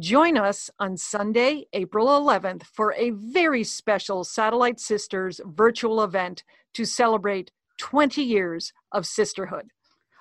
Join 0.00 0.36
us 0.36 0.70
on 0.80 0.96
Sunday, 0.96 1.66
April 1.72 2.08
11th, 2.08 2.64
for 2.64 2.94
a 2.94 3.10
very 3.10 3.62
special 3.62 4.24
Satellite 4.24 4.80
Sisters 4.80 5.40
virtual 5.44 6.02
event 6.02 6.42
to 6.72 6.84
celebrate 6.84 7.52
20 7.78 8.20
years 8.20 8.72
of 8.90 9.06
sisterhood. 9.06 9.68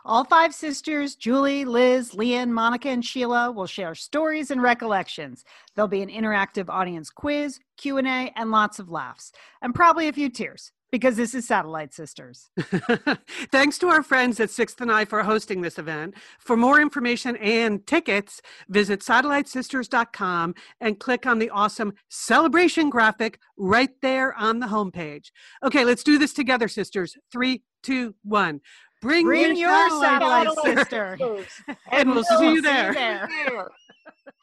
All 0.06 0.26
five 0.26 0.54
sisters, 0.54 1.16
Julie, 1.16 1.66
Liz, 1.66 2.14
Lian, 2.14 2.52
Monica, 2.52 2.90
and 2.90 3.04
Sheila, 3.04 3.52
will 3.52 3.66
share 3.66 3.96
stories 3.96 4.52
and 4.52 4.62
recollections. 4.62 5.44
There'll 5.74 5.88
be 5.88 6.04
an 6.04 6.10
interactive 6.10 6.70
audience 6.70 7.10
quiz, 7.10 7.60
Q&A, 7.78 8.32
and 8.36 8.52
lots 8.52 8.78
of 8.78 8.92
laughs, 8.92 9.32
and 9.64 9.74
probably 9.74 10.08
a 10.08 10.14
few 10.14 10.30
tears 10.30 10.72
because 10.94 11.16
this 11.16 11.34
is 11.34 11.48
Satellite 11.48 11.92
Sisters. 11.92 12.52
Thanks 13.52 13.80
to 13.80 13.88
our 13.88 14.04
friends 14.04 14.40
at 14.40 14.52
Sixth 14.52 14.80
and 14.80 14.92
I 14.92 15.06
for 15.06 15.24
hosting 15.24 15.62
this 15.62 15.80
event. 15.80 16.14
For 16.38 16.56
more 16.56 16.80
information 16.80 17.36
and 17.38 17.84
tickets, 17.88 18.44
visit 18.70 19.00
satellitesisters.com 19.00 20.54
and 20.80 21.00
click 21.00 21.26
on 21.26 21.40
the 21.40 21.50
awesome 21.50 21.94
celebration 22.10 22.92
graphic 22.92 23.40
right 23.58 23.90
there 24.04 24.36
on 24.36 24.60
the 24.60 24.68
homepage. 24.68 25.32
Okay, 25.64 25.84
let's 25.84 26.04
do 26.04 26.20
this 26.20 26.32
together, 26.32 26.68
sisters. 26.68 27.18
Three, 27.32 27.64
two, 27.82 28.14
one. 28.24 28.62
Bring, 29.02 29.26
Bring 29.26 29.58
your, 29.58 29.72
your 29.72 29.90
satellite, 30.00 30.48
satellite 30.48 30.78
sister. 30.78 31.18
and, 31.68 31.78
and 31.92 32.10
we'll, 32.10 32.24
we'll 32.30 32.40
see 32.40 32.54
you 32.54 32.62
there. 32.62 32.94
See 32.94 33.00
you 33.00 33.50
there. 33.50 33.68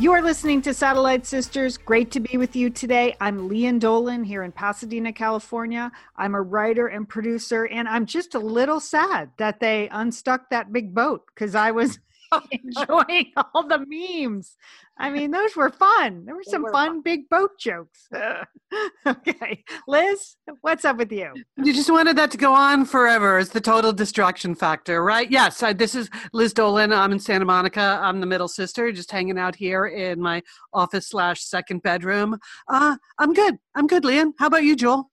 You 0.00 0.12
are 0.12 0.22
listening 0.22 0.62
to 0.62 0.72
Satellite 0.72 1.26
Sisters. 1.26 1.76
Great 1.76 2.10
to 2.12 2.20
be 2.20 2.38
with 2.38 2.56
you 2.56 2.70
today. 2.70 3.14
I'm 3.20 3.50
Lian 3.50 3.78
Dolan 3.78 4.24
here 4.24 4.44
in 4.44 4.50
Pasadena, 4.50 5.12
California. 5.12 5.92
I'm 6.16 6.34
a 6.34 6.40
writer 6.40 6.86
and 6.86 7.06
producer, 7.06 7.66
and 7.66 7.86
I'm 7.86 8.06
just 8.06 8.34
a 8.34 8.38
little 8.38 8.80
sad 8.80 9.30
that 9.36 9.60
they 9.60 9.90
unstuck 9.92 10.48
that 10.48 10.72
big 10.72 10.94
boat 10.94 11.26
because 11.26 11.54
I 11.54 11.72
was 11.72 11.98
enjoying 12.50 13.32
all 13.52 13.68
the 13.68 13.84
memes. 13.86 14.56
I 15.00 15.08
mean, 15.08 15.30
those 15.30 15.56
were 15.56 15.70
fun. 15.70 16.26
There 16.26 16.34
were 16.34 16.44
some 16.44 16.62
were 16.62 16.72
fun, 16.72 16.88
fun, 16.88 17.02
big 17.02 17.28
boat 17.30 17.58
jokes. 17.58 18.06
okay. 19.06 19.64
Liz, 19.88 20.36
what's 20.60 20.84
up 20.84 20.98
with 20.98 21.10
you? 21.10 21.32
You 21.56 21.72
just 21.72 21.90
wanted 21.90 22.16
that 22.16 22.30
to 22.32 22.36
go 22.36 22.52
on 22.52 22.84
forever 22.84 23.38
as 23.38 23.48
the 23.48 23.62
total 23.62 23.94
distraction 23.94 24.54
factor, 24.54 25.02
right? 25.02 25.30
Yes. 25.30 25.62
I, 25.62 25.72
this 25.72 25.94
is 25.94 26.10
Liz 26.34 26.52
Dolan. 26.52 26.92
I'm 26.92 27.12
in 27.12 27.18
Santa 27.18 27.46
Monica. 27.46 27.98
I'm 28.02 28.20
the 28.20 28.26
middle 28.26 28.48
sister, 28.48 28.92
just 28.92 29.10
hanging 29.10 29.38
out 29.38 29.56
here 29.56 29.86
in 29.86 30.20
my 30.20 30.42
office 30.74 31.08
slash 31.08 31.42
second 31.42 31.82
bedroom. 31.82 32.38
Uh, 32.68 32.96
I'm 33.18 33.32
good. 33.32 33.56
I'm 33.74 33.86
good, 33.86 34.04
Lian. 34.04 34.34
How 34.38 34.48
about 34.48 34.64
you, 34.64 34.76
Joel? 34.76 35.09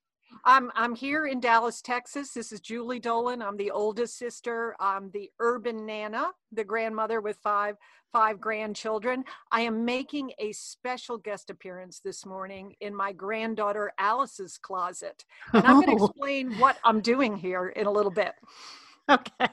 I'm 0.47 0.72
I'm 0.75 0.96
here 0.96 1.28
in 1.28 1.41
Dallas, 1.41 1.81
Texas. 1.81 2.31
This 2.31 2.53
is 2.53 2.62
Julie 2.62 3.02
Dolan. 3.02 3.41
I'm 3.41 3.58
the 3.58 3.69
oldest 3.69 4.18
sister. 4.18 4.78
I'm 4.80 5.12
the 5.12 5.30
urban 5.41 5.85
nana, 5.85 6.30
the 6.53 6.63
grandmother 6.63 7.19
with 7.19 7.35
five 7.44 7.75
five 8.13 8.40
grandchildren. 8.40 9.25
I 9.52 9.62
am 9.62 9.84
making 9.84 10.31
a 10.40 10.53
special 10.53 11.18
guest 11.18 11.50
appearance 11.50 12.00
this 12.00 12.25
morning 12.25 12.75
in 12.80 12.96
my 12.96 13.12
granddaughter 13.12 13.91
Alice's 14.00 14.57
closet. 14.57 15.25
And 15.52 15.66
I'm 15.66 15.81
going 15.81 15.97
to 15.97 16.03
oh. 16.03 16.06
explain 16.06 16.53
what 16.53 16.78
I'm 16.86 17.02
doing 17.02 17.36
here 17.36 17.68
in 17.68 17.86
a 17.86 17.91
little 17.91 18.12
bit. 18.12 18.31
Okay. 19.09 19.47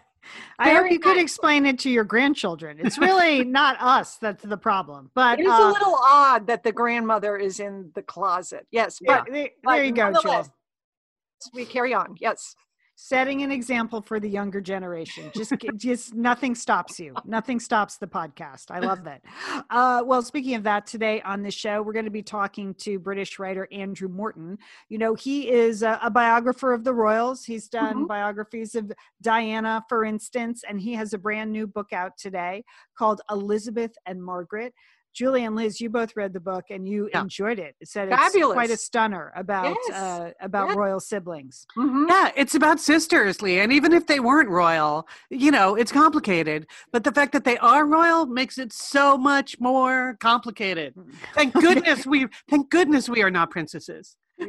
I 0.59 0.71
Very 0.71 0.84
hope 0.84 0.93
you 0.93 0.99
could 1.00 1.19
explain 1.19 1.66
it 1.66 1.81
to 1.81 1.91
your 1.91 2.04
grandchildren. 2.04 2.78
It's 2.78 2.99
really 2.99 3.44
not 3.44 3.77
us 3.81 4.16
that's 4.16 4.44
the 4.44 4.56
problem, 4.56 5.10
but 5.15 5.41
it's 5.41 5.49
uh, 5.49 5.59
a 5.60 5.72
little 5.72 5.99
odd 6.03 6.47
that 6.47 6.62
the 6.62 6.72
grandmother 6.72 7.37
is 7.37 7.59
in 7.59 7.91
the 7.97 8.03
closet. 8.03 8.66
Yes, 8.71 9.00
yeah, 9.03 9.22
but, 9.25 9.33
there, 9.33 9.49
but 9.62 9.72
there 9.72 9.84
you 9.84 9.93
go, 9.93 10.12
Joel 10.22 10.47
we 11.53 11.65
carry 11.65 11.95
on. 11.95 12.17
Yes. 12.21 12.55
Setting 12.97 13.43
an 13.43 13.50
example 13.50 14.00
for 14.00 14.21
the 14.21 14.28
younger 14.28 14.61
generation. 14.61 15.33
Just, 15.34 15.53
just 15.77 16.15
nothing 16.15 16.55
stops 16.55 17.00
you. 17.00 17.12
Nothing 17.25 17.59
stops 17.59 17.97
the 17.97 18.06
podcast. 18.06 18.71
I 18.71 18.78
love 18.78 19.03
that. 19.03 19.22
Uh, 19.69 20.05
well, 20.06 20.22
speaking 20.22 20.55
of 20.55 20.62
that, 20.62 20.87
today 20.87 21.21
on 21.22 21.43
the 21.43 21.50
show, 21.50 21.83
we're 21.83 21.93
going 21.93 22.05
to 22.05 22.11
be 22.12 22.22
talking 22.22 22.72
to 22.75 23.00
British 23.00 23.41
writer 23.41 23.67
Andrew 23.72 24.09
Morton. 24.09 24.59
You 24.89 24.99
know, 24.99 25.15
he 25.15 25.50
is 25.50 25.83
a, 25.83 25.99
a 26.05 26.11
biographer 26.11 26.72
of 26.72 26.84
the 26.84 26.95
royals. 26.95 27.45
He's 27.45 27.69
done 27.69 27.95
mm-hmm. 27.95 28.06
biographies 28.06 28.77
of 28.77 28.93
Diana, 29.21 29.84
for 29.89 30.05
instance, 30.05 30.62
and 30.69 30.81
he 30.81 30.93
has 30.95 31.12
a 31.12 31.19
brand 31.19 31.51
new 31.51 31.66
book 31.66 31.93
out 31.93 32.16
today 32.16 32.62
called 32.97 33.22
Elizabeth 33.28 33.97
and 34.06 34.22
Margaret. 34.22 34.72
Julie 35.15 35.45
and 35.45 35.55
Liz, 35.55 35.81
you 35.81 35.89
both 35.89 36.17
read 36.17 36.33
the 36.33 36.41
book 36.41 36.65
and 36.71 36.89
you 36.89 37.09
yeah. 37.13 37.23
enjoyed 37.23 37.59
it. 37.59 37.77
It 37.81 37.89
said 37.89 38.11
Fabulous. 38.11 38.35
it's 38.35 38.55
quite 38.55 38.71
a 38.71 38.77
stunner 38.77 39.33
about 39.37 39.77
yes. 39.89 39.97
uh, 39.97 40.31
about 40.41 40.69
yes. 40.69 40.77
royal 40.77 41.01
siblings. 41.01 41.67
Mm-hmm. 41.79 42.07
Yeah, 42.09 42.33
it's 42.37 42.55
about 42.55 42.81
sisters, 42.81 43.41
Lee, 43.41 43.61
and 43.61 43.73
even 43.73 43.93
if 43.93 44.07
they 44.07 44.19
weren't 44.19 44.49
royal, 44.49 45.07
you 45.31 45.51
know, 45.51 45.77
it's 45.77 45.93
complicated. 45.93 46.67
But 46.93 47.05
the 47.05 47.13
fact 47.13 47.33
that 47.33 47.45
they 47.45 47.57
are 47.59 47.87
royal 47.87 48.27
makes 48.27 48.59
it 48.59 48.73
so 48.73 49.17
much 49.17 49.61
more 49.61 50.17
complicated. 50.21 50.95
Mm. 50.97 51.13
Thank 51.35 51.55
goodness 51.61 52.07
we 52.07 52.27
thank 52.51 52.71
goodness 52.71 53.09
we 53.09 53.23
are 53.23 53.31
not 53.31 53.51
princesses. 53.51 54.17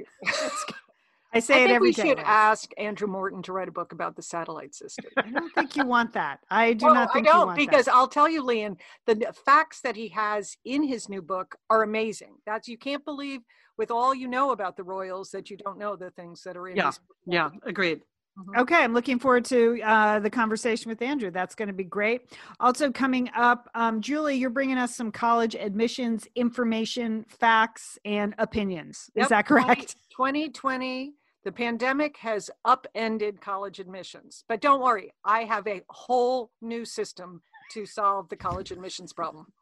I 1.36 1.40
say 1.40 1.62
I 1.62 1.66
it 1.66 1.72
every 1.72 1.90
we 1.90 1.94
should 1.94 2.20
ask 2.20 2.72
Andrew 2.78 3.08
Morton 3.08 3.42
to 3.44 3.54
write 3.54 3.68
a 3.68 3.72
book 3.72 3.92
about 3.92 4.16
the 4.16 4.22
satellite 4.22 4.74
system. 4.74 5.06
I 5.18 5.30
don't 5.30 5.54
think 5.54 5.76
you 5.76 5.86
want 5.86 6.14
that. 6.14 6.40
I 6.50 6.74
do 6.74 6.86
well, 6.86 6.96
not 6.96 7.14
think 7.14 7.28
I 7.28 7.32
don't 7.32 7.56
because 7.56 7.86
that. 7.86 7.94
I'll 7.94 8.08
tell 8.08 8.30
you, 8.30 8.42
Lian, 8.42 8.78
the 9.06 9.34
facts 9.46 9.82
that 9.82 9.96
he 9.98 10.08
has 10.10 10.56
in 10.64 10.84
his 10.84 11.10
new 11.10 11.22
book 11.22 11.56
are 11.70 11.84
amazing. 11.84 12.36
That's 12.46 12.68
you 12.68 12.78
can't 12.78 13.04
believe 13.04 13.42
with 13.78 13.92
all 13.92 14.16
you 14.16 14.30
know 14.30 14.52
about 14.52 14.78
the 14.78 14.84
royals 14.84 15.30
that 15.32 15.50
you 15.50 15.58
don't 15.58 15.78
know 15.78 15.98
the 15.98 16.12
things 16.12 16.42
that 16.44 16.56
are 16.56 16.70
in. 16.70 16.78
Yeah, 16.78 16.92
yeah, 17.26 17.50
agreed. 17.64 18.02
Mm-hmm. 18.38 18.60
Okay, 18.62 18.84
I'm 18.84 18.94
looking 18.94 19.18
forward 19.18 19.46
to 19.46 19.82
uh, 19.82 20.20
the 20.20 20.30
conversation 20.30 20.90
with 20.90 21.02
Andrew. 21.02 21.32
That's 21.32 21.56
going 21.56 21.70
to 21.70 21.74
be 21.74 21.86
great. 21.86 22.34
Also, 22.60 22.92
coming 22.92 23.30
up, 23.36 23.70
um, 23.76 24.02
Julie, 24.02 24.36
you're 24.36 24.50
bringing 24.50 24.78
us 24.78 24.96
some 24.96 25.10
college 25.10 25.56
admissions 25.56 26.28
information, 26.36 27.26
facts, 27.30 27.98
and 28.04 28.36
opinions. 28.38 29.10
Is 29.16 29.24
yep, 29.24 29.30
that 29.30 29.46
correct? 29.46 29.96
2020, 30.18 31.14
the 31.46 31.52
pandemic 31.52 32.18
has 32.18 32.50
upended 32.66 33.40
college 33.40 33.80
admissions. 33.80 34.44
But 34.50 34.60
don't 34.62 34.82
worry, 34.82 35.14
I 35.24 35.44
have 35.44 35.66
a 35.68 35.84
whole 35.90 36.52
new 36.62 36.84
system 36.84 37.42
to 37.72 37.86
solve 37.86 38.28
the 38.30 38.36
college 38.36 38.72
admissions 38.72 39.14
problem. 39.14 39.54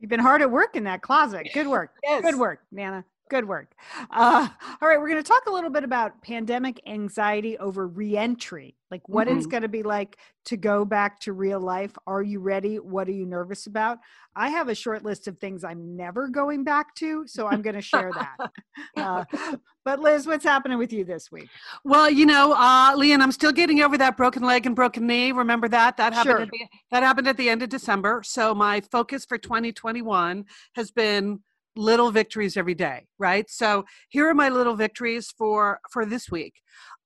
You've 0.00 0.10
been 0.10 0.20
hard 0.20 0.42
at 0.42 0.50
work 0.50 0.76
in 0.76 0.84
that 0.84 1.02
closet. 1.02 1.48
Good 1.54 1.68
work. 1.68 1.92
Yes. 2.02 2.22
Good 2.22 2.38
work, 2.38 2.60
Nana. 2.70 3.04
Good 3.30 3.48
work. 3.48 3.74
Uh, 4.10 4.48
all 4.82 4.88
right, 4.88 5.00
we're 5.00 5.08
going 5.08 5.22
to 5.22 5.26
talk 5.26 5.46
a 5.46 5.50
little 5.50 5.70
bit 5.70 5.82
about 5.82 6.20
pandemic 6.22 6.78
anxiety 6.86 7.56
over 7.56 7.86
reentry, 7.88 8.76
like 8.90 9.08
what 9.08 9.28
mm-hmm. 9.28 9.38
it's 9.38 9.46
going 9.46 9.62
to 9.62 9.68
be 9.68 9.82
like 9.82 10.18
to 10.44 10.58
go 10.58 10.84
back 10.84 11.20
to 11.20 11.32
real 11.32 11.58
life. 11.58 11.96
Are 12.06 12.22
you 12.22 12.40
ready? 12.40 12.76
What 12.76 13.08
are 13.08 13.12
you 13.12 13.24
nervous 13.24 13.66
about? 13.66 13.98
I 14.36 14.50
have 14.50 14.68
a 14.68 14.74
short 14.74 15.04
list 15.04 15.26
of 15.26 15.38
things 15.38 15.64
I'm 15.64 15.96
never 15.96 16.28
going 16.28 16.64
back 16.64 16.94
to, 16.96 17.26
so 17.26 17.46
I'm 17.46 17.62
going 17.62 17.76
to 17.76 17.82
share 17.82 18.12
that. 18.12 18.50
Uh, 18.96 19.24
but 19.84 20.00
Liz, 20.00 20.26
what's 20.26 20.44
happening 20.44 20.78
with 20.78 20.92
you 20.92 21.04
this 21.04 21.30
week? 21.30 21.48
Well, 21.84 22.08
you 22.08 22.26
know, 22.26 22.52
uh, 22.52 22.94
Lian, 22.96 23.20
I'm 23.20 23.32
still 23.32 23.52
getting 23.52 23.80
over 23.82 23.98
that 23.98 24.16
broken 24.16 24.42
leg 24.42 24.66
and 24.66 24.74
broken 24.74 25.06
knee. 25.06 25.32
Remember 25.32 25.68
that? 25.68 25.96
That 25.96 26.12
happened. 26.12 26.32
Sure. 26.32 26.42
At 26.42 26.50
the, 26.50 26.66
that 26.90 27.02
happened 27.02 27.28
at 27.28 27.36
the 27.36 27.48
end 27.48 27.62
of 27.62 27.68
December. 27.68 28.22
So 28.24 28.54
my 28.54 28.80
focus 28.80 29.24
for 29.24 29.36
2021 29.36 30.44
has 30.74 30.90
been 30.90 31.40
little 31.76 32.10
victories 32.10 32.56
every 32.56 32.74
day 32.74 33.06
right 33.18 33.50
so 33.50 33.84
here 34.08 34.28
are 34.28 34.34
my 34.34 34.48
little 34.48 34.76
victories 34.76 35.32
for 35.36 35.80
for 35.90 36.06
this 36.06 36.30
week 36.30 36.54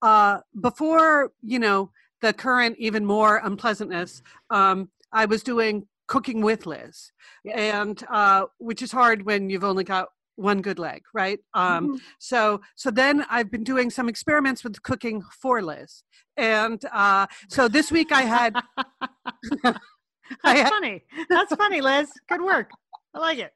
uh 0.03 0.39
before 0.61 1.31
you 1.43 1.59
know 1.59 1.91
the 2.21 2.33
current 2.33 2.77
even 2.79 3.05
more 3.05 3.41
unpleasantness 3.45 4.23
um 4.51 4.89
i 5.13 5.25
was 5.25 5.43
doing 5.43 5.87
cooking 6.07 6.41
with 6.41 6.67
liz 6.67 7.13
yes. 7.45 7.57
and 7.57 8.05
uh 8.11 8.45
which 8.59 8.83
is 8.83 8.93
hard 8.93 9.25
when 9.25 9.51
you've 9.51 9.65
only 9.65 9.85
got 9.85 10.09
one 10.39 10.63
good 10.63 10.79
leg, 10.79 11.03
right? 11.13 11.41
Um, 11.53 11.89
mm-hmm. 11.89 11.97
So 12.21 12.61
so 12.77 12.91
then 12.91 13.27
I've 13.29 13.51
been 13.51 13.65
doing 13.65 13.91
some 13.91 14.09
experiments 14.09 14.63
with 14.65 14.81
cooking 14.83 15.23
for 15.43 15.61
Liz, 15.63 16.05
and 16.37 16.83
uh, 16.93 17.27
so 17.49 17.69
this 17.69 17.91
week 17.91 18.13
I 18.13 18.23
had. 18.23 18.55
That's 19.63 20.45
I 20.45 20.57
had, 20.59 20.69
funny. 20.69 21.05
That's 21.29 21.55
funny, 21.55 21.81
Liz. 21.81 22.11
Good 22.29 22.43
work. 22.43 22.71
I 23.15 23.19
like 23.19 23.39
it. 23.39 23.53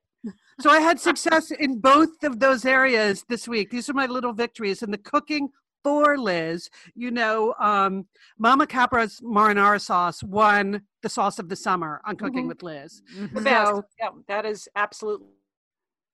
So 0.63 0.71
I 0.71 0.79
had 0.79 1.01
success 1.01 1.51
in 1.51 1.81
both 1.81 2.23
of 2.23 2.39
those 2.39 2.65
areas 2.65 3.25
this 3.29 3.49
week. 3.49 3.71
These 3.71 3.91
are 3.91 3.95
my 3.95 4.07
little 4.07 4.33
victories 4.33 4.85
in 4.85 4.93
the 4.93 4.99
cooking 4.99 5.49
for 5.83 6.17
Liz. 6.17 6.71
You 6.95 7.11
know, 7.11 7.53
um, 7.59 8.07
Mama 8.39 8.69
Capra's 8.69 9.21
marinara 9.21 9.81
sauce 9.81 10.23
won 10.23 10.83
the 11.03 11.09
sauce 11.09 11.41
of 11.41 11.49
the 11.49 11.57
summer 11.57 12.01
on 12.07 12.15
Cooking 12.15 12.43
mm-hmm. 12.43 12.49
with 12.49 12.63
Liz. 12.63 13.03
Mm-hmm. 13.13 13.39
So, 13.39 13.83
yeah, 13.99 14.11
that 14.29 14.47
is 14.47 14.69
absolutely 14.77 15.27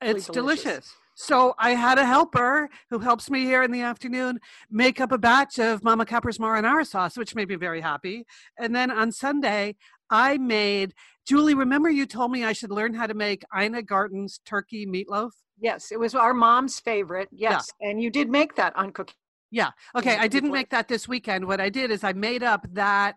it's 0.00 0.24
delicious. 0.28 0.64
delicious. 0.64 0.94
So 1.20 1.56
I 1.58 1.70
had 1.70 1.98
a 1.98 2.06
helper 2.06 2.70
who 2.90 3.00
helps 3.00 3.28
me 3.28 3.40
here 3.40 3.64
in 3.64 3.72
the 3.72 3.80
afternoon 3.82 4.38
make 4.70 5.00
up 5.00 5.10
a 5.10 5.18
batch 5.18 5.58
of 5.58 5.82
Mama 5.82 6.06
Capra's 6.06 6.38
marinara 6.38 6.86
sauce, 6.86 7.16
which 7.16 7.34
made 7.34 7.48
me 7.48 7.56
very 7.56 7.80
happy. 7.80 8.24
And 8.56 8.74
then 8.74 8.88
on 8.92 9.10
Sunday, 9.10 9.74
I 10.10 10.38
made 10.38 10.94
Julie. 11.26 11.54
Remember, 11.54 11.90
you 11.90 12.06
told 12.06 12.30
me 12.30 12.44
I 12.44 12.52
should 12.52 12.70
learn 12.70 12.94
how 12.94 13.08
to 13.08 13.14
make 13.14 13.42
Ina 13.52 13.82
Garten's 13.82 14.38
turkey 14.44 14.86
meatloaf. 14.86 15.30
Yes, 15.58 15.90
it 15.90 15.98
was 15.98 16.14
our 16.14 16.32
mom's 16.32 16.78
favorite. 16.78 17.28
Yes, 17.32 17.66
yeah. 17.80 17.90
and 17.90 18.00
you 18.00 18.10
did 18.10 18.30
make 18.30 18.54
that 18.54 18.76
on 18.76 18.92
cooking. 18.92 19.16
Yeah. 19.50 19.70
Okay. 19.96 20.16
I 20.16 20.28
didn't 20.28 20.52
make 20.52 20.70
that 20.70 20.86
this 20.86 21.08
weekend. 21.08 21.44
What 21.44 21.60
I 21.60 21.68
did 21.68 21.90
is 21.90 22.04
I 22.04 22.12
made 22.12 22.44
up 22.44 22.64
that 22.74 23.16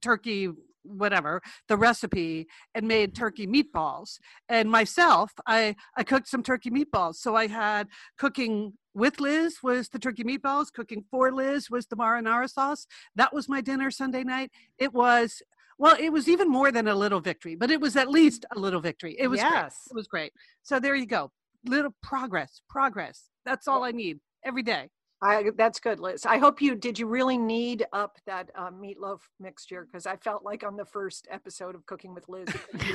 turkey 0.00 0.50
whatever 0.82 1.40
the 1.68 1.76
recipe 1.76 2.46
and 2.74 2.86
made 2.86 3.12
mm-hmm. 3.12 3.22
turkey 3.22 3.46
meatballs 3.46 4.18
and 4.48 4.70
myself 4.70 5.32
i 5.46 5.74
i 5.96 6.02
cooked 6.02 6.28
some 6.28 6.42
turkey 6.42 6.70
meatballs 6.70 7.16
so 7.16 7.34
i 7.34 7.46
had 7.46 7.86
cooking 8.18 8.72
with 8.94 9.20
liz 9.20 9.58
was 9.62 9.88
the 9.88 9.98
turkey 9.98 10.24
meatballs 10.24 10.72
cooking 10.72 11.04
for 11.10 11.32
liz 11.32 11.70
was 11.70 11.86
the 11.86 11.96
marinara 11.96 12.48
sauce 12.48 12.86
that 13.14 13.32
was 13.32 13.48
my 13.48 13.60
dinner 13.60 13.90
sunday 13.90 14.24
night 14.24 14.50
it 14.78 14.92
was 14.92 15.42
well, 15.80 15.96
it 15.98 16.12
was 16.12 16.28
even 16.28 16.50
more 16.50 16.70
than 16.70 16.88
a 16.88 16.94
little 16.94 17.20
victory, 17.20 17.54
but 17.54 17.70
it 17.70 17.80
was 17.80 17.96
at 17.96 18.10
least 18.10 18.44
a 18.54 18.58
little 18.58 18.82
victory. 18.82 19.16
It 19.18 19.28
was 19.28 19.38
yes. 19.38 19.50
great. 19.50 19.70
It 19.90 19.94
was 19.94 20.06
great. 20.06 20.32
So 20.62 20.78
there 20.78 20.94
you 20.94 21.06
go. 21.06 21.30
Little 21.64 21.94
progress, 22.02 22.60
progress. 22.68 23.30
That's 23.46 23.66
all 23.66 23.82
I 23.82 23.90
need 23.90 24.20
every 24.44 24.62
day. 24.62 24.90
I, 25.22 25.50
that's 25.56 25.80
good, 25.80 26.00
Liz. 26.00 26.24
I 26.24 26.38
hope 26.38 26.62
you 26.62 26.74
did. 26.74 26.98
You 26.98 27.06
really 27.06 27.36
need 27.36 27.86
up 27.92 28.18
that 28.26 28.50
uh, 28.54 28.70
meatloaf 28.70 29.20
mixture 29.38 29.86
because 29.90 30.06
I 30.06 30.16
felt 30.16 30.44
like 30.44 30.64
on 30.64 30.76
the 30.76 30.84
first 30.84 31.28
episode 31.30 31.74
of 31.74 31.84
Cooking 31.86 32.14
with 32.14 32.28
Liz, 32.28 32.48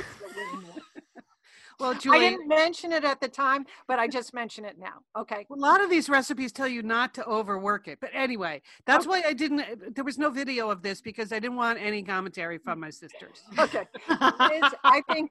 Well, 1.78 1.94
Julie, 1.94 2.16
I 2.16 2.30
didn't 2.30 2.48
mention 2.48 2.92
it 2.92 3.04
at 3.04 3.20
the 3.20 3.28
time, 3.28 3.66
but 3.86 3.98
I 3.98 4.08
just 4.08 4.32
mention 4.32 4.64
it 4.64 4.78
now. 4.78 5.02
Okay. 5.14 5.46
A 5.50 5.54
lot 5.54 5.82
of 5.82 5.90
these 5.90 6.08
recipes 6.08 6.50
tell 6.50 6.68
you 6.68 6.82
not 6.82 7.12
to 7.14 7.26
overwork 7.26 7.86
it. 7.86 7.98
But 8.00 8.10
anyway, 8.14 8.62
that's 8.86 9.06
okay. 9.06 9.20
why 9.20 9.28
I 9.28 9.34
didn't, 9.34 9.60
uh, 9.60 9.76
there 9.94 10.04
was 10.04 10.16
no 10.16 10.30
video 10.30 10.70
of 10.70 10.82
this 10.82 11.02
because 11.02 11.32
I 11.32 11.38
didn't 11.38 11.56
want 11.56 11.78
any 11.78 12.02
commentary 12.02 12.58
from 12.58 12.80
my 12.80 12.90
sisters. 12.90 13.42
Okay. 13.58 13.86
I 14.08 15.02
think, 15.10 15.30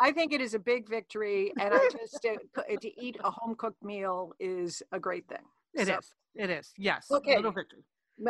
I 0.00 0.12
think 0.12 0.32
it 0.32 0.40
is 0.40 0.54
a 0.54 0.58
big 0.58 0.88
victory. 0.88 1.52
And 1.60 1.74
I 1.74 1.88
just, 1.90 2.24
uh, 2.24 2.62
to 2.80 3.02
eat 3.02 3.16
a 3.22 3.30
home 3.30 3.54
cooked 3.54 3.82
meal 3.82 4.32
is 4.38 4.82
a 4.92 5.00
great 5.00 5.26
thing. 5.28 5.42
It 5.74 5.86
so. 5.86 5.98
is. 5.98 6.14
It 6.34 6.50
is. 6.50 6.72
Yes. 6.76 7.06
Okay. 7.10 7.36
Little 7.36 7.52
victory. 7.52 7.84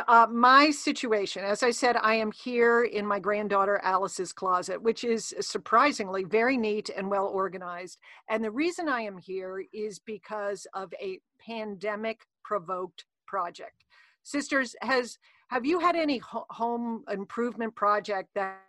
Uh, 0.08 0.26
my 0.30 0.70
situation, 0.70 1.44
as 1.44 1.62
I 1.62 1.70
said, 1.70 1.96
I 1.96 2.14
am 2.14 2.32
here 2.32 2.84
in 2.84 3.04
my 3.04 3.18
granddaughter 3.18 3.78
Alice's 3.82 4.32
closet, 4.32 4.80
which 4.80 5.04
is 5.04 5.34
surprisingly 5.40 6.24
very 6.24 6.56
neat 6.56 6.88
and 6.96 7.10
well 7.10 7.26
organized. 7.26 7.98
And 8.28 8.42
the 8.42 8.50
reason 8.50 8.88
I 8.88 9.02
am 9.02 9.18
here 9.18 9.64
is 9.72 9.98
because 9.98 10.66
of 10.72 10.94
a 11.00 11.18
pandemic 11.44 12.26
provoked 12.44 13.04
project. 13.26 13.84
Sisters, 14.22 14.76
has 14.82 15.18
have 15.48 15.66
you 15.66 15.80
had 15.80 15.96
any 15.96 16.18
ho- 16.18 16.46
home 16.48 17.04
improvement 17.10 17.74
project 17.74 18.30
that 18.34 18.62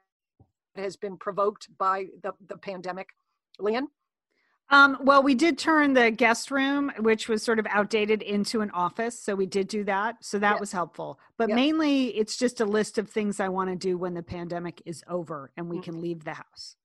has 0.75 0.97
been 0.97 1.15
provoked 1.15 1.69
by 1.77 2.07
the, 2.23 2.33
the 2.47 2.57
pandemic? 2.57 3.09
Lian? 3.59 3.87
Um, 4.69 4.97
well, 5.01 5.21
we 5.21 5.35
did 5.35 5.57
turn 5.57 5.93
the 5.93 6.09
guest 6.09 6.49
room, 6.49 6.91
which 6.99 7.29
was 7.29 7.43
sort 7.43 7.59
of 7.59 7.67
outdated, 7.69 8.21
into 8.21 8.61
an 8.61 8.71
office. 8.71 9.19
So 9.19 9.35
we 9.35 9.45
did 9.45 9.67
do 9.67 9.83
that. 9.83 10.15
So 10.21 10.39
that 10.39 10.59
was 10.59 10.71
helpful. 10.71 11.19
But 11.37 11.49
mainly, 11.49 12.07
it's 12.17 12.37
just 12.37 12.59
a 12.59 12.65
list 12.65 12.97
of 12.97 13.09
things 13.09 13.39
I 13.39 13.49
want 13.49 13.69
to 13.69 13.75
do 13.75 13.97
when 13.97 14.13
the 14.13 14.23
pandemic 14.23 14.81
is 14.85 15.03
over 15.07 15.51
and 15.57 15.69
we 15.69 15.77
mm. 15.77 15.83
can 15.83 16.01
leave 16.01 16.23
the 16.23 16.33
house. 16.33 16.75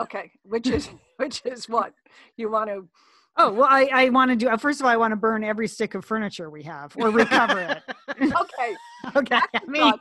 Okay, 0.00 0.30
which 0.44 0.66
is 0.66 0.88
which 1.16 1.42
is 1.44 1.68
what 1.68 1.94
you 2.36 2.50
want 2.50 2.70
to. 2.70 2.88
Oh 3.36 3.52
well, 3.52 3.68
I, 3.68 3.88
I 3.92 4.08
want 4.10 4.30
to 4.30 4.36
do. 4.36 4.48
Uh, 4.48 4.56
first 4.56 4.80
of 4.80 4.86
all, 4.86 4.92
I 4.92 4.96
want 4.96 5.10
to 5.12 5.16
burn 5.16 5.42
every 5.42 5.66
stick 5.66 5.94
of 5.94 6.04
furniture 6.04 6.50
we 6.50 6.62
have, 6.62 6.94
or 6.96 7.10
recover 7.10 7.58
it. 7.58 7.82
okay. 8.32 8.76
okay. 9.16 9.40
I 9.54 9.60
mean, 9.66 9.92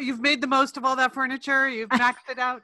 you've 0.00 0.20
made 0.20 0.42
the 0.42 0.46
most 0.46 0.76
of 0.76 0.84
all 0.84 0.94
that 0.96 1.14
furniture. 1.14 1.68
You've 1.68 1.88
maxed 1.88 2.28
it 2.30 2.38
out. 2.38 2.62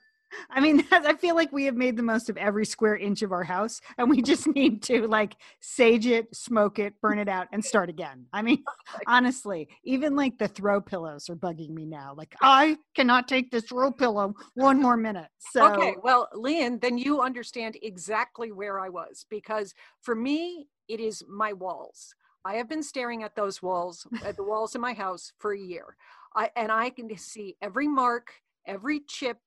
I 0.50 0.60
mean, 0.60 0.84
I 0.92 1.14
feel 1.14 1.34
like 1.34 1.52
we 1.52 1.64
have 1.64 1.76
made 1.76 1.96
the 1.96 2.02
most 2.02 2.28
of 2.28 2.36
every 2.36 2.66
square 2.66 2.96
inch 2.96 3.22
of 3.22 3.32
our 3.32 3.44
house, 3.44 3.80
and 3.96 4.08
we 4.08 4.22
just 4.22 4.46
need 4.46 4.82
to 4.84 5.06
like 5.06 5.36
sage 5.60 6.06
it, 6.06 6.34
smoke 6.34 6.78
it, 6.78 7.00
burn 7.00 7.18
it 7.18 7.28
out, 7.28 7.48
and 7.52 7.64
start 7.64 7.88
again. 7.88 8.26
I 8.32 8.42
mean, 8.42 8.64
honestly, 9.06 9.68
even 9.84 10.16
like 10.16 10.38
the 10.38 10.48
throw 10.48 10.80
pillows 10.80 11.28
are 11.28 11.36
bugging 11.36 11.70
me 11.70 11.84
now. 11.84 12.14
Like, 12.16 12.34
I 12.40 12.78
cannot 12.94 13.28
take 13.28 13.50
this 13.50 13.64
throw 13.64 13.90
pillow 13.90 14.34
one 14.54 14.80
more 14.80 14.96
minute. 14.96 15.28
So, 15.38 15.72
okay, 15.72 15.94
well, 16.02 16.28
Lian, 16.34 16.78
then 16.80 16.98
you 16.98 17.20
understand 17.20 17.76
exactly 17.82 18.52
where 18.52 18.80
I 18.80 18.88
was 18.88 19.26
because 19.28 19.74
for 20.00 20.14
me, 20.14 20.68
it 20.88 21.00
is 21.00 21.22
my 21.28 21.52
walls. 21.52 22.14
I 22.44 22.54
have 22.54 22.68
been 22.68 22.82
staring 22.82 23.24
at 23.24 23.34
those 23.34 23.62
walls, 23.62 24.06
at 24.24 24.36
the 24.36 24.44
walls 24.44 24.74
in 24.74 24.80
my 24.80 24.94
house 24.94 25.32
for 25.38 25.52
a 25.52 25.58
year. 25.58 25.96
I, 26.34 26.50
and 26.56 26.72
I 26.72 26.90
can 26.90 27.14
see 27.18 27.56
every 27.60 27.88
mark, 27.88 28.32
every 28.64 29.00
chip, 29.00 29.38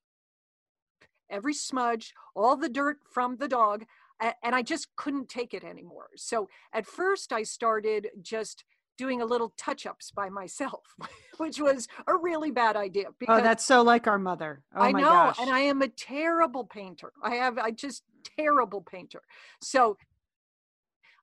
every 1.30 1.54
smudge, 1.54 2.14
all 2.34 2.56
the 2.56 2.68
dirt 2.68 2.98
from 3.10 3.36
the 3.36 3.48
dog, 3.48 3.84
and 4.20 4.54
I 4.54 4.62
just 4.62 4.94
couldn't 4.96 5.28
take 5.28 5.54
it 5.54 5.64
anymore. 5.64 6.10
So 6.16 6.48
at 6.72 6.86
first, 6.86 7.32
I 7.32 7.42
started 7.42 8.08
just 8.20 8.64
doing 8.98 9.22
a 9.22 9.24
little 9.24 9.52
touch 9.56 9.86
ups 9.86 10.10
by 10.10 10.28
myself, 10.28 10.94
which 11.38 11.60
was 11.60 11.88
a 12.06 12.16
really 12.16 12.50
bad 12.50 12.76
idea. 12.76 13.06
oh, 13.26 13.40
that's 13.40 13.64
so 13.64 13.82
like 13.82 14.06
our 14.06 14.18
mother. 14.18 14.62
Oh, 14.74 14.82
I 14.82 14.92
know, 14.92 15.00
gosh. 15.00 15.38
and 15.40 15.50
I 15.50 15.60
am 15.60 15.82
a 15.82 15.88
terrible 15.88 16.64
painter. 16.64 17.12
I 17.22 17.36
have, 17.36 17.58
I 17.58 17.70
just 17.70 18.04
terrible 18.38 18.80
painter. 18.80 19.22
So 19.60 19.96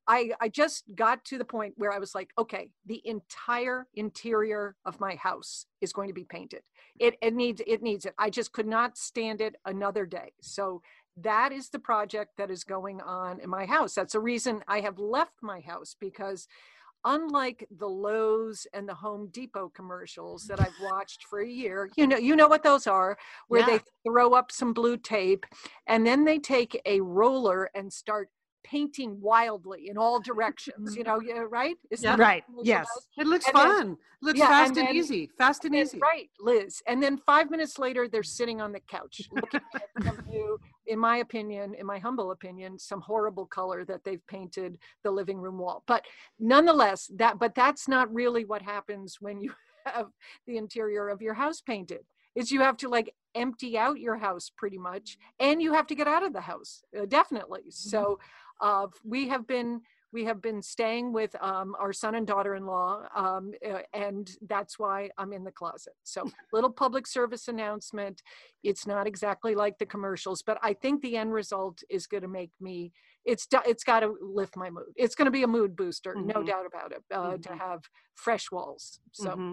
I, 0.08 0.32
I 0.42 0.50
just 0.50 0.84
got 0.96 1.24
to 1.26 1.38
the 1.38 1.46
point 1.46 1.74
where 1.78 1.92
I 1.92 2.00
was 2.00 2.16
like, 2.16 2.32
okay, 2.38 2.72
the 2.86 3.02
entire 3.06 3.88
interior 3.94 4.76
of 4.86 5.00
my 5.00 5.16
house 5.16 5.66
is 5.82 5.94
going 5.94 6.08
to 6.08 6.14
be 6.14 6.24
painted. 6.24 6.62
It, 7.00 7.16
it 7.22 7.34
needs 7.34 7.62
it 7.66 7.82
needs 7.82 8.06
it. 8.06 8.16
I 8.18 8.30
just 8.30 8.52
could 8.52 8.68
not 8.68 8.98
stand 8.98 9.40
it 9.40 9.56
another 9.66 10.06
day. 10.06 10.34
So 10.42 10.82
that 11.18 11.52
is 11.52 11.70
the 11.70 11.80
project 11.80 12.32
that 12.38 12.50
is 12.50 12.64
going 12.64 13.02
on 13.02 13.40
in 13.40 13.50
my 13.50 13.66
house. 13.66 13.94
That's 13.94 14.14
the 14.14 14.20
reason 14.20 14.64
I 14.68 14.82
have 14.82 15.00
left 15.00 15.34
my 15.42 15.60
house 15.60 15.96
because 16.00 16.48
unlike 17.06 17.68
the 17.78 17.88
Lowe's 17.88 18.68
and 18.74 18.88
the 18.88 18.94
Home 18.94 19.30
Depot 19.32 19.70
commercials 19.70 20.46
that 20.48 20.60
I've 20.60 20.76
watched 20.82 21.24
for 21.26 21.40
a 21.40 21.48
year, 21.48 21.90
you 21.96 22.08
know, 22.08 22.18
you 22.18 22.36
know 22.36 22.48
what 22.48 22.64
those 22.64 22.88
are, 22.88 23.18
where 23.48 23.62
yeah. 23.62 23.78
they 23.78 23.80
throw 24.06 24.34
up 24.34 24.52
some 24.52 24.74
blue 24.74 24.98
tape 24.98 25.46
and 25.88 26.06
then 26.06 26.26
they 26.26 26.40
take 26.40 26.80
a 26.86 27.00
roller 27.02 27.70
and 27.74 27.92
start 27.92 28.30
painting 28.64 29.20
wildly 29.22 29.90
in 29.90 29.98
all 29.98 30.20
directions 30.20 30.96
you 30.96 31.04
know 31.04 31.20
yeah, 31.22 31.46
right? 31.50 31.76
Is 31.92 32.04
yeah. 32.04 32.16
right. 32.18 32.44
yes. 32.64 32.88
it 33.18 33.28
looks 33.28 33.46
and 33.46 33.54
fun. 33.54 33.78
Then, 33.78 33.98
looks 34.22 34.40
yeah, 34.40 34.48
fast 34.48 34.70
and, 34.70 34.80
and 34.80 34.88
then, 34.88 34.96
easy. 34.96 35.30
Fast 35.38 35.66
and, 35.66 35.76
and 35.76 35.84
easy. 35.84 36.00
right 36.00 36.30
liz. 36.40 36.82
And 36.88 37.02
then 37.02 37.18
five 37.18 37.50
minutes 37.50 37.80
later 37.80 38.08
they're 38.08 38.24
sitting 38.24 38.62
on 38.62 38.72
the 38.72 38.80
couch 38.82 39.22
looking 39.32 39.62
at 40.06 40.16
you 40.32 40.60
in 40.88 41.00
my 41.00 41.18
opinion 41.18 41.74
in 41.74 41.86
my 41.86 42.00
humble 42.00 42.32
opinion 42.32 42.78
some 42.78 43.02
horrible 43.02 43.46
color 43.46 43.86
that 43.86 44.04
they've 44.04 44.26
painted 44.28 44.78
the 45.04 45.12
living 45.12 45.38
room 45.38 45.58
wall. 45.58 45.84
But 45.88 46.06
nonetheless 46.40 47.10
that 47.16 47.40
but 47.40 47.56
that's 47.56 47.88
not 47.88 48.14
really 48.14 48.46
what 48.46 48.62
happens 48.62 49.18
when 49.20 49.40
you 49.40 49.54
have 49.86 50.08
the 50.48 50.58
interior 50.58 51.10
of 51.10 51.22
your 51.22 51.34
house 51.34 51.62
painted. 51.62 52.02
Is 52.36 52.52
you 52.52 52.62
have 52.62 52.78
to 52.78 52.90
like 52.90 53.14
empty 53.36 53.78
out 53.78 54.00
your 54.00 54.18
house 54.18 54.52
pretty 54.56 54.78
much 54.78 55.18
and 55.40 55.62
you 55.62 55.74
have 55.74 55.88
to 55.88 55.96
get 55.96 56.08
out 56.08 56.24
of 56.24 56.34
the 56.34 56.42
house 56.42 56.82
uh, 57.00 57.06
definitely. 57.06 57.62
Mm-hmm. 57.62 57.90
so 57.90 58.20
we 59.04 59.28
have 59.28 59.48
been 59.48 59.82
we 60.12 60.26
have 60.26 60.42
been 60.42 60.62
staying 60.62 61.14
with 61.14 61.36
um, 61.42 61.76
our 61.80 61.94
son 61.94 62.16
and 62.16 62.26
daughter-in-law 62.26 63.04
um, 63.16 63.54
uh, 63.68 63.80
and 63.94 64.32
that's 64.48 64.80
why 64.80 65.10
i'm 65.18 65.34
in 65.34 65.44
the 65.44 65.52
closet 65.52 65.94
so 66.04 66.30
little 66.54 66.72
public 66.72 67.06
service 67.06 67.48
announcement 67.48 68.22
it's 68.64 68.88
not 68.88 69.08
exactly 69.08 69.56
like 69.56 69.78
the 69.78 69.86
commercials 69.86 70.42
but 70.42 70.58
i 70.62 70.74
think 70.74 71.02
the 71.02 71.18
end 71.18 71.34
result 71.34 71.82
is 71.90 72.08
going 72.08 72.24
to 72.24 72.28
make 72.28 72.52
me 72.60 72.92
it's 73.26 73.48
it's 73.66 73.84
got 73.84 74.00
to 74.02 74.16
lift 74.22 74.56
my 74.56 74.70
mood 74.70 74.86
it's 74.96 75.16
going 75.16 75.26
to 75.26 75.32
be 75.32 75.44
a 75.44 75.48
mood 75.48 75.76
booster 75.76 76.14
mm-hmm. 76.16 76.28
no 76.28 76.44
doubt 76.44 76.66
about 76.66 76.92
it 76.92 77.04
uh, 77.14 77.32
mm-hmm. 77.32 77.42
to 77.42 77.56
have 77.56 77.82
fresh 78.16 78.52
walls 78.52 79.00
so 79.12 79.30
mm-hmm. 79.30 79.52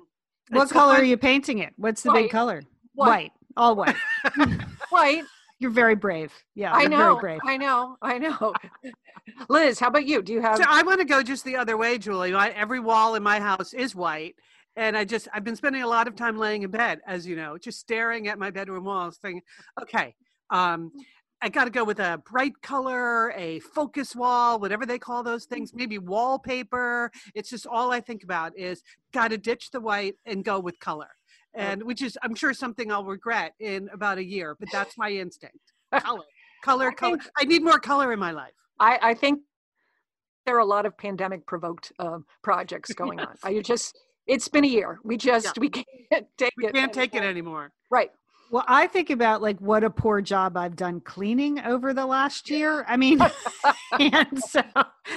what 0.51 0.71
color 0.71 0.95
are 0.95 1.05
you 1.05 1.17
painting 1.17 1.59
it 1.59 1.73
what's 1.77 2.03
the 2.03 2.11
white. 2.11 2.23
big 2.23 2.31
color 2.31 2.63
white, 2.95 3.09
white. 3.09 3.33
all 3.57 3.77
white 3.77 3.97
white 4.91 5.25
You're 5.59 5.71
very 5.71 5.95
brave. 5.95 6.33
Yeah, 6.55 6.73
I 6.73 6.87
know. 6.87 7.19
Very 7.19 7.39
brave. 7.39 7.41
I 7.45 7.57
know. 7.57 7.97
I 8.03 8.19
know. 8.19 8.53
Liz, 9.49 9.79
how 9.79 9.89
about 9.89 10.07
you? 10.07 10.23
Do 10.23 10.33
you 10.33 10.43
have? 10.43 10.59
So 10.59 10.65
I 10.69 10.83
want 10.83 11.01
to 11.01 11.07
go 11.07 11.23
just 11.23 11.45
the 11.45 11.57
other 11.57 11.77
way, 11.77 11.99
Julie. 11.99 12.35
I, 12.35 12.49
every 12.51 12.81
wall 12.81 13.15
in 13.15 13.23
my 13.23 13.41
house 13.41 13.73
is 13.73 13.95
white. 13.95 14.35
And 14.77 14.95
I 14.95 15.05
just, 15.05 15.27
I've 15.33 15.45
been 15.45 15.57
spending 15.57 15.83
a 15.83 15.87
lot 15.87 16.07
of 16.07 16.17
time 16.17 16.37
laying 16.37 16.63
in 16.63 16.71
bed, 16.71 17.01
as 17.07 17.27
you 17.27 17.35
know, 17.35 17.57
just 17.57 17.81
staring 17.81 18.29
at 18.29 18.39
my 18.39 18.51
bedroom 18.51 18.85
walls, 18.85 19.17
thinking, 19.17 19.41
okay, 19.81 20.15
um, 20.51 20.93
I 21.41 21.49
got 21.49 21.65
to 21.65 21.71
go 21.71 21.85
with 21.85 21.99
a 21.99 22.21
bright 22.31 22.61
color, 22.63 23.31
a 23.33 23.61
focus 23.61 24.15
wall, 24.15 24.59
whatever 24.59 24.85
they 24.85 24.99
call 24.99 25.23
those 25.23 25.47
things, 25.47 25.73
maybe 25.75 25.99
wallpaper. 25.99 27.11
It's 27.35 27.51
just 27.51 27.67
all 27.67 27.91
I 27.91 28.01
think 28.01 28.23
about 28.23 28.57
is 28.59 28.83
got 29.13 29.29
to 29.29 29.39
ditch 29.39 29.71
the 29.71 29.81
white 29.81 30.17
and 30.27 30.45
go 30.45 30.61
with 30.61 30.79
color. 30.79 31.09
And 31.57 31.83
which 31.83 32.03
is, 32.03 32.19
I'm 32.23 32.35
sure, 32.35 32.53
something 32.53 32.93
I'll 32.93 33.05
regret 33.05 33.55
in 33.61 33.89
about 33.93 34.19
a 34.19 34.25
year, 34.25 34.57
but 34.61 34.69
that's 34.71 34.97
my 34.99 35.11
instinct. 35.11 35.59
Color, 35.93 36.23
color, 36.63 36.89
I 36.91 36.95
color. 36.95 37.19
think- 37.19 37.31
I 37.39 37.45
need 37.45 37.63
more 37.63 37.79
color 37.79 38.13
in 38.13 38.19
my 38.19 38.33
life. 38.33 38.53
I, 38.79 38.99
I 39.01 39.15
think 39.15 39.41
there 40.45 40.55
are 40.57 40.61
a 40.61 40.65
lot 40.67 40.85
of 40.87 40.97
pandemic 40.99 41.47
provoked 41.47 41.93
uh, 41.99 42.19
projects 42.43 42.93
going 42.93 43.21
on. 43.21 43.35
I 43.43 43.61
just, 43.61 43.99
it's 44.27 44.49
been 44.49 44.65
a 44.65 44.69
year. 44.69 44.99
We 45.05 45.17
just, 45.17 45.59
we 45.59 45.69
can't 45.71 45.87
take 46.39 46.53
We 46.57 46.67
it. 46.67 46.75
can't 46.75 46.93
take 46.93 47.15
it 47.15 47.19
anymore. 47.23 47.31
anymore. 47.31 47.73
Right. 47.91 48.11
Well, 48.51 48.65
I 48.69 48.87
think 48.87 49.11
about 49.11 49.43
like 49.43 49.59
what 49.61 49.83
a 49.83 49.91
poor 49.91 50.21
job 50.21 50.57
I've 50.57 50.77
done 50.77 51.01
cleaning 51.01 51.61
over 51.61 51.93
the 51.93 52.07
last 52.07 52.49
year. 52.51 52.85
I 52.87 52.97
mean, 52.97 53.21
and 53.99 54.41
so 54.43 54.63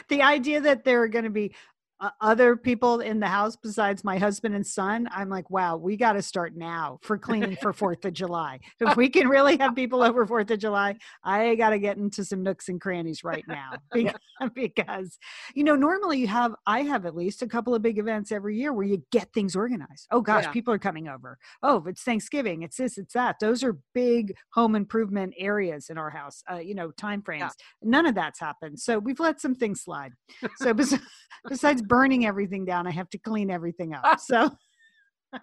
the 0.07 0.23
idea 0.23 0.61
that 0.61 0.83
there 0.83 1.03
are 1.03 1.07
going 1.07 1.25
to 1.25 1.29
be 1.29 1.53
uh, 2.01 2.09
other 2.21 2.55
people 2.55 3.01
in 3.01 3.19
the 3.19 3.27
house 3.27 3.55
besides 3.55 4.03
my 4.03 4.17
husband 4.17 4.55
and 4.55 4.65
son, 4.65 5.07
I'm 5.11 5.29
like, 5.29 5.49
wow, 5.49 5.75
we 5.75 5.97
got 5.97 6.13
to 6.13 6.21
start 6.21 6.55
now 6.55 6.99
for 7.01 7.17
cleaning 7.17 7.57
for 7.61 7.73
Fourth 7.73 8.05
of 8.05 8.13
July. 8.13 8.59
If 8.79 8.95
we 8.95 9.09
can 9.09 9.27
really 9.27 9.57
have 9.57 9.75
people 9.75 10.01
over 10.01 10.25
Fourth 10.25 10.49
of 10.51 10.59
July, 10.59 10.95
I 11.23 11.55
got 11.55 11.71
to 11.71 11.79
get 11.79 11.97
into 11.97 12.23
some 12.23 12.43
nooks 12.43 12.69
and 12.69 12.79
crannies 12.79 13.23
right 13.23 13.43
now 13.47 13.71
because, 13.93 14.15
because, 14.55 15.17
you 15.55 15.63
know, 15.63 15.75
normally 15.75 16.19
you 16.19 16.27
have, 16.27 16.55
I 16.65 16.81
have 16.83 17.05
at 17.05 17.15
least 17.15 17.41
a 17.41 17.47
couple 17.47 17.75
of 17.75 17.81
big 17.81 17.97
events 17.97 18.31
every 18.31 18.57
year 18.57 18.71
where 18.71 18.85
you 18.85 19.03
get 19.11 19.31
things 19.33 19.55
organized. 19.55 20.07
Oh 20.11 20.21
gosh, 20.21 20.45
Yeah. 20.45 20.51
people 20.51 20.73
are 20.73 20.79
coming 20.79 21.07
over. 21.07 21.37
Oh, 21.63 21.83
it's 21.85 22.03
Thanksgiving. 22.03 22.63
It's 22.63 22.77
this. 22.77 22.97
It's 22.97 23.13
that. 23.13 23.37
Those 23.39 23.63
are 23.63 23.77
big 23.93 24.35
home 24.53 24.75
improvement 24.75 25.33
areas 25.37 25.89
in 25.89 25.97
our 25.97 26.09
house. 26.09 26.43
Uh, 26.49 26.57
you 26.57 26.75
know, 26.75 26.91
time 26.91 27.21
frames. 27.21 27.51
None 27.81 28.05
of 28.05 28.15
that's 28.15 28.39
happened. 28.39 28.79
So 28.79 28.99
we've 28.99 29.19
let 29.19 29.41
some 29.41 29.55
things 29.55 29.81
slide. 29.81 30.13
So 30.57 30.73
besides 31.47 31.81
burning 31.89 32.25
everything 32.25 32.63
down, 32.63 32.87
I 32.87 32.91
have 32.91 33.09
to 33.09 33.17
clean 33.17 33.51
everything 33.51 33.93
up. 33.93 34.19
So 34.29 34.51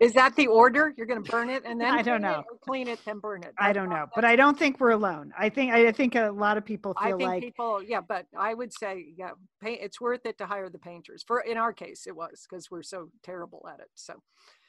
Is 0.01 0.15
that 0.15 0.35
the 0.35 0.47
order? 0.49 0.93
You're 0.97 1.07
going 1.07 1.23
to 1.23 1.31
burn 1.31 1.51
it 1.51 1.63
and 1.65 1.81
then 1.81 1.95
I 1.95 2.03
don't 2.03 2.23
clean 2.23 2.31
it, 2.31 2.37
know. 2.37 2.45
clean 2.65 2.89
it 2.89 2.99
then 3.05 3.19
burn 3.19 3.43
it. 3.43 3.53
I 3.59 3.73
don't 3.73 3.91
know, 3.91 4.07
but 4.15 4.25
I 4.25 4.35
don't 4.35 4.59
think 4.59 4.81
we're 4.81 4.91
alone. 4.91 5.33
I 5.39 5.49
think 5.49 5.73
I 5.73 5.93
think 5.93 6.15
a 6.15 6.31
lot 6.31 6.57
of 6.57 6.65
people 6.65 6.95
I 6.97 7.11
feel 7.11 7.19
think 7.19 7.29
like 7.29 7.43
people, 7.43 7.83
yeah, 7.83 8.01
but 8.01 8.27
I 8.37 8.55
would 8.55 8.73
say, 8.73 9.07
yeah, 9.17 9.31
paint, 9.63 9.81
it's 9.83 10.01
worth 10.01 10.25
it 10.25 10.39
to 10.39 10.47
hire 10.47 10.71
the 10.71 10.79
painters. 10.79 11.23
For 11.27 11.41
in 11.41 11.57
our 11.57 11.73
case, 11.73 12.07
it 12.07 12.17
was 12.17 12.47
because 12.49 12.71
we're 12.71 12.83
so 12.83 13.11
terrible 13.23 13.69
at 13.73 13.81
it. 13.81 13.91
So 13.95 14.15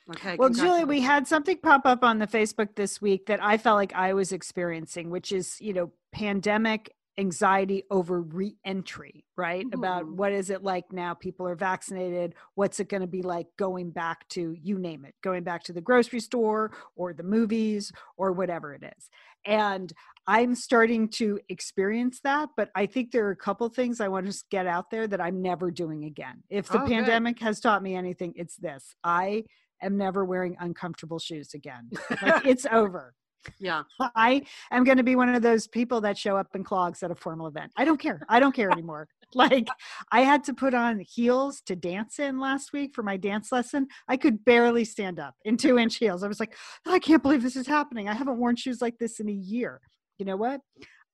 Okay. 0.09 0.37
Well, 0.37 0.49
Julie, 0.49 0.85
we 0.85 1.01
had 1.01 1.27
something 1.27 1.57
pop 1.57 1.85
up 1.85 2.03
on 2.03 2.19
the 2.19 2.27
Facebook 2.27 2.75
this 2.75 3.01
week 3.01 3.25
that 3.25 3.43
I 3.43 3.57
felt 3.57 3.75
like 3.75 3.93
I 3.93 4.13
was 4.13 4.31
experiencing, 4.31 5.09
which 5.09 5.31
is, 5.31 5.59
you 5.59 5.73
know, 5.73 5.91
pandemic 6.13 6.93
anxiety 7.17 7.83
over 7.89 8.21
re-entry, 8.21 9.25
right? 9.35 9.65
About 9.73 10.05
Mhm. 10.05 10.15
what 10.17 10.31
is 10.31 10.49
it 10.49 10.61
like 10.63 10.91
now 10.93 11.13
people 11.15 11.47
are 11.47 11.55
vaccinated, 11.55 12.35
what's 12.53 12.79
it 12.79 12.89
going 12.89 13.01
to 13.01 13.07
be 13.07 13.21
like 13.23 13.47
going 13.57 13.89
back 13.89 14.27
to 14.29 14.55
you 14.61 14.77
name 14.77 15.03
it, 15.03 15.15
going 15.23 15.43
back 15.43 15.63
to 15.63 15.73
the 15.73 15.81
grocery 15.81 16.19
store 16.19 16.71
or 16.95 17.13
the 17.13 17.23
movies 17.23 17.91
or 18.17 18.31
whatever 18.31 18.73
it 18.73 18.83
is. 18.97 19.09
And 19.45 19.91
I'm 20.27 20.53
starting 20.55 21.07
to 21.11 21.39
experience 21.49 22.19
that, 22.21 22.49
but 22.55 22.69
I 22.75 22.85
think 22.85 23.11
there 23.11 23.25
are 23.27 23.31
a 23.31 23.35
couple 23.35 23.67
things 23.69 23.99
I 23.99 24.09
want 24.09 24.31
to 24.31 24.43
get 24.51 24.67
out 24.67 24.91
there 24.91 25.07
that 25.07 25.21
I'm 25.21 25.41
never 25.41 25.71
doing 25.71 26.03
again. 26.03 26.43
If 26.49 26.67
the 26.67 26.81
Oh, 26.81 26.85
good. 26.85 26.93
pandemic 26.97 27.39
has 27.39 27.59
taught 27.59 27.81
me 27.81 27.95
anything, 27.95 28.33
it's 28.35 28.57
this. 28.57 28.95
I 29.03 29.45
am 29.81 29.97
never 29.97 30.25
wearing 30.25 30.55
uncomfortable 30.59 31.17
shoes 31.19 31.53
again. 31.53 31.89
Like 32.21 32.45
it's 32.45 32.65
over. 32.71 33.15
Yeah. 33.59 33.83
I 33.99 34.43
am 34.71 34.83
going 34.83 34.97
to 34.97 35.03
be 35.03 35.15
one 35.15 35.33
of 35.33 35.41
those 35.41 35.67
people 35.67 36.01
that 36.01 36.17
show 36.17 36.37
up 36.37 36.47
in 36.55 36.63
clogs 36.63 37.03
at 37.03 37.11
a 37.11 37.15
formal 37.15 37.47
event. 37.47 37.71
I 37.75 37.85
don't 37.85 37.99
care. 37.99 38.21
I 38.29 38.39
don't 38.39 38.55
care 38.55 38.71
anymore. 38.71 39.07
like 39.33 39.67
I 40.11 40.21
had 40.21 40.43
to 40.45 40.53
put 40.53 40.73
on 40.73 40.99
heels 40.99 41.61
to 41.65 41.75
dance 41.75 42.19
in 42.19 42.39
last 42.39 42.71
week 42.73 42.93
for 42.93 43.03
my 43.03 43.17
dance 43.17 43.51
lesson. 43.51 43.87
I 44.07 44.17
could 44.17 44.45
barely 44.45 44.85
stand 44.85 45.19
up 45.19 45.35
in 45.43 45.57
two 45.57 45.77
inch 45.77 45.97
heels. 45.97 46.23
I 46.23 46.27
was 46.27 46.39
like, 46.39 46.55
I 46.85 46.99
can't 46.99 47.23
believe 47.23 47.43
this 47.43 47.55
is 47.55 47.67
happening. 47.67 48.07
I 48.07 48.13
haven't 48.13 48.37
worn 48.37 48.55
shoes 48.55 48.81
like 48.81 48.97
this 48.99 49.19
in 49.19 49.27
a 49.29 49.33
year. 49.33 49.81
You 50.17 50.25
know 50.25 50.37
what? 50.37 50.61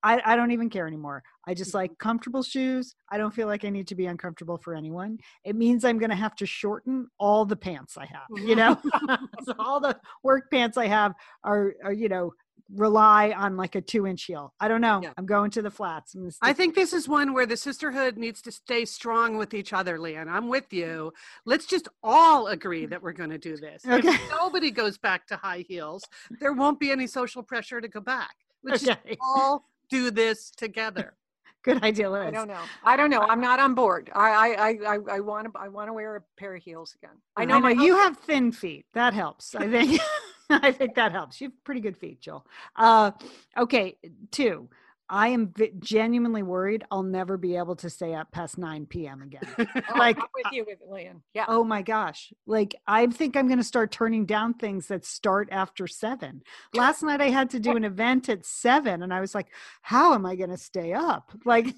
I, 0.04 0.20
I 0.24 0.36
don't 0.36 0.50
even 0.50 0.68
care 0.68 0.86
anymore. 0.86 1.22
I 1.48 1.54
just 1.54 1.70
mm-hmm. 1.70 1.78
like 1.78 1.98
comfortable 1.98 2.42
shoes. 2.42 2.94
I 3.10 3.16
don't 3.16 3.34
feel 3.34 3.48
like 3.48 3.64
I 3.64 3.70
need 3.70 3.88
to 3.88 3.94
be 3.94 4.06
uncomfortable 4.06 4.58
for 4.58 4.74
anyone. 4.74 5.18
It 5.44 5.56
means 5.56 5.84
I'm 5.84 5.98
going 5.98 6.10
to 6.10 6.16
have 6.16 6.36
to 6.36 6.46
shorten 6.46 7.08
all 7.18 7.44
the 7.46 7.56
pants 7.56 7.96
I 7.96 8.06
have, 8.06 8.46
you 8.46 8.54
know? 8.54 8.76
Mm-hmm. 8.76 9.24
so 9.44 9.54
all 9.58 9.80
the 9.80 9.98
work 10.22 10.50
pants 10.50 10.76
I 10.76 10.86
have 10.86 11.14
are, 11.42 11.74
are, 11.82 11.92
you 11.92 12.08
know, 12.08 12.34
rely 12.74 13.32
on 13.32 13.56
like 13.56 13.74
a 13.74 13.80
two 13.80 14.06
inch 14.06 14.24
heel. 14.24 14.52
I 14.60 14.68
don't 14.68 14.80
know. 14.80 15.00
Yeah. 15.02 15.12
I'm 15.16 15.26
going 15.26 15.50
to 15.52 15.62
the 15.62 15.70
flats. 15.70 16.14
I 16.42 16.52
think 16.52 16.74
this 16.74 16.92
is 16.92 17.08
one 17.08 17.32
where 17.32 17.46
the 17.46 17.56
sisterhood 17.56 18.16
needs 18.16 18.42
to 18.42 18.52
stay 18.52 18.84
strong 18.84 19.36
with 19.36 19.54
each 19.54 19.72
other, 19.72 19.98
Lian. 19.98 20.28
I'm 20.28 20.48
with 20.48 20.72
you. 20.72 20.86
Mm-hmm. 20.86 21.50
Let's 21.50 21.66
just 21.66 21.88
all 22.02 22.48
agree 22.48 22.86
that 22.86 23.02
we're 23.02 23.12
going 23.12 23.30
to 23.30 23.38
do 23.38 23.56
this. 23.56 23.82
Okay. 23.86 24.08
If 24.08 24.20
nobody 24.30 24.70
goes 24.70 24.98
back 24.98 25.26
to 25.28 25.36
high 25.36 25.64
heels, 25.66 26.04
there 26.40 26.52
won't 26.52 26.78
be 26.78 26.90
any 26.90 27.06
social 27.06 27.42
pressure 27.42 27.80
to 27.80 27.88
go 27.88 28.00
back. 28.00 28.34
Let's 28.62 28.82
just 28.82 28.98
all 29.20 29.64
do 29.90 30.10
this 30.10 30.50
together. 30.50 31.14
Good 31.62 31.82
idea, 31.82 32.10
Liz. 32.10 32.26
I 32.26 32.30
don't 32.30 32.48
know. 32.48 32.60
I 32.84 32.96
don't 32.96 33.08
know. 33.08 33.22
I'm 33.22 33.40
not 33.40 33.58
on 33.58 33.74
board. 33.74 34.10
I 34.14 34.54
I 34.54 34.68
I 34.94 34.98
I 35.16 35.20
want 35.20 35.50
to 35.50 35.58
I 35.58 35.68
want 35.68 35.88
to 35.88 35.94
wear 35.94 36.16
a 36.16 36.20
pair 36.38 36.54
of 36.54 36.62
heels 36.62 36.94
again. 37.02 37.16
I 37.36 37.46
know, 37.46 37.54
I 37.54 37.58
know 37.58 37.62
my 37.62 37.70
you 37.82 37.96
husband- 37.96 38.16
have 38.16 38.24
thin 38.26 38.52
feet. 38.52 38.86
That 38.92 39.14
helps. 39.14 39.54
I 39.54 39.68
think. 39.70 40.00
I 40.50 40.72
think 40.72 40.94
that 40.96 41.12
helps. 41.12 41.40
You 41.40 41.48
have 41.48 41.64
pretty 41.64 41.80
good 41.80 41.96
feet, 41.96 42.20
Jill. 42.20 42.46
Uh, 42.76 43.12
okay, 43.56 43.96
two. 44.30 44.68
I 45.08 45.28
am 45.28 45.52
genuinely 45.80 46.42
worried 46.42 46.84
I'll 46.90 47.02
never 47.02 47.36
be 47.36 47.56
able 47.56 47.76
to 47.76 47.90
stay 47.90 48.14
up 48.14 48.32
past 48.32 48.56
9 48.58 48.86
p.m. 48.86 49.22
again. 49.22 49.42
Oh, 49.94 49.98
like, 49.98 50.18
I'm 50.18 50.24
with 50.34 50.52
you 50.52 50.64
with 50.66 50.78
Lynn. 50.88 51.22
Yeah. 51.34 51.44
oh 51.48 51.62
my 51.62 51.82
gosh. 51.82 52.32
Like, 52.46 52.74
I 52.86 53.06
think 53.06 53.36
I'm 53.36 53.46
going 53.46 53.58
to 53.58 53.64
start 53.64 53.90
turning 53.92 54.24
down 54.24 54.54
things 54.54 54.86
that 54.88 55.04
start 55.04 55.48
after 55.52 55.86
seven. 55.86 56.42
Last 56.72 57.02
night 57.02 57.20
I 57.20 57.28
had 57.28 57.50
to 57.50 57.60
do 57.60 57.76
an 57.76 57.84
event 57.84 58.28
at 58.28 58.46
seven, 58.46 59.02
and 59.02 59.12
I 59.12 59.20
was 59.20 59.34
like, 59.34 59.48
how 59.82 60.14
am 60.14 60.24
I 60.24 60.36
going 60.36 60.50
to 60.50 60.56
stay 60.56 60.92
up? 60.94 61.30
Like, 61.44 61.74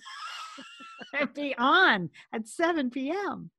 be 1.35 1.55
on 1.59 2.11
at 2.33 2.47
7 2.47 2.91
p.m. 2.91 3.51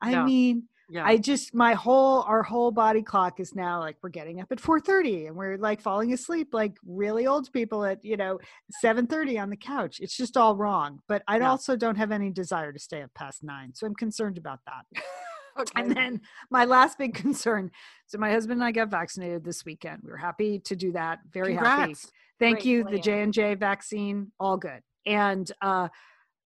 I 0.00 0.12
Yeah. 0.12 0.24
mean, 0.24 0.64
Yeah. 0.90 1.04
I 1.04 1.18
just 1.18 1.54
my 1.54 1.74
whole 1.74 2.22
our 2.22 2.42
whole 2.42 2.70
body 2.70 3.02
clock 3.02 3.40
is 3.40 3.54
now 3.54 3.80
like 3.80 3.96
we're 4.02 4.08
getting 4.08 4.40
up 4.40 4.50
at 4.50 4.58
4:30 4.58 5.26
and 5.28 5.36
we're 5.36 5.58
like 5.58 5.82
falling 5.82 6.12
asleep 6.14 6.48
like 6.52 6.78
really 6.86 7.26
old 7.26 7.52
people 7.52 7.84
at 7.84 8.02
you 8.04 8.16
know 8.16 8.38
7:30 8.82 9.42
on 9.42 9.50
the 9.50 9.56
couch. 9.56 10.00
It's 10.00 10.16
just 10.16 10.36
all 10.36 10.56
wrong. 10.56 11.00
But 11.06 11.22
I 11.28 11.38
Yeah. 11.38 11.50
also 11.50 11.76
don't 11.76 11.96
have 11.96 12.10
any 12.10 12.30
desire 12.30 12.72
to 12.72 12.78
stay 12.78 13.02
up 13.02 13.12
past 13.14 13.42
9. 13.44 13.74
So 13.74 13.86
I'm 13.86 13.94
concerned 13.94 14.38
about 14.38 14.60
that. 14.66 14.86
Okay. 15.60 15.82
And 15.82 15.90
then 15.90 16.20
my 16.50 16.64
last 16.64 16.98
big 16.98 17.14
concern. 17.24 17.70
So 18.06 18.16
my 18.18 18.30
husband 18.30 18.60
and 18.60 18.64
I 18.64 18.70
got 18.70 18.90
vaccinated 18.90 19.44
this 19.44 19.64
weekend. 19.64 20.02
We 20.04 20.10
were 20.12 20.16
happy 20.16 20.60
to 20.60 20.76
do 20.76 20.92
that. 20.92 21.18
Very 21.32 21.54
happy. 21.54 21.96
Thank 22.38 22.58
Great 22.58 22.64
you. 22.64 22.84
The. 22.84 22.98
J 23.00 23.22
and 23.22 23.32
J 23.32 23.54
vaccine, 23.56 24.30
all 24.38 24.56
good. 24.56 24.82
And 25.04 25.50
uh, 25.60 25.88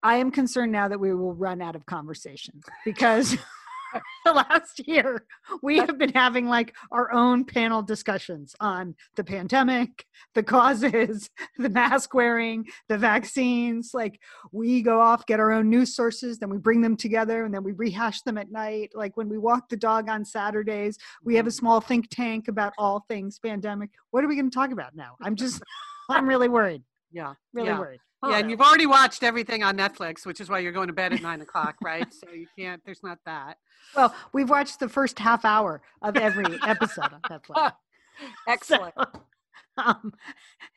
I 0.02 0.16
am 0.16 0.30
concerned 0.30 0.72
now 0.72 0.88
that 0.88 0.98
we 0.98 1.14
will 1.14 1.34
run 1.34 1.60
out 1.60 1.76
of 1.76 1.84
conversation 1.84 2.62
because 2.84 3.36
the 4.24 4.32
last 4.50 4.86
year 4.86 5.24
we 5.62 5.78
have 5.78 5.98
been 5.98 6.12
having 6.12 6.48
like 6.48 6.74
our 6.90 7.12
own 7.12 7.44
panel 7.44 7.82
discussions 7.82 8.54
on 8.60 8.94
the 9.16 9.24
pandemic, 9.24 10.06
the 10.34 10.42
causes, 10.42 11.30
the 11.58 11.68
mask 11.68 12.14
wearing, 12.14 12.66
the 12.88 12.98
vaccines. 12.98 13.90
Like 13.94 14.20
we 14.52 14.82
go 14.82 15.00
off, 15.00 15.26
get 15.26 15.40
our 15.40 15.52
own 15.52 15.70
news 15.70 15.94
sources, 15.94 16.38
then 16.38 16.50
we 16.50 16.58
bring 16.58 16.80
them 16.80 16.96
together 16.96 17.44
and 17.44 17.54
then 17.54 17.64
we 17.64 17.72
rehash 17.72 18.22
them 18.22 18.38
at 18.38 18.50
night. 18.50 18.92
Like 18.94 19.16
when 19.16 19.28
we 19.28 19.38
walk 19.38 19.68
the 19.68 19.76
dog 19.76 20.08
on 20.08 20.24
Saturdays, 20.24 20.98
we 21.22 21.36
have 21.36 21.46
a 21.46 21.52
small 21.52 21.80
think 21.80 22.08
tank 22.10 22.48
about 22.48 22.72
all 22.78 23.04
things 23.08 23.38
pandemic. 23.38 23.90
What 24.10 24.24
are 24.24 24.28
we 24.28 24.36
going 24.36 24.50
to 24.50 24.54
talk 24.54 24.72
about 24.72 24.94
now? 24.94 25.16
I'm 25.20 25.36
just, 25.36 25.62
I'm 26.08 26.28
really 26.28 26.48
worried. 26.48 26.82
Yeah. 27.10 27.34
Really 27.52 27.68
yeah. 27.68 27.78
worried. 27.78 28.00
Yeah, 28.24 28.38
and 28.38 28.50
you've 28.50 28.60
already 28.60 28.86
watched 28.86 29.24
everything 29.24 29.64
on 29.64 29.76
Netflix, 29.76 30.24
which 30.24 30.40
is 30.40 30.48
why 30.48 30.60
you're 30.60 30.72
going 30.72 30.86
to 30.86 30.92
bed 30.92 31.12
at 31.12 31.22
nine 31.22 31.40
o'clock, 31.40 31.76
right? 31.82 32.12
So 32.14 32.30
you 32.30 32.46
can't. 32.56 32.80
There's 32.84 33.02
not 33.02 33.18
that. 33.26 33.58
Well, 33.96 34.14
we've 34.32 34.48
watched 34.48 34.78
the 34.78 34.88
first 34.88 35.18
half 35.18 35.44
hour 35.44 35.82
of 36.02 36.16
every 36.16 36.46
episode 36.66 37.12
on 37.12 37.20
Netflix. 37.28 37.72
Excellent. 38.48 38.94
So, 38.96 39.12
um, 39.76 40.12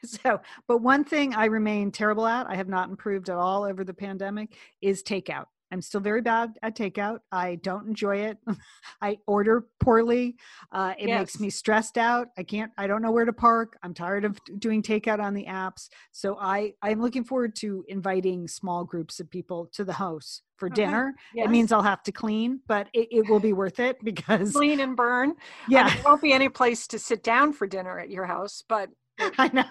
so, 0.03 0.41
but 0.67 0.77
one 0.81 1.03
thing 1.03 1.35
I 1.35 1.45
remain 1.45 1.91
terrible 1.91 2.25
at, 2.25 2.49
I 2.49 2.55
have 2.55 2.69
not 2.69 2.89
improved 2.89 3.29
at 3.29 3.37
all 3.37 3.63
over 3.63 3.83
the 3.83 3.93
pandemic, 3.93 4.55
is 4.81 5.03
takeout. 5.03 5.45
I'm 5.71 5.81
still 5.81 6.01
very 6.01 6.21
bad 6.21 6.53
at 6.61 6.75
takeout. 6.75 7.19
I 7.31 7.55
don't 7.55 7.87
enjoy 7.87 8.17
it. 8.17 8.37
I 9.01 9.17
order 9.27 9.65
poorly. 9.79 10.35
Uh, 10.71 10.93
it 10.97 11.09
yes. 11.09 11.19
makes 11.19 11.39
me 11.39 11.49
stressed 11.49 11.97
out. 11.97 12.27
I 12.37 12.43
can't. 12.43 12.71
I 12.77 12.87
don't 12.87 13.01
know 13.01 13.11
where 13.11 13.25
to 13.25 13.33
park. 13.33 13.77
I'm 13.83 13.93
tired 13.93 14.25
of 14.25 14.39
doing 14.59 14.81
takeout 14.81 15.19
on 15.19 15.33
the 15.33 15.45
apps. 15.45 15.89
So 16.11 16.37
I 16.39 16.73
I'm 16.81 17.01
looking 17.01 17.23
forward 17.23 17.55
to 17.57 17.83
inviting 17.87 18.47
small 18.47 18.83
groups 18.83 19.19
of 19.19 19.29
people 19.29 19.69
to 19.73 19.83
the 19.83 19.93
house 19.93 20.41
for 20.57 20.67
okay. 20.67 20.85
dinner. 20.85 21.13
Yes. 21.33 21.45
It 21.45 21.49
means 21.49 21.71
I'll 21.71 21.81
have 21.81 22.03
to 22.03 22.11
clean, 22.11 22.61
but 22.67 22.87
it, 22.93 23.07
it 23.11 23.29
will 23.29 23.39
be 23.39 23.53
worth 23.53 23.79
it 23.79 23.97
because 24.03 24.53
clean 24.53 24.79
and 24.79 24.95
burn. 24.95 25.33
Yeah, 25.67 25.81
I 25.81 25.85
mean, 25.85 25.93
there 25.95 26.03
won't 26.05 26.21
be 26.21 26.33
any 26.33 26.49
place 26.49 26.87
to 26.87 26.99
sit 26.99 27.23
down 27.23 27.53
for 27.53 27.67
dinner 27.67 27.99
at 27.99 28.09
your 28.09 28.25
house, 28.25 28.63
but 28.67 28.89
I 29.37 29.49
know. 29.53 29.63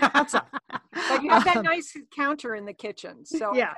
But 0.00 1.22
you 1.22 1.30
have 1.30 1.44
that 1.44 1.56
um, 1.58 1.62
nice 1.64 1.96
counter 2.14 2.54
in 2.54 2.64
the 2.64 2.72
kitchen, 2.72 3.24
so 3.24 3.54
yeah, 3.54 3.74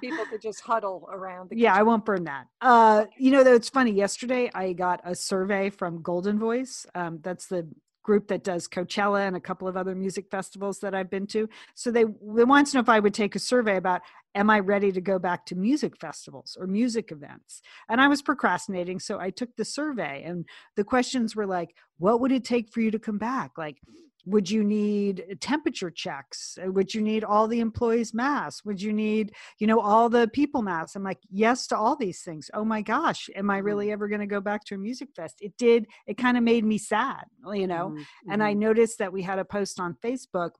people 0.00 0.24
could 0.26 0.42
just 0.42 0.60
huddle 0.60 1.08
around. 1.10 1.52
yeah, 1.54 1.74
I 1.74 1.82
won't 1.82 2.04
burn 2.04 2.24
that. 2.24 2.46
Uh, 2.60 3.06
you 3.16 3.30
know, 3.30 3.42
though, 3.42 3.54
it's 3.54 3.70
funny. 3.70 3.92
Yesterday, 3.92 4.50
I 4.54 4.72
got 4.72 5.00
a 5.04 5.14
survey 5.14 5.70
from 5.70 6.02
Goldenvoice. 6.02 6.86
Um, 6.94 7.20
that's 7.22 7.46
the 7.46 7.68
group 8.02 8.28
that 8.28 8.44
does 8.44 8.66
Coachella 8.66 9.26
and 9.26 9.36
a 9.36 9.40
couple 9.40 9.68
of 9.68 9.76
other 9.76 9.94
music 9.94 10.30
festivals 10.30 10.80
that 10.80 10.94
I've 10.94 11.10
been 11.10 11.26
to. 11.28 11.48
So 11.74 11.90
they 11.90 12.04
they 12.04 12.44
wanted 12.44 12.66
to 12.66 12.76
know 12.76 12.80
if 12.80 12.88
I 12.88 13.00
would 13.00 13.14
take 13.14 13.34
a 13.36 13.38
survey 13.38 13.76
about 13.76 14.02
am 14.34 14.48
I 14.48 14.60
ready 14.60 14.92
to 14.92 15.00
go 15.00 15.18
back 15.18 15.44
to 15.46 15.56
music 15.56 15.96
festivals 15.96 16.56
or 16.58 16.66
music 16.66 17.10
events? 17.10 17.62
And 17.88 18.00
I 18.00 18.08
was 18.08 18.22
procrastinating, 18.22 19.00
so 19.00 19.18
I 19.18 19.30
took 19.30 19.54
the 19.56 19.64
survey 19.64 20.22
and 20.24 20.46
the 20.76 20.84
questions 20.84 21.34
were 21.34 21.46
like, 21.46 21.74
what 21.98 22.20
would 22.20 22.32
it 22.32 22.44
take 22.44 22.72
for 22.72 22.80
you 22.80 22.90
to 22.92 22.98
come 22.98 23.18
back? 23.18 23.52
Like 23.58 23.78
would 24.26 24.50
you 24.50 24.62
need 24.62 25.38
temperature 25.40 25.90
checks 25.90 26.58
uh, 26.62 26.70
would 26.70 26.92
you 26.92 27.00
need 27.00 27.24
all 27.24 27.48
the 27.48 27.60
employees 27.60 28.12
masks 28.12 28.64
would 28.64 28.80
you 28.80 28.92
need 28.92 29.32
you 29.58 29.66
know 29.66 29.80
all 29.80 30.08
the 30.08 30.28
people 30.28 30.62
masks 30.62 30.96
i'm 30.96 31.02
like 31.02 31.18
yes 31.30 31.66
to 31.66 31.76
all 31.76 31.96
these 31.96 32.22
things 32.22 32.50
oh 32.54 32.64
my 32.64 32.82
gosh 32.82 33.28
am 33.34 33.50
i 33.50 33.58
really 33.58 33.86
mm-hmm. 33.86 33.92
ever 33.94 34.08
going 34.08 34.20
to 34.20 34.26
go 34.26 34.40
back 34.40 34.64
to 34.64 34.74
a 34.74 34.78
music 34.78 35.08
fest 35.14 35.36
it 35.40 35.56
did 35.56 35.86
it 36.06 36.18
kind 36.18 36.36
of 36.36 36.42
made 36.42 36.64
me 36.64 36.78
sad 36.78 37.24
you 37.52 37.66
know 37.66 37.90
mm-hmm. 37.90 38.30
and 38.30 38.42
i 38.42 38.50
mm-hmm. 38.50 38.60
noticed 38.60 38.98
that 38.98 39.12
we 39.12 39.22
had 39.22 39.38
a 39.38 39.44
post 39.44 39.80
on 39.80 39.96
facebook 40.04 40.50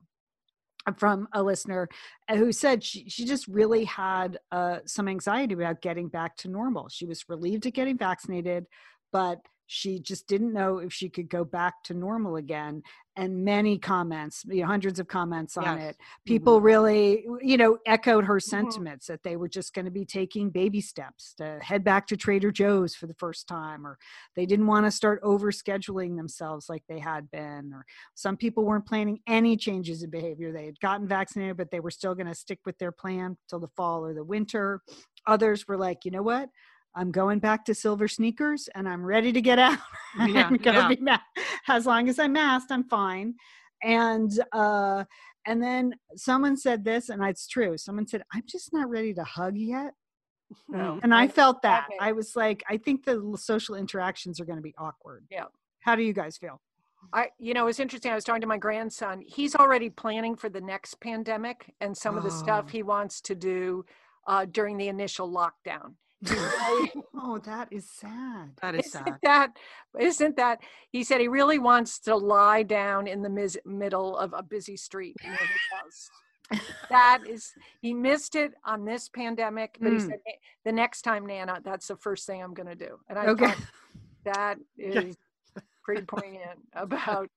from 0.97 1.27
a 1.33 1.43
listener 1.43 1.87
uh, 2.27 2.35
who 2.35 2.51
said 2.51 2.83
she, 2.83 3.07
she 3.07 3.23
just 3.23 3.47
really 3.47 3.83
had 3.83 4.39
uh, 4.51 4.79
some 4.87 5.07
anxiety 5.07 5.53
about 5.53 5.81
getting 5.81 6.07
back 6.07 6.35
to 6.35 6.47
normal 6.47 6.89
she 6.89 7.05
was 7.05 7.23
relieved 7.29 7.65
at 7.65 7.73
getting 7.73 7.97
vaccinated 7.97 8.65
but 9.11 9.39
she 9.73 9.99
just 9.99 10.27
didn't 10.27 10.51
know 10.51 10.79
if 10.79 10.91
she 10.91 11.07
could 11.07 11.29
go 11.29 11.45
back 11.45 11.81
to 11.81 11.93
normal 11.93 12.35
again 12.35 12.83
and 13.15 13.45
many 13.45 13.77
comments 13.77 14.43
you 14.49 14.61
know, 14.61 14.67
hundreds 14.67 14.99
of 14.99 15.07
comments 15.07 15.55
on 15.55 15.77
yes. 15.77 15.91
it 15.91 15.97
people 16.25 16.57
mm-hmm. 16.57 16.65
really 16.65 17.25
you 17.41 17.55
know 17.55 17.77
echoed 17.85 18.25
her 18.25 18.35
mm-hmm. 18.35 18.49
sentiments 18.49 19.05
mm-hmm. 19.05 19.13
that 19.13 19.23
they 19.23 19.37
were 19.37 19.47
just 19.47 19.73
going 19.73 19.85
to 19.85 19.91
be 19.91 20.03
taking 20.03 20.49
baby 20.49 20.81
steps 20.81 21.33
to 21.33 21.57
head 21.61 21.85
back 21.85 22.05
to 22.05 22.17
trader 22.17 22.51
joe's 22.51 22.93
for 22.93 23.07
the 23.07 23.13
first 23.13 23.47
time 23.47 23.87
or 23.87 23.97
they 24.35 24.45
didn't 24.45 24.67
want 24.67 24.85
to 24.85 24.91
start 24.91 25.21
over 25.23 25.51
scheduling 25.51 26.17
themselves 26.17 26.67
like 26.67 26.83
they 26.89 26.99
had 26.99 27.31
been 27.31 27.71
or 27.73 27.85
some 28.13 28.35
people 28.35 28.65
weren't 28.65 28.85
planning 28.85 29.19
any 29.25 29.55
changes 29.55 30.03
in 30.03 30.09
behavior 30.09 30.51
they 30.51 30.65
had 30.65 30.79
gotten 30.81 31.07
vaccinated 31.07 31.55
but 31.55 31.71
they 31.71 31.79
were 31.79 31.91
still 31.91 32.13
going 32.13 32.27
to 32.27 32.35
stick 32.35 32.59
with 32.65 32.77
their 32.77 32.91
plan 32.91 33.37
till 33.49 33.59
the 33.59 33.69
fall 33.69 34.05
or 34.05 34.13
the 34.13 34.23
winter 34.23 34.81
others 35.27 35.65
were 35.65 35.77
like 35.77 36.03
you 36.03 36.11
know 36.11 36.23
what 36.23 36.49
I'm 36.95 37.11
going 37.11 37.39
back 37.39 37.65
to 37.65 37.75
silver 37.75 38.07
sneakers 38.07 38.69
and 38.75 38.87
I'm 38.87 39.03
ready 39.03 39.31
to 39.31 39.41
get 39.41 39.59
out. 39.59 39.77
Yeah, 40.27 40.47
I'm 40.47 40.57
gonna 40.57 40.79
yeah. 40.79 40.87
be 40.89 40.97
ma- 40.97 41.17
as 41.69 41.85
long 41.85 42.09
as 42.09 42.19
I'm 42.19 42.33
masked, 42.33 42.69
I'm 42.69 42.83
fine. 42.83 43.35
And 43.81 44.29
uh, 44.51 45.05
and 45.47 45.63
then 45.63 45.95
someone 46.17 46.57
said 46.57 46.83
this, 46.83 47.07
and 47.07 47.23
it's 47.23 47.47
true. 47.47 47.77
Someone 47.77 48.05
said, 48.05 48.23
"I'm 48.33 48.43
just 48.45 48.73
not 48.73 48.89
ready 48.89 49.13
to 49.13 49.23
hug 49.23 49.55
yet." 49.55 49.93
No, 50.67 50.99
and 51.01 51.13
I 51.13 51.29
felt 51.29 51.61
that. 51.61 51.85
Okay. 51.87 51.97
I 52.01 52.11
was 52.11 52.35
like, 52.35 52.61
I 52.69 52.75
think 52.75 53.05
the 53.05 53.37
social 53.39 53.75
interactions 53.75 54.41
are 54.41 54.45
going 54.45 54.57
to 54.57 54.61
be 54.61 54.75
awkward. 54.77 55.25
Yeah. 55.31 55.45
How 55.79 55.95
do 55.95 56.03
you 56.03 56.11
guys 56.11 56.37
feel? 56.37 56.59
I, 57.13 57.29
you 57.39 57.53
know, 57.53 57.67
it's 57.67 57.79
interesting. 57.79 58.11
I 58.11 58.15
was 58.15 58.23
talking 58.23 58.41
to 58.41 58.47
my 58.47 58.57
grandson. 58.57 59.23
He's 59.25 59.55
already 59.55 59.89
planning 59.89 60.35
for 60.35 60.49
the 60.49 60.61
next 60.61 60.99
pandemic 60.99 61.73
and 61.81 61.95
some 61.95 62.15
oh. 62.15 62.17
of 62.19 62.23
the 62.23 62.31
stuff 62.31 62.65
oh. 62.67 62.71
he 62.71 62.83
wants 62.83 63.21
to 63.21 63.35
do 63.35 63.85
uh, 64.27 64.45
during 64.45 64.77
the 64.77 64.87
initial 64.87 65.31
lockdown. 65.31 65.93
oh, 67.15 67.39
that 67.43 67.67
is 67.71 67.89
sad. 67.89 68.51
That 68.61 68.75
is 68.75 68.87
isn't 68.87 69.05
sad. 69.05 69.17
That 69.23 69.53
isn't 69.99 70.35
that. 70.37 70.59
He 70.91 71.03
said 71.03 71.19
he 71.19 71.27
really 71.27 71.57
wants 71.57 71.99
to 72.01 72.15
lie 72.15 72.63
down 72.63 73.07
in 73.07 73.21
the 73.21 73.29
mis- 73.29 73.57
middle 73.65 74.17
of 74.17 74.33
a 74.33 74.43
busy 74.43 74.77
street 74.77 75.15
near 75.23 75.31
his 75.31 75.49
house. 75.73 76.09
that 76.89 77.23
is, 77.27 77.53
he 77.81 77.93
missed 77.93 78.35
it 78.35 78.53
on 78.65 78.85
this 78.85 79.09
pandemic, 79.09 79.77
but 79.81 79.91
mm. 79.91 79.93
he 79.93 79.99
said 79.99 80.19
the 80.65 80.71
next 80.71 81.01
time, 81.01 81.25
Nana, 81.25 81.59
that's 81.63 81.87
the 81.87 81.95
first 81.95 82.27
thing 82.27 82.43
I'm 82.43 82.53
going 82.53 82.67
to 82.67 82.75
do. 82.75 82.99
And 83.09 83.17
I 83.17 83.27
okay. 83.27 83.47
thought 83.47 83.57
that 84.25 84.57
is 84.77 85.15
pretty 85.83 86.03
poignant 86.03 86.59
about. 86.73 87.29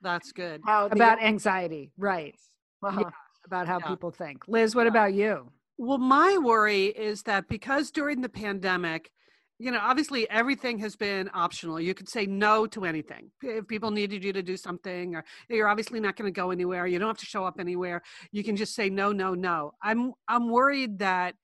That's 0.00 0.32
good. 0.32 0.60
How 0.64 0.86
about 0.86 1.22
anxiety, 1.22 1.92
right? 1.96 2.34
Uh-huh. 2.82 3.00
Yeah, 3.00 3.10
about 3.46 3.68
how 3.68 3.78
yeah. 3.78 3.88
people 3.88 4.10
think. 4.10 4.42
Liz, 4.48 4.74
what 4.74 4.84
yeah. 4.84 4.90
about 4.90 5.14
you? 5.14 5.50
Well, 5.78 5.98
my 5.98 6.38
worry 6.38 6.86
is 6.86 7.22
that 7.24 7.48
because 7.48 7.90
during 7.90 8.20
the 8.20 8.28
pandemic, 8.28 9.10
you 9.58 9.70
know, 9.70 9.78
obviously 9.80 10.28
everything 10.28 10.78
has 10.78 10.96
been 10.96 11.30
optional. 11.32 11.80
You 11.80 11.94
could 11.94 12.08
say 12.08 12.26
no 12.26 12.66
to 12.66 12.84
anything. 12.84 13.30
If 13.42 13.68
people 13.68 13.90
needed 13.90 14.24
you 14.24 14.32
to 14.32 14.42
do 14.42 14.56
something, 14.56 15.14
or 15.14 15.24
you're 15.48 15.68
obviously 15.68 16.00
not 16.00 16.16
going 16.16 16.32
to 16.32 16.34
go 16.34 16.50
anywhere, 16.50 16.86
you 16.86 16.98
don't 16.98 17.08
have 17.08 17.18
to 17.18 17.26
show 17.26 17.44
up 17.44 17.60
anywhere. 17.60 18.02
You 18.32 18.42
can 18.42 18.56
just 18.56 18.74
say 18.74 18.90
no, 18.90 19.12
no, 19.12 19.34
no. 19.34 19.72
I'm 19.80 20.14
I'm 20.26 20.48
worried 20.50 20.98
that 20.98 21.36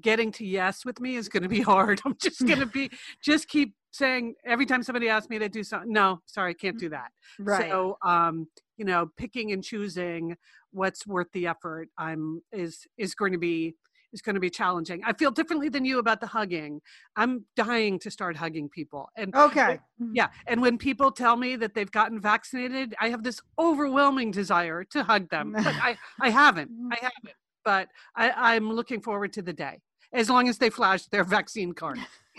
getting 0.00 0.32
to 0.32 0.46
yes 0.46 0.84
with 0.84 1.00
me 1.00 1.16
is 1.16 1.28
going 1.28 1.42
to 1.42 1.48
be 1.48 1.60
hard. 1.72 2.00
I'm 2.04 2.16
just 2.20 2.40
going 2.46 2.60
to 2.60 2.66
be 2.66 2.90
just 3.22 3.48
keep 3.48 3.74
saying 3.90 4.34
every 4.44 4.66
time 4.66 4.82
somebody 4.82 5.08
asks 5.08 5.28
me 5.28 5.38
to 5.38 5.48
do 5.48 5.62
something, 5.62 5.92
no, 5.92 6.20
sorry, 6.26 6.54
can't 6.54 6.78
do 6.78 6.88
that. 6.90 7.10
Right. 7.38 7.70
So, 7.70 7.96
um, 8.02 8.46
you 8.76 8.84
know, 8.84 9.10
picking 9.16 9.52
and 9.52 9.62
choosing 9.62 10.36
what's 10.74 11.06
worth 11.06 11.28
the 11.32 11.46
effort 11.46 11.88
i'm 11.98 12.42
is 12.52 12.86
is 12.98 13.14
going 13.14 13.32
to 13.32 13.38
be 13.38 13.74
is 14.14 14.22
going 14.22 14.34
to 14.34 14.40
be 14.40 14.48
challenging. 14.48 15.02
I 15.04 15.12
feel 15.12 15.32
differently 15.32 15.68
than 15.68 15.84
you 15.84 15.98
about 15.98 16.20
the 16.20 16.28
hugging. 16.28 16.80
I'm 17.16 17.44
dying 17.56 17.98
to 17.98 18.10
start 18.10 18.36
hugging 18.36 18.68
people 18.68 19.08
and 19.16 19.34
okay. 19.34 19.78
yeah 20.12 20.28
and 20.46 20.60
when 20.60 20.78
people 20.78 21.10
tell 21.10 21.36
me 21.36 21.56
that 21.56 21.74
they've 21.74 21.90
gotten 21.90 22.20
vaccinated 22.20 22.94
i 23.00 23.08
have 23.08 23.22
this 23.22 23.40
overwhelming 23.58 24.30
desire 24.30 24.84
to 24.84 25.02
hug 25.02 25.28
them 25.30 25.52
but 25.56 25.66
i 25.82 25.96
i 26.20 26.30
haven't 26.30 26.70
mm. 26.70 26.88
i 26.92 26.96
haven't 26.96 27.36
but 27.64 27.88
i 28.16 28.30
i'm 28.54 28.70
looking 28.70 29.00
forward 29.00 29.32
to 29.32 29.42
the 29.42 29.52
day 29.52 29.80
as 30.12 30.28
long 30.30 30.48
as 30.48 30.58
they 30.58 30.70
flash 30.70 31.06
their 31.06 31.24
vaccine 31.24 31.72
card 31.72 31.98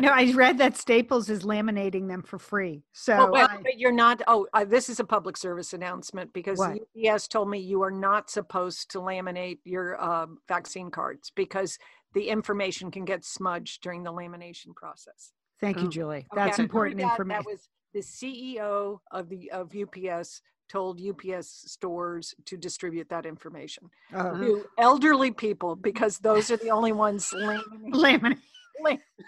no, 0.00 0.10
I 0.10 0.32
read 0.32 0.58
that 0.58 0.76
Staples 0.76 1.30
is 1.30 1.42
laminating 1.42 2.08
them 2.08 2.22
for 2.22 2.38
free. 2.38 2.82
So, 2.92 3.16
well, 3.16 3.30
but, 3.30 3.62
but, 3.62 3.78
you're 3.78 3.92
not. 3.92 4.22
Oh, 4.26 4.46
uh, 4.52 4.64
this 4.64 4.88
is 4.88 5.00
a 5.00 5.04
public 5.04 5.36
service 5.36 5.72
announcement 5.72 6.32
because 6.32 6.58
what? 6.58 6.78
UPS 7.06 7.28
told 7.28 7.48
me 7.50 7.58
you 7.58 7.82
are 7.82 7.90
not 7.90 8.30
supposed 8.30 8.90
to 8.92 8.98
laminate 8.98 9.58
your 9.64 10.00
uh, 10.00 10.26
vaccine 10.46 10.90
cards 10.90 11.32
because 11.34 11.78
the 12.14 12.28
information 12.28 12.90
can 12.90 13.04
get 13.04 13.24
smudged 13.24 13.82
during 13.82 14.02
the 14.02 14.12
lamination 14.12 14.74
process. 14.74 15.32
Thank 15.60 15.78
you, 15.78 15.86
oh. 15.86 15.90
Julie. 15.90 16.26
That's 16.34 16.54
okay, 16.54 16.62
important 16.62 16.98
that, 16.98 17.10
information. 17.10 17.44
That 17.46 17.50
was 17.50 17.68
the 17.94 18.00
CEO 18.00 18.98
of 19.10 19.28
the 19.28 19.50
of 19.50 19.72
UPS 19.74 20.42
told 20.68 21.00
UPS 21.00 21.48
stores 21.66 22.34
to 22.44 22.56
distribute 22.56 23.08
that 23.08 23.24
information 23.24 23.88
oh. 24.14 24.38
to 24.38 24.66
elderly 24.76 25.30
people 25.30 25.74
because 25.74 26.18
those 26.18 26.50
are 26.50 26.58
the 26.58 26.70
only 26.70 26.92
ones 26.92 27.30
laminating. 27.34 27.62
laminating. 27.92 28.38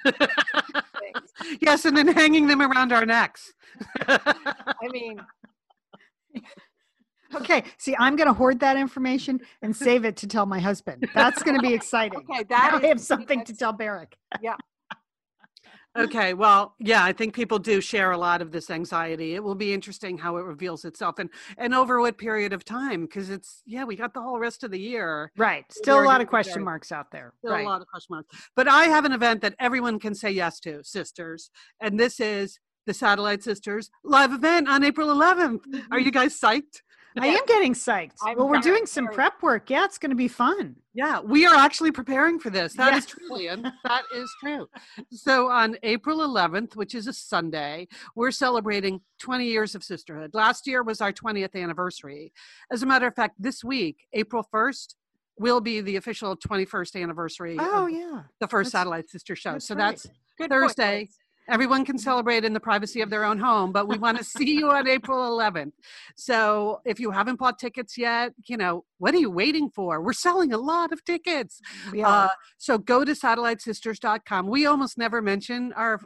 yes, 1.61 1.85
and 1.85 1.97
then 1.97 2.09
hanging 2.09 2.47
them 2.47 2.61
around 2.61 2.93
our 2.93 3.07
necks. 3.07 3.53
I 4.07 4.89
mean, 4.91 5.21
okay. 7.35 7.65
See, 7.79 7.97
I'm 7.99 8.17
going 8.17 8.27
to 8.27 8.33
hoard 8.33 8.61
that 8.61 8.77
information 8.77 9.41
and 9.63 9.75
save 9.75 10.05
it 10.05 10.17
to 10.19 10.27
tell 10.27 10.47
my 10.47 10.59
husband. 10.59 11.09
That's 11.15 11.43
going 11.43 11.57
to 11.57 11.63
be 11.63 11.75
exciting. 11.81 12.21
Okay, 12.31 12.45
that 12.45 12.71
now 12.73 12.79
is, 12.79 12.85
I 12.85 12.87
have 12.89 13.01
something 13.01 13.45
to 13.45 13.57
tell 13.57 13.73
Barrick. 13.73 14.17
Yeah, 14.43 14.57
okay 15.99 16.35
well 16.35 16.75
yeah 16.79 17.05
i 17.05 17.13
think 17.13 17.35
people 17.35 17.59
do 17.59 17.81
share 17.81 18.13
a 18.13 18.19
lot 18.19 18.41
of 18.43 18.51
this 18.53 18.71
anxiety. 18.71 19.35
It 19.35 19.43
will 19.43 19.55
be 19.55 19.73
interesting 19.73 20.19
how 20.19 20.37
it 20.37 20.43
reveals 20.43 20.85
itself 20.85 21.19
and 21.19 21.31
and 21.59 21.75
over 21.75 22.01
what 22.01 22.19
period 22.19 22.53
of 22.53 22.65
time 22.65 23.03
because 23.03 23.31
it's 23.31 23.63
yeah 23.67 23.85
we 23.85 23.97
got 23.97 24.15
the 24.15 24.21
whole 24.21 24.39
rest 24.39 24.63
of 24.65 24.71
the 24.71 24.79
year. 24.79 25.33
Right 25.37 25.65
still 25.71 26.01
a 26.01 26.05
lot 26.05 26.21
of 26.21 26.29
question 26.29 26.63
marks 26.63 26.93
out 26.93 27.11
there 27.11 27.33
still 27.39 27.53
right. 27.53 27.65
a 27.65 27.69
lot 27.69 27.81
of 27.81 27.89
question 27.89 28.15
marks. 28.15 28.29
But 28.57 28.69
i 28.69 28.85
have 28.85 29.05
an 29.05 29.13
event 29.13 29.41
that 29.43 29.55
everyone 29.59 29.99
can 29.99 30.15
say 30.15 30.31
yes 30.31 30.61
to 30.61 30.83
sisters 30.85 31.51
and 31.81 31.99
this 31.99 32.21
is 32.21 32.59
the 32.87 32.95
satellite 32.95 33.43
sisters 33.43 33.91
live 34.05 34.33
event 34.33 34.69
on 34.69 34.85
april 34.85 35.09
11th 35.09 35.35
are 35.41 35.59
mm-hmm. 35.59 35.99
you 35.99 36.11
guys 36.11 36.39
psyched 36.39 36.81
I 37.19 37.27
am 37.29 37.45
getting 37.47 37.75
psyched. 37.75 38.17
I'm 38.23 38.37
well, 38.37 38.49
we're 38.49 38.61
doing 38.61 38.87
some 38.87 39.09
prep 39.09 39.43
work. 39.43 39.71
Yeah, 39.71 39.85
it's 39.85 39.99
going 39.99 40.11
to 40.11 40.17
be 40.17 40.29
fun. 40.29 40.77
Yeah, 40.95 41.21
we 41.21 41.47
are 41.47 41.55
actually 41.55 41.93
preparing 41.93 42.39
for 42.39 42.51
this. 42.51 42.75
That 42.75 42.95
is 42.95 43.07
true, 43.07 43.39
that 43.85 44.03
is 44.15 44.31
true. 44.41 44.69
So 45.11 45.49
on 45.49 45.77
April 45.83 46.19
11th, 46.19 46.77
which 46.77 46.95
is 46.95 47.07
a 47.07 47.13
Sunday, 47.13 47.89
we're 48.15 48.31
celebrating 48.31 49.01
20 49.21 49.45
years 49.45 49.75
of 49.75 49.85
sisterhood. 49.85 50.31
Last 50.35 50.67
year 50.67 50.83
was 50.83 51.01
our 51.01 51.13
20th 51.13 51.55
anniversary. 51.55 52.33
As 52.73 52.83
a 52.83 52.87
matter 52.87 53.07
of 53.07 53.15
fact, 53.15 53.37
this 53.39 53.63
week, 53.63 54.07
April 54.13 54.45
1st, 54.53 54.95
will 55.39 55.61
be 55.61 55.81
the 55.81 55.97
official 55.97 56.37
21st 56.37 57.03
anniversary. 57.03 57.57
Oh 57.59 57.87
of 57.87 57.91
yeah. 57.91 58.23
the 58.41 58.47
first 58.49 58.73
That's- 58.73 58.81
Satellite 58.83 59.11
Sister 59.11 59.35
show. 59.35 59.59
So 59.59 59.75
right. 59.75 59.93
that's 59.93 60.07
Good 60.37 60.51
Thursday. 60.51 61.09
Everyone 61.49 61.85
can 61.85 61.99
celebrate 61.99 62.45
in 62.45 62.53
the 62.53 62.61
privacy 62.61 63.01
of 63.01 63.11
their 63.11 63.25
own 63.25 63.39
home, 63.39 63.73
but 63.73 63.89
we 63.89 63.99
want 63.99 64.19
to 64.19 64.25
see 64.25 64.57
you 64.57 64.71
on 64.71 64.87
April 64.87 65.19
11th. 65.37 65.73
So 66.17 66.81
if 66.85 67.01
you 67.01 67.11
haven't 67.11 67.41
bought 67.41 67.59
tickets 67.59 67.99
yet, 67.99 68.33
you 68.47 68.57
know, 68.57 68.85
what 68.99 69.15
are 69.15 69.19
you 69.19 69.31
waiting 69.31 69.69
for? 69.71 70.01
We're 70.01 70.13
selling 70.13 70.53
a 70.53 70.59
lot 70.59 70.93
of 70.93 71.05
tickets. 71.05 71.61
Uh, 72.05 72.29
so 72.59 72.79
go 72.79 73.05
to 73.05 73.13
satellitesisters.com. 73.13 74.47
We 74.47 74.67
almost 74.67 74.97
never 74.97 75.21
mention 75.21 75.73
our 75.73 76.01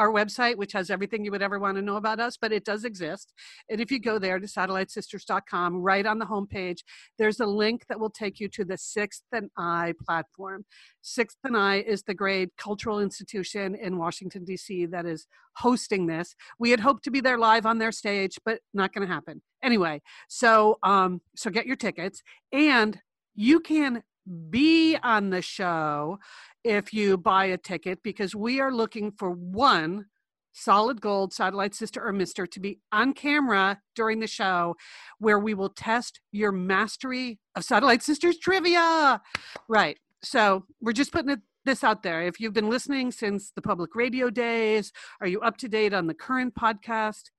our 0.00 0.10
website, 0.10 0.56
which 0.56 0.72
has 0.72 0.90
everything 0.90 1.24
you 1.24 1.30
would 1.30 1.42
ever 1.42 1.58
want 1.58 1.76
to 1.76 1.82
know 1.82 1.96
about 1.96 2.20
us, 2.20 2.38
but 2.40 2.52
it 2.52 2.64
does 2.64 2.84
exist. 2.84 3.34
And 3.68 3.82
if 3.82 3.90
you 3.90 4.00
go 4.00 4.18
there 4.18 4.38
to 4.38 4.46
satellitesisters.com, 4.46 5.76
right 5.76 6.06
on 6.06 6.18
the 6.18 6.24
homepage, 6.24 6.78
there's 7.18 7.38
a 7.38 7.46
link 7.46 7.84
that 7.88 8.00
will 8.00 8.10
take 8.10 8.40
you 8.40 8.48
to 8.48 8.64
the 8.64 8.78
Sixth 8.78 9.24
and 9.30 9.50
I 9.58 9.92
platform. 10.02 10.64
Sixth 11.02 11.36
and 11.44 11.54
I 11.54 11.80
is 11.80 12.02
the 12.02 12.14
great 12.14 12.48
cultural 12.56 12.98
institution 12.98 13.74
in 13.74 13.98
Washington, 13.98 14.44
D.C., 14.44 14.86
that 14.86 15.04
is 15.04 15.26
hosting 15.56 16.06
this. 16.06 16.34
We 16.58 16.70
had 16.70 16.80
hoped 16.80 17.04
to 17.04 17.10
be 17.10 17.20
there 17.20 17.36
live 17.36 17.66
on 17.66 17.78
their 17.78 17.92
stage, 17.92 18.38
but 18.42 18.60
not 18.72 18.94
going 18.94 19.06
to 19.06 19.12
happen. 19.12 19.42
Anyway, 19.62 20.00
so 20.28 20.78
um, 20.82 21.20
so 21.36 21.50
get 21.50 21.66
your 21.66 21.76
tickets, 21.76 22.22
and 22.52 22.98
you 23.34 23.60
can 23.60 24.02
be 24.50 24.96
on 25.02 25.30
the 25.30 25.42
show 25.42 26.18
if 26.64 26.92
you 26.92 27.16
buy 27.16 27.46
a 27.46 27.56
ticket 27.56 28.02
because 28.02 28.34
we 28.34 28.60
are 28.60 28.72
looking 28.72 29.12
for 29.12 29.30
one 29.30 30.06
solid 30.52 31.00
gold 31.00 31.32
satellite 31.32 31.74
sister 31.74 32.04
or 32.04 32.12
mister 32.12 32.46
to 32.46 32.60
be 32.60 32.80
on 32.90 33.12
camera 33.12 33.78
during 33.94 34.20
the 34.20 34.26
show 34.26 34.74
where 35.18 35.38
we 35.38 35.54
will 35.54 35.68
test 35.68 36.20
your 36.32 36.52
mastery 36.52 37.38
of 37.54 37.64
satellite 37.64 38.02
sisters 38.02 38.36
trivia. 38.38 39.20
Right 39.68 39.96
so 40.22 40.64
we're 40.80 40.92
just 40.92 41.12
putting 41.12 41.30
it, 41.30 41.40
this 41.64 41.84
out 41.84 42.02
there. 42.02 42.22
If 42.22 42.40
you've 42.40 42.52
been 42.52 42.70
listening 42.70 43.10
since 43.10 43.52
the 43.54 43.62
public 43.62 43.94
radio 43.94 44.30
days 44.30 44.92
are 45.20 45.26
you 45.26 45.40
up 45.40 45.56
to 45.58 45.68
date 45.68 45.92
on 45.92 46.06
the 46.06 46.14
current 46.14 46.54
podcast? 46.54 47.30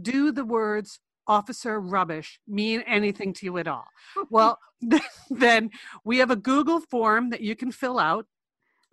Do 0.00 0.32
the 0.32 0.44
words 0.44 0.98
officer 1.26 1.80
rubbish 1.80 2.40
mean 2.46 2.82
anything 2.86 3.32
to 3.32 3.46
you 3.46 3.58
at 3.58 3.68
all 3.68 3.86
well 4.30 4.58
then 5.30 5.70
we 6.04 6.18
have 6.18 6.30
a 6.30 6.36
google 6.36 6.80
form 6.80 7.30
that 7.30 7.40
you 7.40 7.56
can 7.56 7.70
fill 7.70 7.98
out 7.98 8.26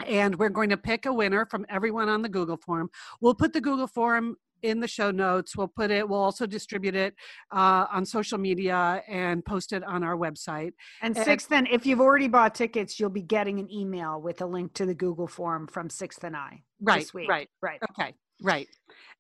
and 0.08 0.38
we're 0.38 0.50
going 0.50 0.70
to 0.70 0.78
pick 0.78 1.06
a 1.06 1.14
winner 1.14 1.46
from 1.46 1.66
everyone 1.70 2.10
on 2.10 2.24
the 2.24 2.30
Google 2.30 2.58
form. 2.58 2.90
We'll 3.22 3.36
put 3.36 3.54
the 3.54 3.62
Google 3.62 3.88
form 3.88 4.38
in 4.64 4.80
the 4.80 4.88
show 4.88 5.12
notes. 5.12 5.56
We'll 5.56 5.68
put 5.68 5.92
it, 5.92 6.08
we'll 6.08 6.22
also 6.22 6.46
distribute 6.46 6.96
it 6.96 7.14
uh, 7.52 7.86
on 7.92 8.06
social 8.06 8.38
media 8.38 9.04
and 9.08 9.46
post 9.46 9.74
it 9.74 9.84
on 9.84 10.04
our 10.04 10.16
website. 10.16 10.72
And 11.02 11.16
and- 11.16 11.26
sixth, 11.26 11.50
then, 11.50 11.68
if 11.68 11.86
you've 11.86 12.02
already 12.02 12.28
bought 12.28 12.56
tickets, 12.56 13.00
you'll 13.00 13.10
be 13.10 13.22
getting 13.22 13.60
an 13.60 13.72
email 13.72 14.22
with 14.22 14.42
a 14.42 14.46
link 14.46 14.74
to 14.76 14.86
the 14.86 14.96
Google 14.96 15.28
form 15.28 15.68
from 15.68 15.90
Sixth 15.90 16.24
and 16.24 16.36
I. 16.36 16.64
Right, 16.82 17.02
this 17.02 17.14
week. 17.14 17.30
right. 17.30 17.50
right. 17.62 17.80
Okay, 17.92 18.14
right. 18.44 18.68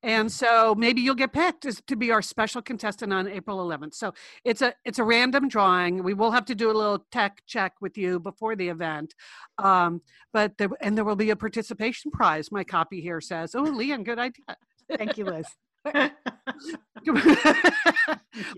And 0.03 0.29
so 0.29 0.75
maybe 0.75 0.99
you'll 0.99 1.15
get 1.15 1.31
picked 1.31 1.65
as 1.65 1.81
to 1.87 1.95
be 1.95 2.11
our 2.11 2.21
special 2.21 2.61
contestant 2.61 3.13
on 3.13 3.25
April 3.29 3.65
11th. 3.65 3.93
So 3.93 4.13
it's 4.43 4.61
a 4.61 4.73
it's 4.83 4.99
a 4.99 5.03
random 5.03 5.47
drawing. 5.47 6.03
We 6.03 6.13
will 6.13 6.31
have 6.31 6.43
to 6.45 6.55
do 6.55 6.69
a 6.69 6.75
little 6.75 7.05
tech 7.09 7.41
check 7.47 7.75
with 7.79 7.97
you 7.97 8.19
before 8.19 8.57
the 8.57 8.67
event, 8.67 9.15
um, 9.59 10.01
but 10.33 10.57
there 10.57 10.67
and 10.81 10.97
there 10.97 11.05
will 11.05 11.15
be 11.15 11.29
a 11.29 11.37
participation 11.37 12.11
prize. 12.11 12.51
My 12.51 12.65
copy 12.65 12.99
here 12.99 13.21
says, 13.21 13.55
"Oh, 13.55 13.63
Lian, 13.63 14.03
good 14.03 14.19
idea." 14.19 14.57
Thank 14.97 15.17
you, 15.17 15.23
Liz. 15.23 15.45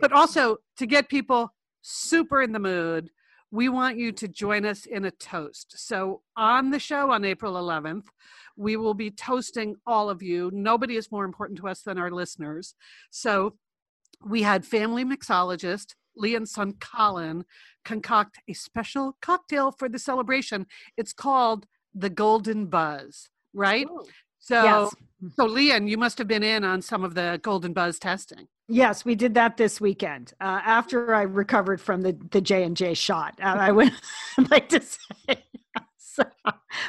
but 0.01 0.12
also 0.12 0.58
to 0.78 0.88
get 0.88 1.10
people 1.10 1.54
super 1.82 2.41
in 2.41 2.54
the 2.54 2.60
mood, 2.60 3.12
we 3.56 3.70
want 3.70 3.98
you 3.98 4.12
to 4.12 4.28
join 4.28 4.65
us 4.65 4.86
in 4.86 5.06
a 5.06 5.12
toast. 5.12 5.76
So 5.78 6.22
on 6.36 6.72
the 6.72 6.80
show 6.80 7.12
on 7.12 7.24
April 7.24 7.54
11th, 7.54 8.08
we 8.58 8.76
will 8.76 8.94
be 8.94 9.10
toasting 9.10 9.78
all 9.88 10.10
of 10.10 10.22
you. 10.22 10.52
Nobody 10.54 10.98
is 10.98 11.10
more 11.10 11.24
important 11.24 11.60
to 11.60 11.70
us 11.70 11.82
than 11.82 11.98
our 11.98 12.12
listeners. 12.12 12.76
So 13.12 13.56
we 14.26 14.41
had 14.41 14.65
family 14.65 15.06
mixologist 15.06 15.96
Lian's 16.18 16.52
son 16.52 16.74
Colin 16.82 17.46
concoct 17.86 18.39
a 18.50 18.54
special 18.54 19.18
cocktail 19.22 19.72
for 19.72 19.88
the 19.88 20.00
celebration. 20.00 20.65
It's 20.98 21.13
called 21.13 21.65
the 21.94 22.10
Golden 22.10 22.65
Buzz, 22.65 23.30
right? 23.54 23.88
Oh. 23.89 24.06
So 24.39 24.63
yes. 24.63 24.96
So, 25.35 25.45
Lian, 25.45 25.88
you 25.88 25.97
must 25.97 26.17
have 26.17 26.27
been 26.27 26.43
in 26.43 26.63
on 26.63 26.81
some 26.81 27.03
of 27.03 27.15
the 27.15 27.39
Golden 27.41 27.73
Buzz 27.73 27.99
testing. 27.99 28.47
Yes, 28.67 29.05
we 29.05 29.15
did 29.15 29.33
that 29.35 29.57
this 29.57 29.79
weekend. 29.79 30.33
Uh, 30.41 30.59
after 30.63 31.13
I 31.13 31.23
recovered 31.23 31.79
from 31.81 32.01
the 32.01 32.17
the 32.31 32.41
J 32.41 32.63
and 32.63 32.75
J 32.75 32.93
shot, 32.93 33.39
uh, 33.41 33.45
I 33.59 33.71
would 33.71 33.91
like 34.49 34.69
to 34.69 34.81
say. 34.81 34.99
So, 35.97 36.23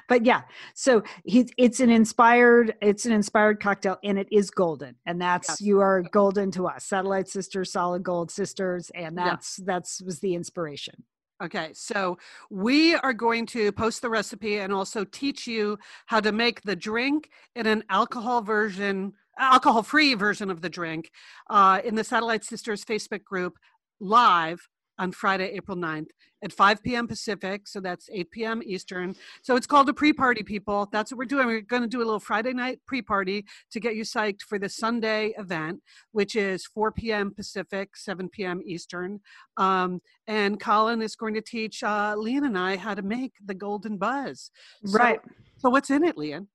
but 0.09 0.25
yeah, 0.25 0.43
so 0.75 1.03
he, 1.25 1.49
it's 1.59 1.81
an 1.81 1.91
inspired 1.91 2.77
it's 2.81 3.07
an 3.07 3.13
inspired 3.13 3.59
cocktail, 3.59 3.99
and 4.05 4.21
it 4.21 4.29
is 4.31 4.53
golden, 4.53 4.95
and 5.05 5.21
that's 5.21 5.49
Yes. 5.49 5.61
you 5.61 5.81
are 5.81 6.03
golden 6.13 6.53
to 6.53 6.69
us, 6.69 6.85
Satellite 6.85 7.27
Sisters, 7.27 7.73
Solid 7.73 8.05
Gold 8.05 8.31
Sisters, 8.31 8.89
and 8.95 9.17
Yeah. 9.17 9.25
that's 9.31 9.57
that's 9.57 10.01
was 10.01 10.21
the 10.21 10.37
inspiration. 10.37 11.03
Okay, 11.43 11.71
so 11.75 12.17
we 12.51 12.95
are 12.95 13.13
going 13.13 13.45
to 13.47 13.71
post 13.71 14.01
the 14.01 14.09
recipe 14.09 14.59
and 14.59 14.73
also 14.73 15.05
teach 15.05 15.47
you 15.47 15.79
how 16.07 16.19
to 16.19 16.33
make 16.33 16.63
the 16.63 16.75
drink 16.75 17.29
in 17.55 17.67
an 17.67 17.85
alcohol 17.91 18.41
version, 18.41 19.13
alcohol 19.39 19.83
free 19.83 20.15
version 20.15 20.51
of 20.51 20.63
the 20.63 20.71
drink 20.71 21.11
uh, 21.51 21.83
in 21.85 21.95
the 21.95 22.05
Satellite 22.05 22.43
Sisters 22.43 22.87
Facebook 22.87 23.23
group 23.23 23.59
live 24.01 24.67
on 24.99 25.13
Friday, 25.13 25.51
April 25.55 25.77
9th 25.77 26.09
at 26.43 26.53
5 26.53 26.83
p.m. 26.83 27.07
Pacific. 27.07 27.67
So 27.69 27.81
that's 27.81 28.09
8 28.13 28.31
p.m. 28.31 28.63
Eastern. 28.65 29.15
So 29.43 29.57
it's 29.57 29.67
called 29.67 29.89
a 29.89 29.93
pre 29.95 30.13
party, 30.13 30.43
people. 30.43 30.89
That's 30.93 31.11
what 31.13 31.19
we're 31.19 31.25
doing. 31.27 31.47
We're 31.47 31.61
going 31.61 31.83
to 31.83 31.89
do 31.89 31.99
a 31.99 32.05
little 32.05 32.21
Friday 32.21 32.53
night 32.53 32.81
pre 32.87 33.03
party 33.03 33.45
to 33.73 33.81
get 33.81 33.97
you 33.97 34.03
psyched 34.05 34.43
for 34.43 34.59
the 34.59 34.69
Sunday 34.69 35.35
event, 35.39 35.81
which 36.13 36.37
is 36.37 36.67
4 36.67 36.93
p.m. 36.93 37.33
Pacific, 37.35 37.97
7 37.97 38.29
p.m. 38.29 38.61
Eastern. 38.65 39.21
Um, 39.57 40.01
and 40.27 40.59
Colin 40.61 41.03
is 41.03 41.17
going 41.17 41.35
to 41.35 41.41
teach 41.43 41.83
uh, 41.83 42.15
Lian 42.17 42.45
and 42.45 42.59
I 42.59 42.77
how 42.77 42.95
to 42.95 43.03
make 43.03 43.35
the 43.45 43.55
golden 43.55 43.97
buzz. 43.97 44.51
So- 44.85 44.99
right. 44.99 45.21
So 45.59 45.71
what's 45.71 45.91
in 45.91 46.05
it, 46.05 46.19
Lian? 46.19 46.49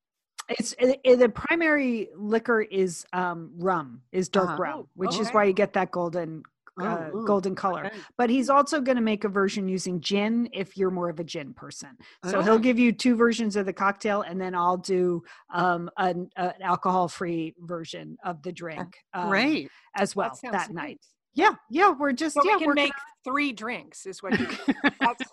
It's 0.50 0.74
it, 0.74 1.00
it- 1.04 1.18
the 1.20 1.30
primary 1.30 2.10
liquor 2.16 2.62
is 2.62 3.06
um, 3.14 3.52
rum, 3.58 4.02
is 4.12 4.30
dark 4.30 4.50
Uh-huh. 4.50 4.58
rum, 4.62 4.88
which 4.96 5.20
is 5.20 5.30
why 5.32 5.46
you 5.46 5.54
get 5.54 5.74
that 5.74 5.92
golden 5.92 6.44
Oh, 6.46 6.50
uh, 6.88 7.10
ooh, 7.16 7.26
golden 7.26 7.56
color. 7.56 7.86
okay. 7.86 7.98
But 8.18 8.30
he's 8.30 8.50
also 8.50 8.82
going 8.82 8.96
to 8.96 9.02
make 9.02 9.24
a 9.24 9.30
version 9.30 9.68
using 9.68 10.02
gin 10.02 10.50
if 10.54 10.78
you're 10.78 10.92
more 10.92 11.10
of 11.10 11.20
a 11.20 11.24
gin 11.24 11.54
person. 11.54 11.90
So 12.26 12.40
Oh. 12.40 12.42
he'll 12.42 12.60
give 12.60 12.80
you 12.80 12.92
two 12.92 13.16
versions 13.16 13.56
of 13.56 13.66
the 13.66 13.74
cocktail, 13.74 14.22
and 14.22 14.40
then 14.40 14.56
I'll 14.56 14.78
do 14.78 15.24
um, 15.54 15.90
an, 15.98 16.30
an 16.36 16.54
alcohol-free 16.62 17.56
version 17.60 18.18
of 18.24 18.42
the 18.44 18.52
drink 18.52 18.98
um, 19.14 19.30
Great. 19.30 19.70
as 19.96 20.16
well 20.16 20.34
sounds 20.36 20.54
that 20.54 20.72
night. 20.72 21.00
Yeah, 21.34 21.54
yeah, 21.70 21.92
we're 21.92 22.12
just 22.14 22.36
Well, 22.36 22.46
yeah, 22.46 22.54
we 22.54 22.60
can 22.60 22.68
we're 22.68 22.74
make 22.74 22.94
three 23.24 23.54
drinks, 23.54 24.06
is 24.06 24.22
what 24.22 24.38
you 24.40 24.48
That's 25.00 25.24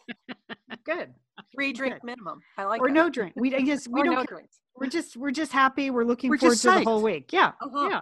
good 0.84 1.14
three 1.58 1.72
drink 1.72 2.02
minimum. 2.04 2.40
I 2.56 2.64
like 2.64 2.80
or 2.80 2.88
that. 2.88 2.94
no 2.94 3.10
drink. 3.10 3.34
We 3.36 3.54
I 3.54 3.60
guess 3.70 3.88
we 3.88 4.02
don't. 4.02 4.14
no. 4.14 4.38
We're 4.76 4.86
just 4.86 5.16
we're 5.16 5.32
just 5.32 5.50
happy. 5.52 5.90
We're 5.90 6.04
looking 6.04 6.30
We're 6.30 6.38
forward 6.38 6.58
to 6.58 6.70
the 6.70 6.84
whole 6.84 7.02
week. 7.02 7.32
Yeah, 7.32 7.52
Uh-huh. 7.60 7.88
yeah. 7.90 8.00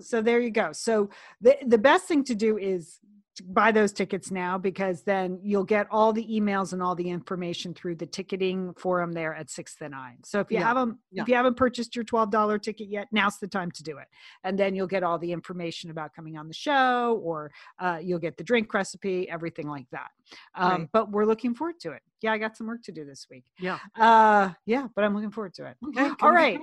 So 0.00 0.22
there 0.22 0.38
you 0.40 0.50
go. 0.50 0.70
So 0.72 1.10
the 1.40 1.56
the 1.66 1.78
best 1.78 2.04
thing 2.06 2.22
to 2.24 2.34
do 2.36 2.56
is 2.56 3.00
buy 3.42 3.72
those 3.72 3.92
tickets 3.92 4.30
now 4.30 4.56
because 4.58 5.02
then 5.02 5.38
you'll 5.42 5.64
get 5.64 5.86
all 5.90 6.12
the 6.12 6.26
emails 6.26 6.72
and 6.72 6.82
all 6.82 6.94
the 6.94 7.08
information 7.08 7.74
through 7.74 7.96
the 7.96 8.06
ticketing 8.06 8.72
forum 8.74 9.12
there 9.12 9.34
at 9.34 9.50
Sixth 9.50 9.80
and 9.80 9.94
I. 9.94 10.16
So 10.24 10.40
if 10.40 10.50
you 10.50 10.58
Yeah, 10.58 10.64
haven't 10.68 10.98
yeah. 11.10 11.22
if 11.22 11.28
you 11.28 11.34
haven't 11.34 11.56
purchased 11.56 11.96
your 11.96 12.04
twelve 12.04 12.30
dollar 12.30 12.58
ticket 12.58 12.88
yet, 12.88 13.08
now's 13.12 13.38
the 13.38 13.48
time 13.48 13.70
to 13.72 13.82
do 13.82 13.98
it. 13.98 14.06
And 14.44 14.58
then 14.58 14.74
you'll 14.74 14.86
get 14.86 15.02
all 15.02 15.18
the 15.18 15.32
information 15.32 15.90
about 15.90 16.14
coming 16.14 16.36
on 16.36 16.48
the 16.48 16.54
show, 16.54 17.20
or 17.22 17.50
uh, 17.78 17.98
you'll 18.02 18.18
get 18.18 18.36
the 18.36 18.44
drink 18.44 18.72
recipe, 18.72 19.28
everything 19.28 19.68
like 19.68 19.86
that. 19.90 20.10
Um, 20.54 20.70
Right. 20.70 20.88
But 20.92 21.10
we're 21.10 21.26
looking 21.26 21.54
forward 21.54 21.80
to 21.80 21.92
it. 21.92 22.02
Yeah, 22.22 22.32
I 22.32 22.38
got 22.38 22.56
some 22.56 22.66
work 22.66 22.82
to 22.84 22.92
do 22.92 23.04
this 23.04 23.26
week. 23.30 23.44
Yeah. 23.58 23.78
Uh, 23.96 24.50
yeah, 24.66 24.86
but 24.94 25.04
I'm 25.04 25.14
looking 25.14 25.30
forward 25.30 25.54
to 25.54 25.66
it. 25.66 25.76
Okay, 25.88 26.10
All 26.20 26.32
right. 26.32 26.58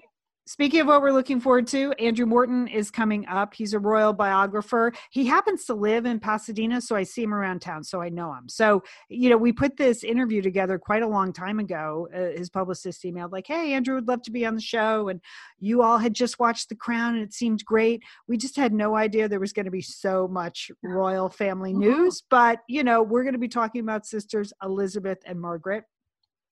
Speaking 0.51 0.81
of 0.81 0.87
what 0.87 1.01
we're 1.01 1.13
looking 1.13 1.39
forward 1.39 1.65
to, 1.67 1.93
Andrew 1.93 2.25
Morton 2.25 2.67
is 2.67 2.91
coming 2.91 3.25
up. 3.27 3.53
He's 3.53 3.73
a 3.73 3.79
royal 3.79 4.11
biographer. 4.11 4.91
He 5.09 5.25
happens 5.25 5.63
to 5.67 5.73
live 5.73 6.05
in 6.05 6.19
Pasadena, 6.19 6.81
so 6.81 6.93
I 6.93 7.03
see 7.03 7.23
him 7.23 7.33
around 7.33 7.61
town, 7.61 7.85
so 7.85 8.01
I 8.01 8.09
know 8.09 8.33
him. 8.33 8.49
So, 8.49 8.83
you 9.07 9.29
know, 9.29 9.37
we 9.37 9.53
put 9.53 9.77
this 9.77 10.03
interview 10.03 10.41
together 10.41 10.77
quite 10.77 11.03
a 11.03 11.07
long 11.07 11.31
time 11.31 11.59
ago. 11.59 12.09
Uh, 12.13 12.37
his 12.37 12.49
publicist 12.49 13.01
emailed, 13.03 13.31
like, 13.31 13.47
hey, 13.47 13.71
Andrew 13.71 13.95
would 13.95 14.09
love 14.09 14.23
to 14.23 14.31
be 14.31 14.45
on 14.45 14.55
the 14.55 14.61
show. 14.61 15.07
And 15.07 15.21
you 15.61 15.83
all 15.83 15.97
had 15.97 16.13
just 16.13 16.37
watched 16.37 16.67
The 16.67 16.75
Crown 16.75 17.15
and 17.15 17.23
it 17.23 17.33
seemed 17.33 17.63
great. 17.63 18.03
We 18.27 18.35
just 18.35 18.57
had 18.57 18.73
no 18.73 18.97
idea 18.97 19.29
there 19.29 19.39
was 19.39 19.53
going 19.53 19.67
to 19.67 19.71
be 19.71 19.81
so 19.81 20.27
much 20.27 20.69
royal 20.83 21.29
family 21.29 21.71
news. 21.71 22.23
But, 22.29 22.59
you 22.67 22.83
know, 22.83 23.01
we're 23.03 23.23
going 23.23 23.35
to 23.35 23.39
be 23.39 23.47
talking 23.47 23.79
about 23.79 24.05
sisters 24.05 24.51
Elizabeth 24.61 25.19
and 25.25 25.39
Margaret 25.39 25.85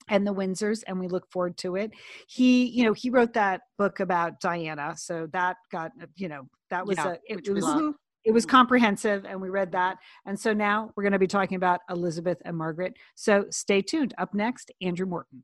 and 0.10 0.28
the 0.28 0.34
Windsors, 0.34 0.84
and 0.88 1.00
we 1.00 1.08
look 1.08 1.30
forward 1.32 1.58
to 1.58 1.76
it. 1.76 1.92
He, 2.28 2.66
you 2.66 2.84
know, 2.84 2.94
he 2.94 3.10
wrote 3.10 3.34
that 3.34 3.62
book 3.78 4.00
about 4.00 4.40
Diana, 4.42 4.96
so 4.98 5.28
that 5.34 5.58
got, 5.72 5.92
you 6.16 6.28
know, 6.28 6.48
that 6.70 6.86
was 6.86 6.98
Yeah, 6.98 7.10
a 7.10 7.12
it, 7.28 7.48
it 7.48 7.52
was 7.54 7.64
love. 7.64 7.94
it 8.26 8.32
was 8.32 8.46
mm-hmm. 8.46 8.52
comprehensive 8.52 9.26
and 9.26 9.42
we 9.42 9.50
read 9.50 9.72
that. 9.72 9.98
And 10.26 10.40
so 10.40 10.54
now 10.54 10.92
we're 10.96 11.04
going 11.04 11.14
to 11.14 11.20
be 11.20 11.28
talking 11.28 11.56
about 11.56 11.80
Elizabeth 11.90 12.38
and 12.46 12.58
Margaret. 12.58 12.94
So 13.16 13.46
stay 13.50 13.82
tuned. 13.82 14.14
Up 14.18 14.34
next, 14.34 14.72
Andrew 14.82 15.06
Morton. 15.06 15.44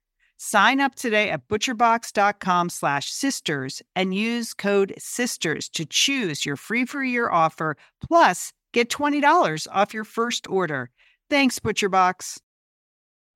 Sign 0.43 0.79
up 0.79 0.95
today 0.95 1.29
at 1.29 1.47
butcherbox.com 1.47 2.69
slash 2.69 3.11
sisters 3.11 3.83
and 3.95 4.15
use 4.15 4.55
code 4.55 4.91
SISTERS 4.97 5.69
to 5.69 5.85
choose 5.85 6.47
your 6.47 6.55
free 6.55 6.83
for 6.83 7.03
year 7.03 7.29
offer, 7.29 7.77
plus 8.03 8.51
get 8.73 8.89
$20 8.89 9.67
off 9.71 9.93
your 9.93 10.03
first 10.03 10.49
order. 10.49 10.89
Thanks, 11.29 11.59
ButcherBox. 11.59 12.39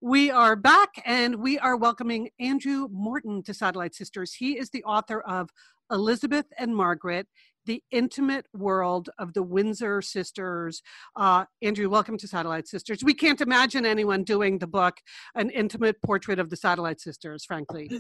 We 0.02 0.32
are 0.32 0.56
back 0.56 1.00
and 1.06 1.36
we 1.36 1.60
are 1.60 1.78
welcoming 1.78 2.30
Andrew 2.40 2.88
Morton 2.92 3.44
to 3.44 3.54
Satellite 3.54 3.94
Sisters. 3.94 4.34
He 4.34 4.58
is 4.58 4.72
the 4.72 4.84
author 4.84 5.22
of 5.22 5.52
Elizabeth 5.92 6.48
and 6.58 6.76
Margaret 6.76 7.28
the 7.66 7.84
intimate 7.92 8.46
world 8.54 9.10
of 9.18 9.34
the 9.34 9.44
Windsor 9.44 10.02
sisters. 10.02 10.82
Uh, 11.16 11.46
Andrew, 11.62 11.90
welcome 11.90 12.18
to 12.18 12.28
Satellite 12.28 12.68
Sisters. 12.68 13.04
We 13.04 13.14
can't 13.14 13.42
imagine 13.42 13.86
anyone 13.86 14.24
doing 14.24 14.60
the 14.60 14.68
book, 14.68 14.98
an 15.36 15.50
intimate 15.50 16.02
portrait 16.02 16.40
of 16.40 16.50
the 16.50 16.56
Satellite 16.56 17.00
Sisters, 17.00 17.46
frankly. 17.46 17.90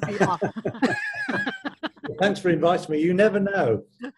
Thanks 2.19 2.39
for 2.39 2.49
inviting 2.49 2.91
me. 2.91 3.01
You 3.01 3.13
never 3.13 3.39
know. 3.39 3.83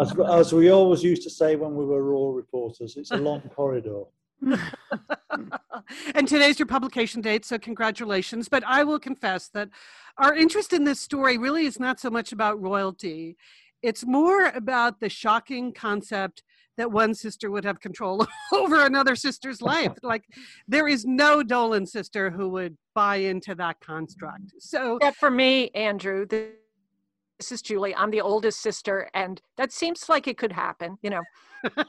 As, 0.00 0.12
as 0.30 0.52
we 0.52 0.70
always 0.70 1.02
used 1.02 1.22
to 1.24 1.30
say 1.30 1.56
when 1.56 1.74
we 1.74 1.84
were 1.84 2.04
raw 2.04 2.30
reporters, 2.30 2.96
it's 2.96 3.10
a 3.10 3.16
long 3.16 3.40
corridor. 3.40 4.04
and 6.14 6.28
today's 6.28 6.58
your 6.58 6.66
publication 6.66 7.20
date, 7.20 7.44
so 7.44 7.58
congratulations. 7.58 8.48
But 8.48 8.62
I 8.64 8.84
will 8.84 9.00
confess 9.00 9.48
that 9.48 9.70
our 10.18 10.36
interest 10.36 10.72
in 10.72 10.84
this 10.84 11.00
story 11.00 11.38
really 11.38 11.66
is 11.66 11.80
not 11.80 11.98
so 11.98 12.10
much 12.10 12.30
about 12.30 12.60
royalty 12.62 13.36
it's 13.82 14.04
more 14.04 14.46
about 14.46 15.00
the 15.00 15.08
shocking 15.08 15.72
concept 15.72 16.42
that 16.76 16.90
one 16.90 17.12
sister 17.12 17.50
would 17.50 17.64
have 17.64 17.80
control 17.80 18.26
over 18.52 18.86
another 18.86 19.16
sister's 19.16 19.60
life. 19.60 19.92
Like 20.02 20.24
there 20.66 20.88
is 20.88 21.04
no 21.04 21.42
Dolan 21.42 21.84
sister 21.84 22.30
who 22.30 22.48
would 22.50 22.76
buy 22.94 23.16
into 23.16 23.54
that 23.56 23.80
construct. 23.80 24.52
So 24.58 24.96
Except 24.96 25.16
for 25.16 25.30
me, 25.30 25.68
Andrew, 25.74 26.24
this 26.26 27.52
is 27.52 27.60
Julie. 27.60 27.94
I'm 27.94 28.10
the 28.10 28.20
oldest 28.20 28.60
sister, 28.62 29.10
and 29.12 29.42
that 29.56 29.72
seems 29.72 30.08
like 30.08 30.28
it 30.28 30.38
could 30.38 30.52
happen, 30.52 30.96
you 31.02 31.10
know. 31.10 31.22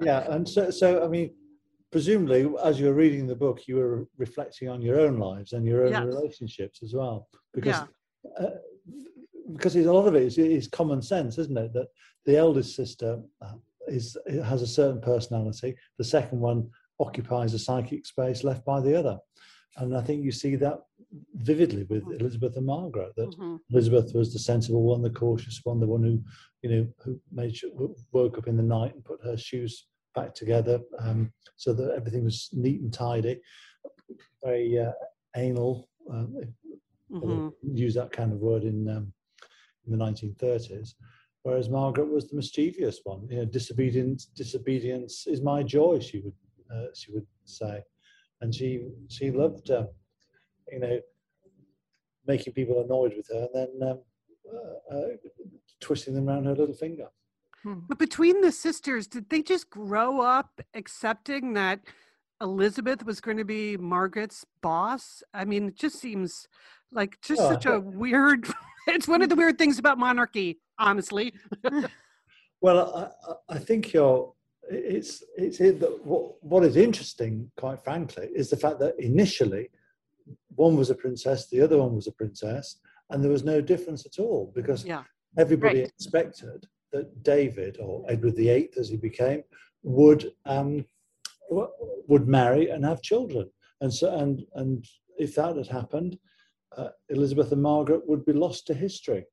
yeah, 0.00 0.30
and 0.32 0.48
so 0.48 0.70
so 0.70 1.04
I 1.04 1.08
mean, 1.08 1.34
presumably 1.90 2.48
as 2.64 2.80
you're 2.80 2.94
reading 2.94 3.26
the 3.26 3.36
book, 3.36 3.66
you 3.66 3.76
were 3.76 4.06
reflecting 4.16 4.68
on 4.68 4.80
your 4.80 5.00
own 5.00 5.18
lives 5.18 5.52
and 5.52 5.66
your 5.66 5.84
own 5.84 5.92
yes. 5.92 6.04
relationships 6.04 6.82
as 6.82 6.94
well. 6.94 7.28
Because 7.52 7.82
yeah. 8.38 8.46
uh, 8.46 8.50
because 9.52 9.76
a 9.76 9.92
lot 9.92 10.06
of 10.06 10.14
it 10.14 10.22
is, 10.22 10.38
is 10.38 10.68
common 10.68 11.02
sense, 11.02 11.38
isn't 11.38 11.56
it? 11.56 11.72
That 11.72 11.88
the 12.26 12.36
eldest 12.36 12.76
sister 12.76 13.20
uh, 13.42 13.54
is 13.86 14.16
has 14.44 14.62
a 14.62 14.66
certain 14.66 15.00
personality. 15.00 15.76
The 15.98 16.04
second 16.04 16.40
one 16.40 16.68
occupies 17.00 17.54
a 17.54 17.58
psychic 17.58 18.06
space 18.06 18.44
left 18.44 18.64
by 18.64 18.80
the 18.80 18.98
other, 18.98 19.18
and 19.76 19.96
I 19.96 20.02
think 20.02 20.24
you 20.24 20.32
see 20.32 20.56
that 20.56 20.80
vividly 21.34 21.84
with 21.84 22.02
mm-hmm. 22.04 22.20
Elizabeth 22.20 22.56
and 22.56 22.66
Margaret. 22.66 23.14
That 23.16 23.30
mm-hmm. 23.30 23.56
Elizabeth 23.70 24.14
was 24.14 24.32
the 24.32 24.38
sensible 24.38 24.82
one, 24.82 25.02
the 25.02 25.10
cautious 25.10 25.60
one, 25.64 25.80
the 25.80 25.86
one 25.86 26.02
who 26.02 26.22
you 26.62 26.70
know 26.70 26.86
who 27.04 27.20
made 27.32 27.56
sure, 27.56 27.70
woke 28.12 28.38
up 28.38 28.48
in 28.48 28.56
the 28.56 28.62
night 28.62 28.94
and 28.94 29.04
put 29.04 29.24
her 29.24 29.36
shoes 29.36 29.86
back 30.14 30.34
together 30.34 30.80
um, 30.98 31.32
so 31.56 31.72
that 31.72 31.94
everything 31.96 32.24
was 32.24 32.48
neat 32.52 32.80
and 32.80 32.92
tidy. 32.92 33.40
Very 34.44 34.78
uh, 34.78 34.92
anal. 35.36 35.88
Uh, 36.10 36.24
mm-hmm. 37.12 37.48
Use 37.62 37.94
that 37.94 38.12
kind 38.12 38.32
of 38.32 38.38
word 38.38 38.64
in 38.64 38.88
um, 38.88 39.12
in 39.90 39.98
the 39.98 40.04
1930s, 40.04 40.94
whereas 41.42 41.68
Margaret 41.68 42.08
was 42.08 42.28
the 42.28 42.36
mischievous 42.36 43.00
one. 43.04 43.26
You 43.30 43.38
know, 43.38 43.44
disobedience, 43.44 44.26
disobedience 44.26 45.26
is 45.26 45.42
my 45.42 45.62
joy. 45.62 45.98
She 46.00 46.20
would 46.20 46.34
uh, 46.74 46.88
she 46.94 47.12
would 47.12 47.26
say, 47.44 47.82
and 48.40 48.54
she 48.54 48.88
she 49.08 49.30
loved 49.30 49.70
uh, 49.70 49.86
you 50.70 50.80
know 50.80 51.00
making 52.26 52.52
people 52.52 52.82
annoyed 52.82 53.14
with 53.16 53.28
her, 53.32 53.48
and 53.54 53.70
then 53.80 53.88
um, 53.88 54.00
uh, 54.52 54.94
uh 54.94 55.08
twisting 55.80 56.14
them 56.14 56.28
around 56.28 56.44
her 56.44 56.54
little 56.54 56.74
finger. 56.74 57.06
Hmm. 57.62 57.80
But 57.88 57.98
between 57.98 58.40
the 58.40 58.52
sisters, 58.52 59.06
did 59.06 59.30
they 59.30 59.42
just 59.42 59.70
grow 59.70 60.20
up 60.20 60.60
accepting 60.74 61.54
that 61.54 61.80
Elizabeth 62.40 63.04
was 63.04 63.20
going 63.20 63.38
to 63.38 63.44
be 63.44 63.76
Margaret's 63.76 64.44
boss? 64.60 65.22
I 65.34 65.44
mean, 65.44 65.68
it 65.68 65.76
just 65.76 65.98
seems 65.98 66.48
like 66.92 67.20
just 67.20 67.42
such 67.42 67.66
a 67.66 67.80
weird 67.80 68.46
it's 68.94 69.08
one 69.08 69.22
of 69.22 69.28
the 69.28 69.36
weird 69.36 69.58
things 69.58 69.78
about 69.78 69.98
monarchy, 69.98 70.60
honestly. 70.78 71.34
well, 72.60 73.12
I, 73.48 73.54
I, 73.54 73.58
think 73.58 73.92
you're. 73.92 74.32
It's 74.70 75.22
it's 75.36 75.60
it 75.60 75.80
that 75.80 76.04
what, 76.04 76.42
what 76.42 76.64
is 76.64 76.76
interesting, 76.76 77.50
quite 77.56 77.82
frankly, 77.82 78.28
is 78.34 78.50
the 78.50 78.56
fact 78.56 78.78
that 78.80 78.98
initially 78.98 79.70
one 80.54 80.76
was 80.76 80.90
a 80.90 80.94
princess, 80.94 81.48
the 81.48 81.60
other 81.60 81.78
one 81.78 81.94
was 81.94 82.06
a 82.06 82.12
princess, 82.12 82.78
and 83.10 83.22
there 83.22 83.30
was 83.30 83.44
no 83.44 83.60
difference 83.60 84.04
at 84.04 84.18
all 84.18 84.52
because 84.54 84.84
yeah. 84.84 85.04
everybody 85.38 85.80
right. 85.80 85.88
expected 85.88 86.66
that 86.92 87.22
David 87.22 87.78
or 87.80 88.04
Edward 88.08 88.36
VIII, 88.36 88.70
as 88.78 88.88
he 88.88 88.96
became, 88.96 89.42
would 89.82 90.32
um, 90.46 90.84
would 91.50 92.28
marry 92.28 92.68
and 92.70 92.84
have 92.84 93.02
children, 93.02 93.48
and 93.80 93.92
so 93.92 94.14
and 94.18 94.44
and 94.54 94.84
if 95.18 95.34
that 95.34 95.56
had 95.56 95.66
happened, 95.66 96.18
uh, 96.76 96.88
Elizabeth 97.08 97.52
and 97.52 97.62
Margaret 97.62 98.08
would 98.08 98.24
be 98.24 98.32
lost 98.32 98.66
to 98.66 98.74
history, 98.74 99.24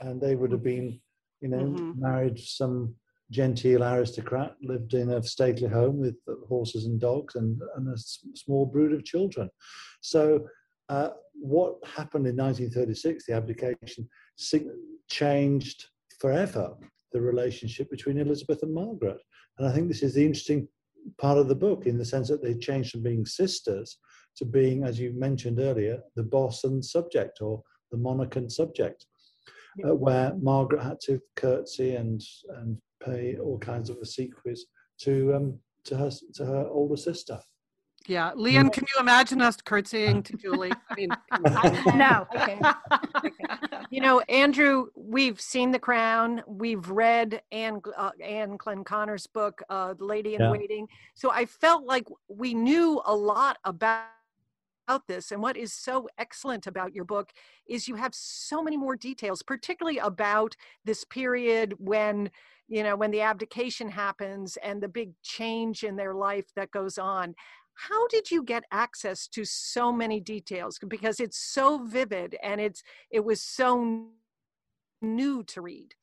and 0.00 0.20
they 0.20 0.34
would 0.34 0.52
have 0.52 0.62
been, 0.62 1.00
you 1.40 1.48
know, 1.48 1.58
mm-hmm. 1.58 2.00
married 2.00 2.38
some 2.38 2.94
genteel 3.30 3.84
aristocrat, 3.84 4.54
lived 4.62 4.94
in 4.94 5.10
a 5.10 5.22
stately 5.22 5.68
home 5.68 5.98
with 5.98 6.16
horses 6.48 6.86
and 6.86 7.00
dogs, 7.00 7.34
and, 7.34 7.60
and 7.76 7.88
a 7.88 7.92
s- 7.92 8.20
small 8.34 8.64
brood 8.64 8.92
of 8.92 9.04
children. 9.04 9.50
So, 10.00 10.46
uh, 10.88 11.10
what 11.34 11.76
happened 11.84 12.26
in 12.26 12.36
1936, 12.36 13.26
the 13.26 13.34
abdication, 13.34 14.08
changed 15.08 15.86
forever 16.18 16.74
the 17.12 17.20
relationship 17.20 17.90
between 17.90 18.18
Elizabeth 18.18 18.62
and 18.62 18.74
Margaret. 18.74 19.18
And 19.58 19.66
I 19.66 19.72
think 19.72 19.88
this 19.88 20.02
is 20.02 20.14
the 20.14 20.24
interesting 20.24 20.68
part 21.18 21.38
of 21.38 21.48
the 21.48 21.54
book 21.54 21.86
in 21.86 21.98
the 21.98 22.04
sense 22.04 22.28
that 22.28 22.42
they 22.42 22.54
changed 22.54 22.90
from 22.90 23.02
being 23.02 23.24
sisters 23.24 23.98
to 24.38 24.44
being, 24.44 24.84
as 24.84 24.98
you 24.98 25.12
mentioned 25.12 25.58
earlier, 25.58 26.00
the 26.14 26.22
boss 26.22 26.64
and 26.64 26.84
subject 26.84 27.42
or 27.42 27.62
the 27.90 27.98
monarch 27.98 28.36
and 28.36 28.50
subject, 28.50 29.06
uh, 29.86 29.94
where 29.94 30.34
Margaret 30.40 30.82
had 30.82 31.00
to 31.02 31.20
curtsy 31.36 31.96
and 31.96 32.22
and 32.56 32.78
pay 33.04 33.36
all 33.36 33.58
kinds 33.58 33.90
of 33.90 33.96
obsequies 33.98 34.60
to 35.00 35.34
um, 35.34 35.58
to 35.84 35.96
her 35.96 36.10
to 36.34 36.44
her 36.44 36.66
older 36.68 36.96
sister. 36.96 37.40
Yeah, 38.06 38.32
Lian, 38.34 38.70
can 38.70 38.84
you 38.94 39.00
imagine 39.00 39.42
us 39.42 39.56
curtsying 39.56 40.22
to 40.22 40.36
Julie? 40.38 40.72
I 40.88 40.94
mean, 40.94 41.10
no. 41.94 42.26
Okay. 42.34 43.34
You 43.90 44.00
know, 44.00 44.20
Andrew, 44.28 44.86
we've 44.94 45.40
seen 45.40 45.72
The 45.72 45.78
Crown. 45.78 46.42
We've 46.46 46.88
read 46.88 47.42
Anne 47.52 47.80
uh, 47.96 48.12
Anne 48.22 48.56
Glenconner's 48.56 49.26
book, 49.26 49.62
uh, 49.68 49.94
The 49.94 50.04
Lady 50.04 50.34
in 50.34 50.40
yeah. 50.40 50.50
Waiting. 50.50 50.88
So 51.14 51.30
I 51.30 51.44
felt 51.44 51.84
like 51.84 52.06
we 52.28 52.54
knew 52.54 53.02
a 53.04 53.14
lot 53.14 53.58
about 53.64 54.06
about 54.08 54.17
this. 55.06 55.30
And 55.30 55.42
what 55.42 55.56
is 55.56 55.72
so 55.72 56.08
excellent 56.18 56.66
about 56.66 56.94
your 56.94 57.04
book 57.04 57.30
is 57.68 57.88
you 57.88 57.94
have 57.96 58.14
so 58.14 58.62
many 58.62 58.76
more 58.76 58.96
details, 58.96 59.42
particularly 59.42 59.98
about 59.98 60.56
this 60.84 61.04
period 61.04 61.74
when, 61.78 62.30
you 62.68 62.82
know, 62.82 62.96
when 62.96 63.10
the 63.10 63.20
abdication 63.20 63.88
happens 63.88 64.56
and 64.62 64.82
the 64.82 64.88
big 64.88 65.12
change 65.22 65.84
in 65.84 65.96
their 65.96 66.14
life 66.14 66.46
that 66.56 66.70
goes 66.70 66.98
on. 66.98 67.34
How 67.74 68.08
did 68.08 68.30
you 68.30 68.42
get 68.42 68.64
access 68.72 69.28
to 69.28 69.44
so 69.44 69.92
many 69.92 70.20
details? 70.20 70.78
Because 70.86 71.20
it's 71.20 71.38
so 71.38 71.84
vivid 71.84 72.36
and 72.42 72.60
it's 72.60 72.82
it 73.10 73.24
was 73.24 73.40
so 73.40 74.08
new 75.00 75.44
to 75.44 75.60
read. 75.60 75.94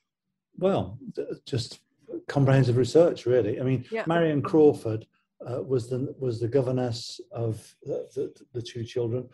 Well, 0.58 0.98
just 1.45 1.82
comprehensive 2.28 2.78
research, 2.78 3.26
really. 3.26 3.60
I 3.60 3.63
mean, 3.63 3.86
yeah. 3.91 4.06
Marion 4.08 4.41
Crawford 4.41 5.06
uh, 5.50 5.62
was 5.62 5.89
the 5.89 6.13
was 6.17 6.39
the 6.39 6.48
governess 6.48 7.19
of 7.32 7.76
the, 7.84 8.08
the, 8.15 8.34
the, 8.54 8.62
two 8.62 8.84
children. 8.84 9.28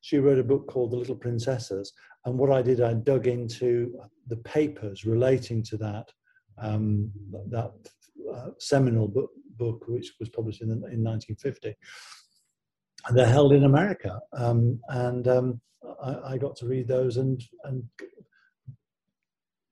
She 0.00 0.18
wrote 0.18 0.38
a 0.38 0.44
book 0.44 0.68
called 0.68 0.92
The 0.92 0.96
Little 0.96 1.16
Princesses, 1.16 1.92
and 2.24 2.38
what 2.38 2.50
I 2.50 2.62
did, 2.62 2.80
I 2.80 2.94
dug 2.94 3.26
into 3.26 3.98
the 4.28 4.36
papers 4.38 5.04
relating 5.04 5.62
to 5.64 5.76
that 5.78 6.10
um, 6.58 7.10
that 7.50 7.72
uh, 8.32 8.50
seminal 8.58 9.08
book, 9.08 9.30
book, 9.56 9.84
which 9.88 10.12
was 10.20 10.28
published 10.28 10.62
in, 10.62 10.70
in 10.70 11.04
1950. 11.04 11.74
And 13.06 13.16
they're 13.16 13.26
held 13.26 13.52
in 13.52 13.64
America, 13.64 14.20
um, 14.36 14.80
and 14.88 15.26
um, 15.28 15.60
I, 16.02 16.34
I, 16.34 16.38
got 16.38 16.56
to 16.56 16.66
read 16.66 16.88
those 16.88 17.16
and 17.16 17.40
and 17.64 17.84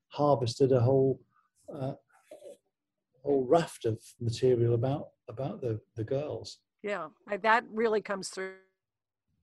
harvested 0.09 0.73
a 0.73 0.81
whole 0.81 1.21
uh, 1.75 1.93
whole 3.27 3.45
raft 3.45 3.85
of 3.85 3.99
material 4.21 4.75
about 4.75 5.09
about 5.29 5.61
the 5.61 5.81
the 5.97 6.05
girls. 6.05 6.59
Yeah, 6.83 7.09
that 7.43 7.65
really 7.73 8.01
comes 8.01 8.29
through. 8.29 8.53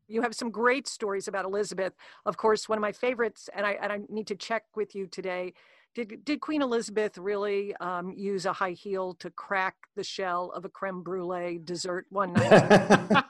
You 0.07 0.21
have 0.21 0.35
some 0.35 0.51
great 0.51 0.87
stories 0.87 1.27
about 1.27 1.45
Elizabeth. 1.45 1.93
Of 2.25 2.37
course, 2.37 2.69
one 2.69 2.77
of 2.77 2.81
my 2.81 2.91
favorites, 2.91 3.49
and 3.53 3.65
I 3.65 3.73
and 3.81 3.91
I 3.91 3.99
need 4.09 4.27
to 4.27 4.35
check 4.35 4.63
with 4.75 4.95
you 4.95 5.07
today, 5.07 5.53
did, 5.95 6.25
did 6.25 6.41
Queen 6.41 6.61
Elizabeth 6.61 7.17
really 7.17 7.75
um, 7.75 8.11
use 8.11 8.45
a 8.45 8.53
high 8.53 8.71
heel 8.71 9.13
to 9.15 9.29
crack 9.29 9.75
the 9.95 10.03
shell 10.03 10.51
of 10.55 10.65
a 10.65 10.69
creme 10.69 11.03
brulee 11.03 11.59
dessert 11.63 12.05
one 12.09 12.33
night? 12.33 12.49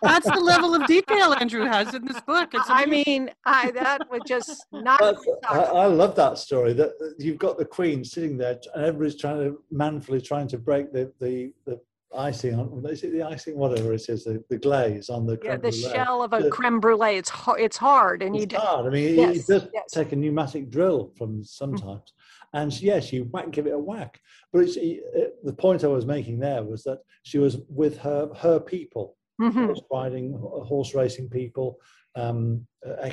That's 0.02 0.30
the 0.30 0.40
level 0.42 0.74
of 0.74 0.86
detail 0.88 1.34
Andrew 1.34 1.66
has 1.66 1.94
in 1.94 2.06
this 2.06 2.22
book. 2.22 2.54
It's 2.54 2.70
I 2.70 2.86
mean, 2.86 3.32
I, 3.46 3.72
that 3.72 4.10
would 4.10 4.24
just 4.26 4.66
not. 4.72 5.02
I, 5.50 5.58
I, 5.58 5.86
love 5.88 6.16
that 6.16 6.38
story. 6.38 6.74
That 6.74 7.16
you've 7.20 7.38
got 7.38 7.58
the 7.58 7.66
Queen 7.66 8.04
sitting 8.04 8.38
there, 8.38 8.58
and 8.74 8.86
everybody's 8.86 9.20
trying 9.20 9.40
to 9.40 9.62
manfully 9.70 10.22
trying 10.22 10.48
to 10.50 10.58
break 10.58 10.94
the 10.94 11.12
the, 11.20 11.52
the 11.66 11.80
icing 12.16 12.54
on 12.56 12.86
is 12.90 13.04
it 13.04 13.12
the 13.12 13.24
icing 13.24 13.58
whatever 13.58 13.94
it 13.94 14.08
is 14.08 14.24
the, 14.24 14.44
the 14.50 14.58
glaze 14.58 15.10
on 15.10 15.26
the 15.26 15.40
yeah 15.44 15.56
the 15.56 15.70
brulee. 15.70 15.82
shell 15.82 16.22
of 16.22 16.34
a 16.34 16.44
the, 16.44 16.50
creme 16.50 16.80
brulee 16.80 17.18
it's 17.18 17.30
hard 17.30 17.60
it's 17.60 17.78
hard 17.78 18.22
and 18.22 18.36
it's 18.36 18.54
you 18.54 18.60
hard. 18.60 18.86
I 18.86 18.90
mean 18.90 19.16
yes, 19.16 19.38
it, 19.38 19.48
does 19.48 19.68
yes. 19.74 19.92
take 19.92 20.12
a 20.12 20.16
pneumatic 20.16 20.70
drill 20.70 21.12
from 21.18 21.44
sometimes 21.44 22.14
and 22.54 22.72
she, 22.72 22.86
yes, 22.86 23.12
you 23.12 23.26
whack, 23.32 23.52
give 23.52 23.68
it 23.68 23.74
a 23.74 23.80
whack. 23.80 24.20
But 24.52 24.64
it's, 24.64 24.78
it, 24.78 25.36
the 25.44 25.54
point 25.54 25.84
I 25.84 25.88
was 25.88 26.06
making 26.06 26.40
there 26.40 26.64
was 26.64 26.84
that 26.84 27.00
she 27.24 27.40
was 27.40 27.58
with 27.68 27.98
her 28.00 28.30
her 28.36 28.60
people, 28.60 29.18
mm-hmm. 29.42 29.66
horse 29.66 29.82
riding, 29.92 30.34
horse 30.40 30.94
racing 30.94 31.30
people, 31.30 31.80
um, 32.16 32.66
uh, 32.88 33.10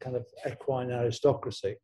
kind 0.00 0.16
of 0.16 0.26
equine 0.48 0.90
aristocracy. 0.90 1.76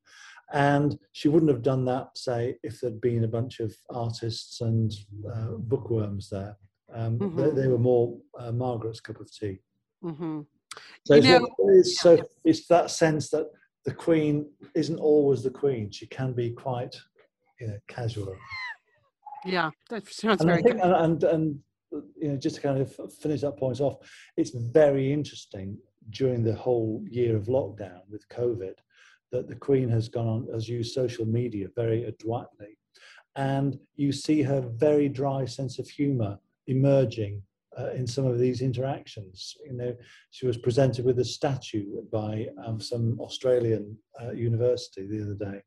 And 0.53 0.99
she 1.13 1.29
wouldn't 1.29 1.51
have 1.51 1.63
done 1.63 1.85
that, 1.85 2.09
say, 2.17 2.57
if 2.63 2.81
there'd 2.81 3.01
been 3.01 3.25
a 3.25 3.29
bunch 3.29 3.61
of 3.61 3.75
artists 3.89 4.61
and 4.61 4.93
uh, 5.33 5.53
bookworms 5.59 6.29
there. 6.29 6.57
Um, 6.93 7.19
mm-hmm. 7.19 7.41
they, 7.41 7.63
they, 7.63 7.69
were 7.69 7.79
more 7.79 8.19
uh, 8.37 8.51
Margaret's 8.51 9.01
cup 9.01 9.21
of 9.21 9.33
tea. 9.33 9.61
Mm-hmm. 10.03 10.41
So, 11.07 11.15
it's, 11.15 11.27
know, 11.27 11.49
it's, 11.69 12.01
so 12.01 12.19
it's 12.45 12.67
that 12.67 12.91
sense 12.91 13.31
that 13.31 13.47
the 13.85 13.95
queen 13.95 14.51
isn't 14.75 14.99
always 14.99 15.43
the 15.43 15.51
queen. 15.51 15.91
She 15.91 16.07
can 16.07 16.33
be 16.33 16.51
quite, 16.51 16.95
you 17.61 17.69
know, 17.69 17.79
casual. 17.89 18.37
Yeah, 19.45 19.71
that 19.89 20.07
sounds 20.13 20.41
and 20.41 20.51
very 20.51 20.63
think, 20.63 20.77
good. 20.77 20.85
And, 20.85 20.95
and, 20.95 21.25
and 21.25 21.59
you 22.17 22.29
know, 22.29 22.37
just 22.37 22.57
to 22.57 22.63
kind 22.63 22.81
of 22.81 23.15
finish 23.15 23.41
that 23.41 23.57
point 23.57 23.81
off, 23.81 23.97
it's 24.37 24.51
very 24.51 25.13
interesting 25.13 25.79
during 26.11 26.43
the 26.43 26.55
whole 26.55 27.05
year 27.09 27.37
of 27.37 27.47
lockdown 27.47 28.01
with 28.11 28.29
COVID 28.29 28.75
that 29.33 29.49
the 29.49 29.55
Queen 29.55 29.89
has 29.89 30.09
gone 30.09 30.27
on 30.27 30.49
has 30.53 30.69
used 30.69 30.93
social 30.93 31.25
media 31.25 31.69
very 31.77 32.05
adroitly, 32.05 32.77
and 33.37 33.79
you 33.97 34.13
see 34.13 34.43
her 34.43 34.61
very 34.61 35.09
dry 35.09 35.45
sense 35.45 35.79
of 35.79 35.89
humour 35.89 36.39
emerging 36.67 37.43
uh, 37.79 37.91
in 37.91 38.07
some 38.07 38.27
of 38.27 38.39
these 38.39 38.63
interactions. 38.63 39.57
You 39.65 39.73
know, 39.75 39.97
she 40.31 40.47
was 40.47 40.57
presented 40.57 41.05
with 41.05 41.19
a 41.19 41.25
statue 41.25 42.03
by 42.13 42.47
um, 42.65 42.81
some 42.81 43.19
Australian 43.21 43.97
uh, 44.21 44.33
university 44.33 45.07
the 45.07 45.23
other 45.23 45.53
day, 45.53 45.63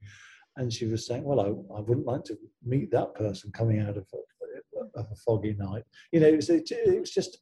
and 0.58 0.72
she 0.72 0.86
was 0.86 1.06
saying, 1.08 1.24
"Well, 1.24 1.40
I, 1.40 1.48
I 1.78 1.82
wouldn't 1.82 2.08
like 2.08 2.24
to 2.26 2.38
meet 2.66 2.92
that 2.92 3.16
person 3.16 3.52
coming 3.52 3.80
out 3.80 3.98
of 3.98 4.08
a, 4.14 5.00
of 5.00 5.08
a 5.12 5.16
foggy 5.16 5.56
night." 5.58 5.84
You 6.12 6.20
know, 6.20 6.28
it 6.28 6.36
was, 6.36 6.50
it, 6.50 6.70
just 7.06 7.40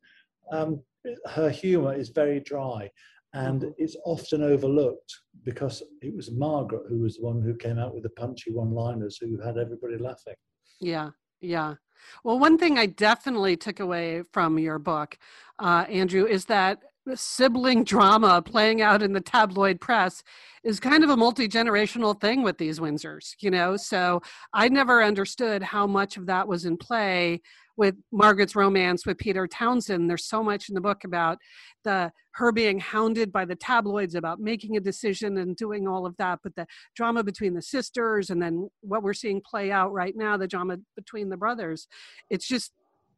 um, 0.51 0.81
her 1.27 1.49
humour 1.49 1.93
is 1.93 2.09
very 2.09 2.39
dry. 2.39 2.89
And 3.33 3.61
mm-hmm. 3.61 3.71
it's 3.77 3.95
often 4.03 4.43
overlooked 4.43 5.13
because 5.45 5.81
it 6.01 6.13
was 6.13 6.31
Margaret 6.31 6.83
who 6.89 6.99
was 6.99 7.15
the 7.15 7.23
one 7.23 7.41
who 7.41 7.55
came 7.55 7.79
out 7.79 7.93
with 7.93 8.03
the 8.03 8.09
punchy 8.09 8.51
one-liners 8.51 9.17
who 9.17 9.39
had 9.39 9.57
everybody 9.57 9.97
laughing. 9.97 10.35
Yeah, 10.81 11.11
yeah. 11.41 11.75
Well, 12.23 12.39
one 12.39 12.57
thing 12.59 12.79
I 12.79 12.87
definitely 12.87 13.57
took 13.57 13.79
away 13.81 14.23
from 14.33 14.59
your 14.59 14.79
book, 14.79 15.17
uh, 15.59 15.85
Andrew, 15.89 16.25
is 16.27 16.45
that 16.47 16.79
sibling 17.15 17.83
drama 17.83 18.41
playing 18.41 18.81
out 18.81 19.01
in 19.01 19.13
the 19.13 19.21
tabloid 19.21 19.81
press 19.81 20.23
is 20.63 20.79
kind 20.79 21.03
of 21.03 21.09
a 21.09 21.17
multi-generational 21.17 22.19
thing 22.19 22.43
with 22.43 22.57
these 22.57 22.79
windsors 22.79 23.33
you 23.39 23.49
know? 23.49 23.75
So 23.77 24.21
i 24.53 24.69
never 24.69 25.03
understood 25.03 25.63
how 25.63 25.87
much 25.87 26.17
of 26.17 26.27
that 26.27 26.47
was 26.47 26.65
in 26.65 26.77
play 26.77 27.41
with 27.77 27.95
margaret's 28.11 28.55
romance 28.55 29.05
with 29.05 29.17
peter 29.17 29.47
townsend. 29.47 30.09
There's 30.09 30.25
so 30.25 30.43
much 30.43 30.69
in 30.69 30.75
the 30.75 30.81
book 30.81 31.03
about 31.03 31.39
the 31.83 32.11
her 32.33 32.51
being 32.51 32.79
hounded 32.79 33.31
by 33.31 33.45
the 33.45 33.55
tabloids 33.55 34.15
about 34.15 34.39
making 34.39 34.77
a 34.77 34.79
decision 34.79 35.37
and 35.37 35.55
doing 35.55 35.87
all 35.87 36.05
of 36.05 36.15
that 36.17 36.39
but 36.43 36.55
the 36.55 36.67
drama 36.95 37.23
between 37.23 37.55
the 37.55 37.61
sisters 37.61 38.29
and 38.29 38.41
then 38.41 38.69
what 38.81 39.01
we're 39.01 39.13
seeing 39.13 39.41
play 39.41 39.71
out 39.71 39.91
right 39.91 40.15
now 40.15 40.37
the 40.37 40.47
drama 40.47 40.77
between 40.95 41.29
the 41.29 41.37
brothers 41.37 41.87
it's 42.29 42.47
just 42.47 42.71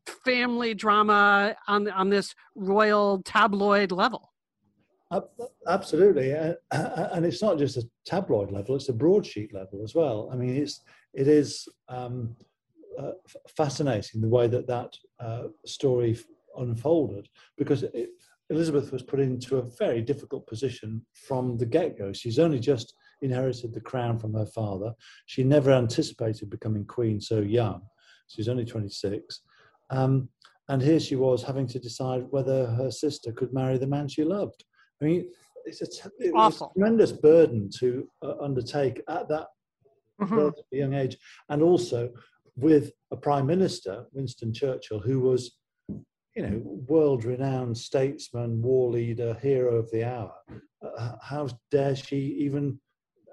family 0.08 0.74
drama 0.74 1.56
on 1.68 1.90
on 1.90 2.10
this 2.10 2.36
royal 2.56 3.22
tabloid 3.24 3.92
level. 3.92 4.32
Absolutely, 5.68 6.32
and 6.32 7.26
it's 7.26 7.42
not 7.42 7.58
just 7.58 7.78
a 7.78 7.88
tabloid 8.06 8.52
level; 8.52 8.76
it's 8.76 8.90
a 8.90 8.94
broadsheet 8.94 9.54
level 9.54 9.82
as 9.84 9.94
well. 9.94 10.30
I 10.32 10.36
mean, 10.36 10.56
it's 10.56 10.82
it 11.14 11.28
is 11.28 11.68
um, 11.88 12.36
uh, 12.98 13.12
fascinating 13.56 14.22
the 14.22 14.30
way 14.30 14.48
that 14.48 14.68
that 14.68 14.96
uh, 15.20 15.44
story 15.66 16.18
unfolded 16.58 17.30
because 17.58 17.84
it, 17.84 18.10
Elizabeth 18.50 18.92
was 18.92 19.04
put 19.04 19.20
into 19.20 19.58
a 19.58 19.70
very 19.78 20.02
difficult 20.02 20.46
position 20.48 21.04
from 21.14 21.58
the 21.58 21.66
get-go. 21.66 22.14
She's 22.14 22.40
only 22.40 22.60
just 22.60 22.94
inherited 23.22 23.74
the 23.74 23.82
crown 23.82 24.20
from 24.20 24.34
her 24.34 24.46
father. 24.46 24.94
She 25.26 25.44
never 25.44 25.72
anticipated 25.72 26.50
becoming 26.50 26.86
queen 26.86 27.22
so 27.22 27.40
young. 27.40 27.82
She's 28.28 28.50
only 28.50 28.66
26. 28.66 29.42
Um, 29.90 30.30
and 30.70 30.82
here 30.82 31.00
she 31.00 31.16
was 31.16 31.44
having 31.44 31.68
to 31.68 31.80
decide 31.80 32.26
whether 32.30 32.68
her 32.68 32.90
sister 32.90 33.32
could 33.32 33.54
marry 33.54 33.78
the 33.78 33.88
man 33.88 34.08
she 34.08 34.24
loved. 34.24 34.64
I 35.02 35.06
mean, 35.06 35.30
it's 35.66 35.82
a, 35.82 36.10
it 36.20 36.34
was 36.34 36.62
a 36.62 36.68
tremendous 36.74 37.12
burden 37.12 37.70
to 37.80 38.08
uh, 38.24 38.36
undertake 38.42 39.02
at 39.10 39.28
that 39.30 39.48
mm-hmm. 40.22 40.50
young 40.72 40.94
age, 40.94 41.18
and 41.50 41.62
also 41.62 42.10
with 42.56 42.92
a 43.12 43.18
prime 43.18 43.46
minister, 43.46 44.06
Winston 44.14 44.54
Churchill, 44.54 45.00
who 45.00 45.20
was, 45.20 45.58
you 46.36 46.44
know, 46.44 46.62
world-renowned 46.88 47.78
statesman, 47.78 48.62
war 48.62 48.92
leader, 48.92 49.38
hero 49.42 49.76
of 49.76 49.90
the 49.92 50.04
hour. 50.04 50.34
Uh, 50.98 51.14
how 51.22 51.48
dare 51.72 51.96
she 51.96 52.18
even 52.18 52.80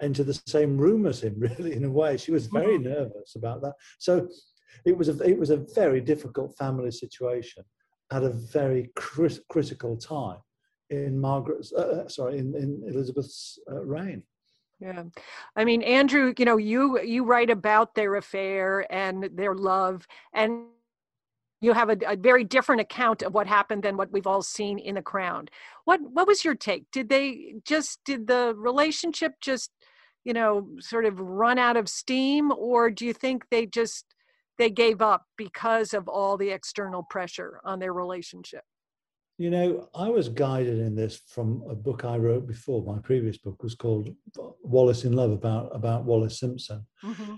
enter 0.01 0.25
the 0.25 0.41
same 0.47 0.79
room 0.79 1.07
as 1.07 1.23
him? 1.23 1.35
Really, 1.39 1.75
in 1.75 1.85
a 1.85 1.91
way, 1.91 2.17
she 2.17 2.33
was 2.33 2.47
very 2.47 2.79
mm-hmm. 2.79 2.89
nervous 2.89 3.35
about 3.37 3.61
that. 3.63 3.75
So 3.99 4.29
it 4.85 4.97
was 4.97 5.09
a 5.09 5.23
it 5.23 5.39
was 5.39 5.51
a 5.51 5.57
very 5.75 6.01
difficult 6.01 6.57
family 6.57 6.91
situation 6.91 7.65
at 8.13 8.23
a 8.23 8.31
very 8.31 8.91
crit- 8.97 9.47
critical 9.49 9.97
time 9.97 10.39
in 10.91 11.19
Margaret's 11.19 11.73
uh, 11.73 12.05
uh, 12.05 12.09
sorry 12.09 12.39
in, 12.39 12.55
in 12.55 12.83
Elizabeth's 12.87 13.59
uh, 13.71 13.83
reign. 13.85 14.23
Yeah. 14.81 15.05
I 15.57 15.65
mean, 15.65 15.83
Andrew, 15.83 16.33
you 16.39 16.45
know, 16.45 16.57
you 16.57 17.01
you 17.03 17.25
write 17.25 17.51
about 17.51 17.95
their 17.95 18.17
affair 18.17 18.87
and 18.91 19.29
their 19.35 19.55
love 19.55 20.07
and 20.33 20.65
you 21.61 21.75
have 21.75 21.91
a, 21.91 21.97
a, 22.07 22.17
very 22.17 22.43
different 22.43 22.81
account 22.81 23.23
of 23.23 23.35
what 23.35 23.47
happened 23.47 23.83
than 23.83 23.97
what 23.97 24.11
we've 24.11 24.27
all 24.27 24.43
seen 24.43 24.79
in 24.79 24.95
the 24.95 25.03
crown 25.03 25.49
what 25.85 26.01
what 26.01 26.27
was 26.27 26.45
your 26.45 26.55
take 26.55 26.91
did 26.91 27.09
they 27.09 27.55
just 27.65 28.01
did 28.05 28.27
the 28.27 28.55
relationship 28.57 29.35
just 29.41 29.71
you 30.25 30.33
know 30.33 30.69
sort 30.81 31.05
of 31.05 31.21
run 31.21 31.59
out 31.59 31.77
of 31.77 31.89
steam 31.89 32.51
or 32.53 32.91
do 32.91 33.05
you 33.05 33.13
think 33.13 33.45
they 33.51 33.67
just 33.67 34.07
they 34.61 34.71
gave 34.71 35.01
up 35.01 35.25
because 35.39 35.95
of 35.95 36.07
all 36.07 36.37
the 36.37 36.51
external 36.51 37.03
pressure 37.03 37.61
on 37.65 37.79
their 37.79 37.95
relationship. 37.95 38.63
You 39.39 39.49
know 39.49 39.89
i 39.95 40.07
was 40.11 40.29
guided 40.29 40.79
in 40.79 40.95
this 40.95 41.23
from 41.27 41.65
a 41.71 41.75
book 41.75 42.05
i 42.05 42.17
wrote 42.19 42.47
before. 42.47 42.85
My 42.85 43.01
previous 43.01 43.39
book 43.39 43.63
was 43.63 43.75
called 43.75 44.11
Wallis 44.63 45.05
in 45.05 45.15
love 45.15 45.31
about 45.31 45.75
about 45.75 46.05
Wallis 46.05 46.39
simpson. 46.39 46.87
Mm-hmm. 47.03 47.37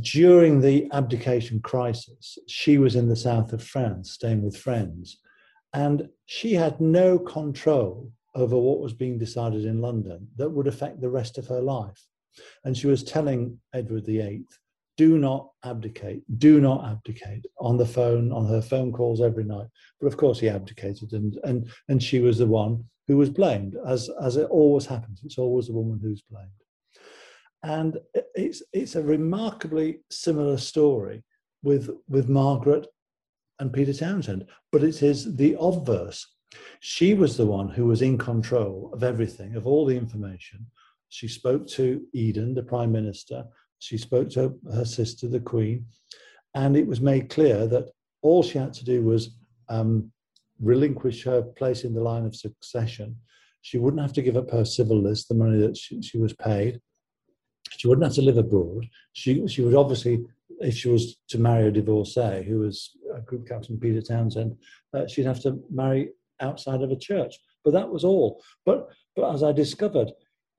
During 0.00 0.60
the 0.60 0.88
abdication 0.92 1.60
crisis, 1.60 2.38
she 2.46 2.78
was 2.78 2.94
in 2.94 3.08
the 3.08 3.16
south 3.28 3.52
of 3.52 3.62
France, 3.62 4.12
staying 4.12 4.42
with 4.42 4.56
friends, 4.56 5.18
and 5.72 6.08
she 6.26 6.54
had 6.54 6.80
no 6.80 7.18
control 7.18 8.12
over 8.36 8.56
what 8.56 8.80
was 8.80 8.92
being 8.92 9.18
decided 9.18 9.64
in 9.64 9.80
London 9.80 10.28
that 10.36 10.50
would 10.50 10.68
affect 10.68 11.00
the 11.00 11.10
rest 11.10 11.36
of 11.36 11.48
her 11.48 11.60
life. 11.60 12.00
And 12.64 12.76
she 12.76 12.88
was 12.88 13.04
telling 13.04 13.58
Edward 13.72 14.06
VIII, 14.06 14.44
do 14.96 15.18
not 15.18 15.50
abdicate, 15.64 16.22
do 16.38 16.60
not 16.60 16.84
abdicate 16.84 17.46
on 17.58 17.76
the 17.76 17.86
phone, 17.86 18.32
on 18.32 18.46
her 18.46 18.62
phone 18.62 18.92
calls 18.92 19.20
every 19.20 19.44
night. 19.44 19.66
But 20.00 20.06
of 20.06 20.16
course, 20.16 20.38
he 20.38 20.48
abdicated, 20.48 21.12
and, 21.12 21.38
and, 21.44 21.68
and 21.88 22.02
she 22.02 22.20
was 22.20 22.38
the 22.38 22.46
one 22.46 22.84
who 23.08 23.16
was 23.16 23.30
blamed, 23.30 23.76
as, 23.86 24.08
as 24.22 24.36
it 24.36 24.48
always 24.50 24.86
happens. 24.86 25.20
It's 25.24 25.38
always 25.38 25.66
the 25.66 25.72
woman 25.72 26.00
who's 26.02 26.22
blamed. 26.30 26.50
And 27.62 27.98
it's, 28.34 28.62
it's 28.72 28.94
a 28.94 29.02
remarkably 29.02 30.00
similar 30.10 30.58
story 30.58 31.24
with, 31.62 31.90
with 32.08 32.28
Margaret 32.28 32.86
and 33.58 33.72
Peter 33.72 33.92
Townsend, 33.92 34.46
but 34.70 34.84
it 34.84 35.02
is 35.02 35.36
the 35.36 35.56
obverse. 35.58 36.26
She 36.80 37.14
was 37.14 37.36
the 37.36 37.46
one 37.46 37.68
who 37.68 37.86
was 37.86 38.02
in 38.02 38.18
control 38.18 38.90
of 38.92 39.02
everything, 39.02 39.56
of 39.56 39.66
all 39.66 39.86
the 39.86 39.96
information. 39.96 40.66
She 41.08 41.26
spoke 41.26 41.66
to 41.68 42.02
Eden, 42.12 42.54
the 42.54 42.62
Prime 42.62 42.92
Minister, 42.92 43.44
she 43.78 43.98
spoke 43.98 44.30
to 44.30 44.54
her 44.72 44.84
sister, 44.84 45.28
the 45.28 45.40
Queen, 45.40 45.86
and 46.54 46.76
it 46.76 46.86
was 46.86 47.00
made 47.00 47.30
clear 47.30 47.66
that 47.66 47.90
all 48.22 48.42
she 48.42 48.58
had 48.58 48.72
to 48.74 48.84
do 48.84 49.02
was 49.02 49.36
um, 49.68 50.10
relinquish 50.60 51.24
her 51.24 51.42
place 51.42 51.84
in 51.84 51.94
the 51.94 52.02
line 52.02 52.24
of 52.24 52.36
succession. 52.36 53.16
She 53.62 53.78
wouldn't 53.78 54.02
have 54.02 54.12
to 54.14 54.22
give 54.22 54.36
up 54.36 54.50
her 54.50 54.64
civil 54.64 55.00
list, 55.00 55.28
the 55.28 55.34
money 55.34 55.58
that 55.58 55.76
she, 55.76 56.00
she 56.02 56.18
was 56.18 56.32
paid. 56.32 56.80
She 57.70 57.88
wouldn't 57.88 58.04
have 58.04 58.14
to 58.14 58.22
live 58.22 58.38
abroad. 58.38 58.86
She, 59.12 59.46
she 59.48 59.62
would 59.62 59.74
obviously, 59.74 60.24
if 60.60 60.76
she 60.76 60.88
was 60.88 61.16
to 61.28 61.38
marry 61.38 61.68
a 61.68 61.70
divorcee 61.70 62.42
who 62.42 62.60
was 62.60 62.90
a 63.14 63.20
group 63.20 63.48
captain 63.48 63.78
Peter 63.78 64.02
Townsend, 64.02 64.56
uh, 64.92 65.06
she'd 65.06 65.26
have 65.26 65.40
to 65.42 65.62
marry 65.70 66.10
outside 66.40 66.82
of 66.82 66.90
a 66.90 66.96
church. 66.96 67.36
But 67.64 67.72
that 67.72 67.88
was 67.88 68.04
all. 68.04 68.42
But, 68.66 68.88
but 69.16 69.32
as 69.34 69.42
I 69.42 69.52
discovered, 69.52 70.10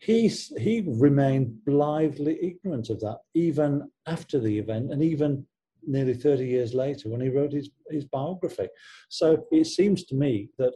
he, 0.05 0.27
he 0.27 0.83
remained 0.85 1.65
blithely 1.65 2.37
ignorant 2.39 2.91
of 2.91 2.99
that, 2.99 3.21
even 3.33 3.89
after 4.05 4.39
the 4.39 4.59
event, 4.59 4.91
and 4.91 5.01
even 5.01 5.45
nearly 5.87 6.13
30 6.13 6.45
years 6.45 6.75
later 6.75 7.09
when 7.09 7.21
he 7.21 7.29
wrote 7.29 7.51
his, 7.51 7.71
his 7.89 8.05
biography. 8.05 8.67
So 9.09 9.45
it 9.51 9.65
seems 9.65 10.03
to 10.05 10.15
me 10.15 10.49
that, 10.59 10.73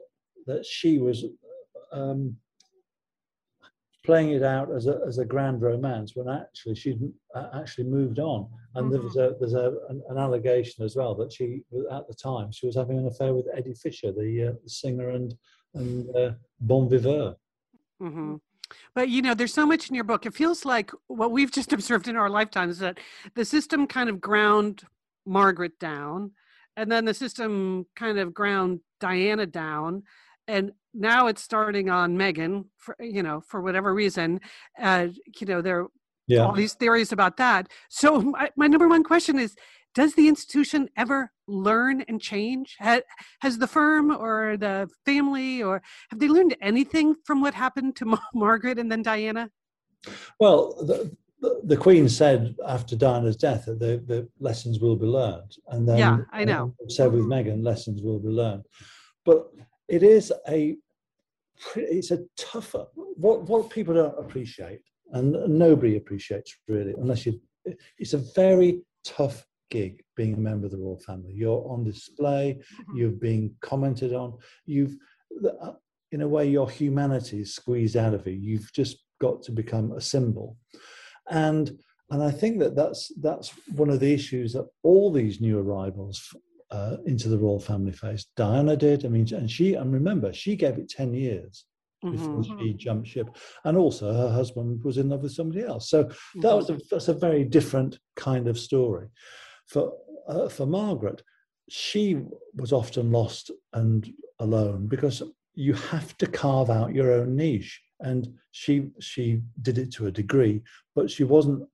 that 0.47 0.65
she 0.65 0.97
was 0.97 1.25
um, 1.91 2.37
playing 4.03 4.31
it 4.31 4.41
out 4.41 4.73
as 4.75 4.87
a, 4.87 4.99
as 5.07 5.19
a 5.19 5.25
grand 5.25 5.61
romance 5.61 6.15
when 6.15 6.27
actually 6.27 6.73
she'd 6.73 6.99
uh, 7.35 7.49
actually 7.53 7.83
moved 7.83 8.17
on. 8.17 8.47
And 8.73 8.85
mm-hmm. 8.85 8.93
there 8.93 9.01
was 9.01 9.17
a, 9.17 9.35
there's 9.39 9.53
a, 9.53 9.73
an, 9.89 10.01
an, 10.09 10.17
allegation 10.17 10.83
as 10.83 10.95
well 10.95 11.13
that 11.15 11.31
she, 11.31 11.61
at 11.91 12.07
the 12.07 12.15
time, 12.15 12.51
she 12.51 12.65
was 12.65 12.75
having 12.75 12.97
an 12.97 13.05
affair 13.05 13.35
with 13.35 13.45
Eddie 13.55 13.75
Fisher, 13.75 14.11
the, 14.11 14.49
uh, 14.49 14.53
the 14.63 14.69
singer 14.69 15.09
and, 15.09 15.35
and 15.75 16.15
uh, 16.15 16.31
bon 16.61 16.89
viveur. 16.89 17.35
Mm-hmm. 18.01 18.35
But 18.95 19.09
you 19.09 19.21
know, 19.21 19.33
there's 19.33 19.53
so 19.53 19.65
much 19.65 19.89
in 19.89 19.95
your 19.95 20.03
book. 20.03 20.25
It 20.25 20.33
feels 20.33 20.65
like 20.65 20.91
what 21.07 21.31
we've 21.31 21.51
just 21.51 21.73
observed 21.77 22.07
in 22.07 22.15
our 22.15 22.29
lifetimes 22.29 22.73
is 22.73 22.79
that 22.79 22.99
the 23.35 23.45
system 23.45 23.87
kind 23.87 24.09
of 24.09 24.21
ground 24.21 24.83
Margaret 25.25 25.79
down, 25.79 26.31
and 26.75 26.91
then 26.91 27.05
the 27.05 27.13
system 27.13 27.85
kind 27.95 28.19
of 28.19 28.33
ground 28.33 28.79
Diana 28.99 29.45
down, 29.45 30.03
and 30.47 30.71
now 30.93 31.27
it's 31.27 31.43
starting 31.43 31.89
on 31.89 32.17
Meghan 32.17 32.65
for 32.77 32.95
you 32.99 33.23
know 33.23 33.41
for 33.41 33.61
whatever 33.61 33.93
reason. 33.93 34.39
Uh, 34.79 35.07
you 35.39 35.47
know 35.47 35.61
there 35.61 35.87
yeah. 36.27 36.45
all 36.45 36.53
these 36.53 36.73
theories 36.73 37.11
about 37.11 37.37
that. 37.37 37.67
So 37.89 38.21
my, 38.21 38.49
my 38.55 38.67
number 38.67 38.87
one 38.87 39.03
question 39.03 39.37
is: 39.37 39.55
Does 39.93 40.13
the 40.15 40.27
institution 40.27 40.89
ever 40.95 41.31
learn 41.49 42.01
and 42.07 42.21
change? 42.21 42.75
Has, 42.79 43.01
has 43.41 43.57
the 43.57 43.67
firm 43.67 44.11
or 44.11 44.57
the 44.57 44.87
family 45.05 45.61
or 45.63 45.81
have 46.09 46.19
they 46.19 46.27
learned 46.27 46.55
anything 46.61 47.15
from 47.25 47.41
what 47.41 47.53
happened 47.53 47.95
to 47.97 48.17
Margaret 48.33 48.79
and 48.79 48.91
then 48.91 49.01
Diana? 49.01 49.49
Well, 50.39 50.75
the, 50.85 51.15
the, 51.41 51.61
the 51.63 51.77
Queen 51.77 52.07
said 52.09 52.55
after 52.65 52.95
Diana's 52.95 53.37
death 53.37 53.65
that 53.65 53.79
the, 53.79 54.03
the 54.05 54.27
lessons 54.39 54.79
will 54.79 54.95
be 54.95 55.05
learned, 55.05 55.55
and 55.67 55.87
then 55.87 55.97
yeah, 55.97 56.17
I 56.31 56.45
know. 56.45 56.73
Said 56.87 57.11
with 57.11 57.25
Meghan, 57.25 57.63
lessons 57.63 58.01
will 58.01 58.19
be 58.19 58.29
learned, 58.29 58.65
but 59.25 59.49
it 59.87 60.03
is 60.03 60.31
a 60.47 60.75
it's 61.75 62.11
a 62.11 62.19
tougher 62.37 62.85
what 62.95 63.43
what 63.43 63.69
people 63.69 63.93
don't 63.93 64.17
appreciate 64.17 64.79
and 65.11 65.33
nobody 65.47 65.97
appreciates 65.97 66.55
really 66.67 66.93
unless 66.97 67.25
you 67.25 67.39
it's 67.97 68.13
a 68.13 68.17
very 68.17 68.81
tough 69.03 69.45
gig 69.69 70.03
being 70.15 70.33
a 70.33 70.37
member 70.37 70.65
of 70.65 70.71
the 70.71 70.77
royal 70.77 70.99
family 70.99 71.31
you're 71.33 71.65
on 71.69 71.83
display 71.83 72.57
mm-hmm. 72.59 72.97
you're 72.97 73.11
being 73.11 73.53
commented 73.61 74.13
on 74.13 74.37
you've 74.65 74.95
uh, 75.61 75.71
in 76.11 76.21
a 76.21 76.27
way 76.27 76.47
your 76.47 76.69
humanity 76.69 77.41
is 77.41 77.53
squeezed 77.53 77.97
out 77.97 78.13
of 78.13 78.25
you 78.27 78.33
you've 78.33 78.71
just 78.73 78.97
got 79.21 79.43
to 79.43 79.51
become 79.51 79.91
a 79.93 80.01
symbol 80.01 80.57
and 81.29 81.71
and 82.11 82.23
i 82.23 82.31
think 82.31 82.59
that 82.59 82.75
that's 82.75 83.11
that's 83.21 83.51
one 83.75 83.89
of 83.89 83.99
the 83.99 84.13
issues 84.13 84.53
that 84.53 84.67
all 84.83 85.11
these 85.11 85.41
new 85.41 85.59
arrivals 85.59 86.33
uh, 86.71 86.97
into 87.05 87.29
the 87.29 87.37
royal 87.37 87.59
family 87.59 87.91
face. 87.91 88.25
Diana 88.35 88.75
did. 88.75 89.05
I 89.05 89.09
mean, 89.09 89.27
and 89.33 89.49
she, 89.49 89.73
and 89.73 89.91
remember, 89.93 90.33
she 90.33 90.55
gave 90.55 90.77
it 90.77 90.89
10 90.89 91.13
years 91.13 91.65
before 92.01 92.43
mm-hmm. 92.43 92.59
she 92.59 92.73
jumped 92.73 93.07
ship. 93.07 93.35
And 93.65 93.77
also, 93.77 94.13
her 94.13 94.31
husband 94.31 94.83
was 94.83 94.97
in 94.97 95.09
love 95.09 95.21
with 95.21 95.33
somebody 95.33 95.63
else. 95.63 95.89
So 95.89 96.05
mm-hmm. 96.05 96.41
that 96.41 96.55
was 96.55 96.69
a, 96.69 96.79
that's 96.89 97.07
a 97.07 97.13
very 97.13 97.43
different 97.43 97.99
kind 98.15 98.47
of 98.47 98.57
story. 98.57 99.07
For, 99.69 99.93
uh, 100.27 100.49
for 100.49 100.65
Margaret, 100.65 101.21
she 101.69 102.21
was 102.55 102.73
often 102.73 103.11
lost 103.11 103.51
and 103.73 104.11
alone 104.39 104.87
because 104.87 105.21
you 105.53 105.73
have 105.73 106.17
to 106.17 106.27
carve 106.27 106.69
out 106.69 106.95
your 106.95 107.11
own 107.13 107.35
niche 107.35 107.81
and 107.99 108.33
she 108.51 108.89
she 108.99 109.41
did 109.61 109.77
it 109.77 109.91
to 109.91 110.07
a 110.07 110.11
degree 110.11 110.61
but 110.95 111.11
she 111.11 111.25
wasn't 111.25 111.67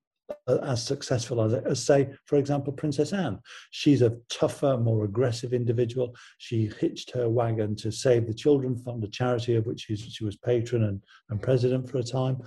as 0.48 0.82
successful 0.82 1.40
as, 1.40 1.52
as, 1.52 1.82
say, 1.82 2.08
for 2.26 2.36
example, 2.36 2.72
Princess 2.72 3.12
Anne. 3.12 3.38
She's 3.70 4.02
a 4.02 4.16
tougher, 4.28 4.76
more 4.76 5.04
aggressive 5.04 5.52
individual. 5.52 6.16
She 6.38 6.70
hitched 6.80 7.10
her 7.12 7.28
wagon 7.28 7.76
to 7.76 7.92
Save 7.92 8.26
the 8.26 8.34
Children 8.34 8.76
Fund, 8.76 9.04
a 9.04 9.08
charity 9.08 9.54
of 9.54 9.66
which 9.66 9.86
she 9.88 10.24
was 10.24 10.36
patron 10.36 10.84
and, 10.84 11.02
and 11.30 11.40
president 11.40 11.88
for 11.88 11.98
a 11.98 12.02
time. 12.02 12.38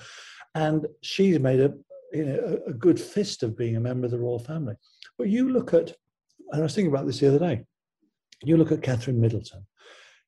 And 0.55 0.87
she's 1.01 1.39
made 1.39 1.59
a, 1.59 1.73
you 2.11 2.25
know, 2.25 2.59
a 2.67 2.73
good 2.73 2.99
fist 2.99 3.43
of 3.43 3.57
being 3.57 3.75
a 3.75 3.81
member 3.81 4.05
of 4.05 4.11
the 4.11 4.19
royal 4.19 4.39
family. 4.39 4.75
But 5.19 5.29
you 5.29 5.51
look 5.51 5.75
at, 5.75 5.93
and 6.51 6.61
I 6.61 6.63
was 6.63 6.73
thinking 6.73 6.91
about 6.91 7.05
this 7.05 7.19
the 7.19 7.27
other 7.27 7.37
day, 7.37 7.65
you 8.43 8.57
look 8.57 8.71
at 8.71 8.81
Catherine 8.81 9.21
Middleton. 9.21 9.67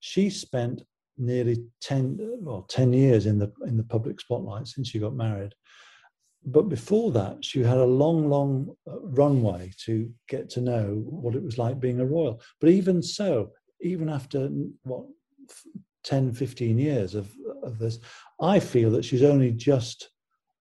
She 0.02 0.30
spent 0.30 0.84
nearly 1.18 1.64
10, 1.82 2.20
well, 2.42 2.68
10 2.70 2.94
years 2.94 3.26
in 3.26 3.40
the, 3.40 3.52
in 3.66 3.78
the 3.78 3.84
public 3.84 4.22
spotlight 4.22 4.68
since 4.68 4.90
she 4.90 5.00
got 5.00 5.16
married 5.16 5.56
but 6.46 6.70
before 6.70 7.12
that, 7.12 7.44
she 7.46 7.62
had 7.62 7.78
a 7.78 7.86
long, 7.86 8.30
long 8.30 8.76
uh, 8.90 9.00
runway 9.02 9.72
to 9.86 10.10
get 10.28 10.50
to 10.52 10.62
know 10.62 11.04
what 11.06 11.36
it 11.36 11.44
was 11.44 11.58
like 11.58 11.80
being 11.80 12.00
a 12.00 12.06
royal. 12.06 12.42
But 12.60 12.72
even 12.72 13.04
so, 13.04 13.52
even 13.82 14.10
after 14.10 14.50
what 14.84 15.06
10, 16.04 16.34
15 16.34 16.80
years 16.80 17.14
of, 17.14 17.32
of 17.64 17.78
this, 17.78 18.00
I 18.40 18.60
feel 18.60 18.90
that 18.92 19.06
she's 19.06 19.24
only 19.24 19.52
just 19.52 20.10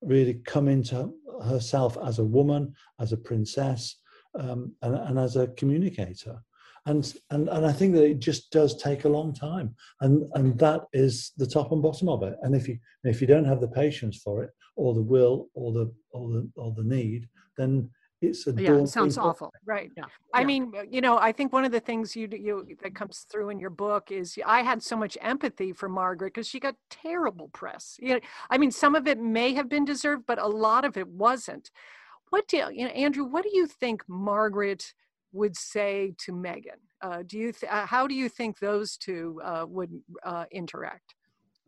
really 0.03 0.35
come 0.45 0.69
into 0.69 1.13
herself 1.45 1.97
as 2.05 2.19
a 2.19 2.25
woman, 2.25 2.75
as 2.99 3.13
a 3.13 3.17
princess, 3.17 3.97
um, 4.39 4.75
and, 4.83 4.95
and 4.95 5.19
as 5.19 5.37
a 5.37 5.49
communicator. 5.49 6.43
And, 6.87 7.13
and 7.31 7.49
and 7.51 7.67
I 7.67 7.73
think 7.73 7.95
that 7.95 8.05
it 8.05 8.21
just 8.21 8.51
does 8.51 8.75
take 8.75 9.05
a 9.05 9.09
long 9.09 9.35
time, 9.35 9.75
and 10.01 10.25
and 10.33 10.59
that 10.59 10.87
is 10.95 11.33
the 11.37 11.47
top 11.47 11.73
and 11.73 11.83
bottom 11.83 12.09
of 12.09 12.23
it. 12.23 12.37
And 12.41 12.57
if 12.57 12.67
you 12.67 12.79
if 13.05 13.21
you 13.21 13.27
don't 13.27 13.45
have 13.45 13.61
the 13.61 13.69
patience 13.69 14.17
for 14.17 14.43
it, 14.43 14.51
or 14.77 14.95
the 14.95 15.03
will 15.03 15.49
or 15.53 15.73
the 15.73 15.93
or 16.13 16.31
the 16.31 16.51
or 16.57 16.73
the 16.73 16.83
need, 16.83 17.29
then 17.59 17.91
it's 18.23 18.47
a 18.47 18.53
yeah, 18.53 18.75
it 18.75 18.89
sounds 18.89 19.17
awful. 19.17 19.53
Right. 19.65 19.91
Yeah. 19.97 20.05
I 20.35 20.41
yeah. 20.41 20.47
mean, 20.47 20.73
you 20.91 21.01
know, 21.01 21.19
I 21.19 21.33
think 21.33 21.53
one 21.53 21.65
of 21.65 21.73
the 21.73 21.81
things 21.81 22.15
you 22.15 22.29
you 22.31 22.67
that 22.83 22.95
comes 22.95 23.27
through 23.31 23.51
in 23.51 23.59
your 23.59 23.71
book 23.71 24.11
is 24.11 24.39
I 24.47 24.63
had 24.63 24.83
so 24.83 24.97
much 24.97 25.17
empathy 25.21 25.73
for 25.73 25.89
Margaret 25.89 26.35
because 26.35 26.47
she 26.47 26.61
got 26.61 26.77
terrible 26.91 27.49
press. 27.49 27.97
You 28.01 28.15
know, 28.15 28.21
I 28.51 28.59
mean, 28.59 28.71
some 28.71 28.95
of 28.95 29.07
it 29.07 29.19
may 29.19 29.55
have 29.55 29.69
been 29.69 29.85
deserved, 29.85 30.25
but 30.27 30.39
a 30.39 30.47
lot 30.47 30.85
of 30.85 30.97
it 30.97 31.09
wasn't. 31.09 31.71
What 32.31 32.47
do 32.49 32.57
you 32.57 32.85
know, 32.85 32.91
Andrew? 32.91 33.25
What 33.25 33.43
do 33.45 33.51
you 33.53 33.67
think 33.67 34.03
Margaret 34.09 34.95
would 35.33 35.57
say 35.57 36.15
to 36.25 36.33
Meghan? 36.33 36.81
Uh, 37.03 37.23
do 37.27 37.39
you 37.39 37.53
th- 37.53 37.71
uh, 37.71 37.87
how 37.87 38.07
do 38.07 38.15
you 38.15 38.29
think 38.29 38.59
those 38.59 38.97
two 38.97 39.41
uh, 39.45 39.67
would 39.69 39.91
uh, 40.25 40.45
interact? 40.51 41.15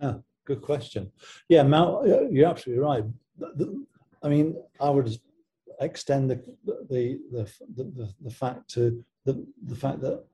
Oh, 0.01 0.23
good 0.47 0.63
question. 0.63 1.11
Yeah, 1.49 1.63
Mal, 1.63 2.29
you're 2.31 2.49
absolutely 2.49 2.85
right. 2.85 3.05
I 4.23 4.29
mean, 4.29 4.57
I 4.81 4.91
would 4.91 5.17
extend 5.81 6.31
the 6.31 6.37
the 6.89 7.19
the 7.33 7.53
the, 7.77 8.15
the 8.21 8.31
fact 8.31 8.69
to 8.71 9.05
the 9.25 9.45
the 9.65 9.77
fact 9.77 10.01
that 10.03 10.25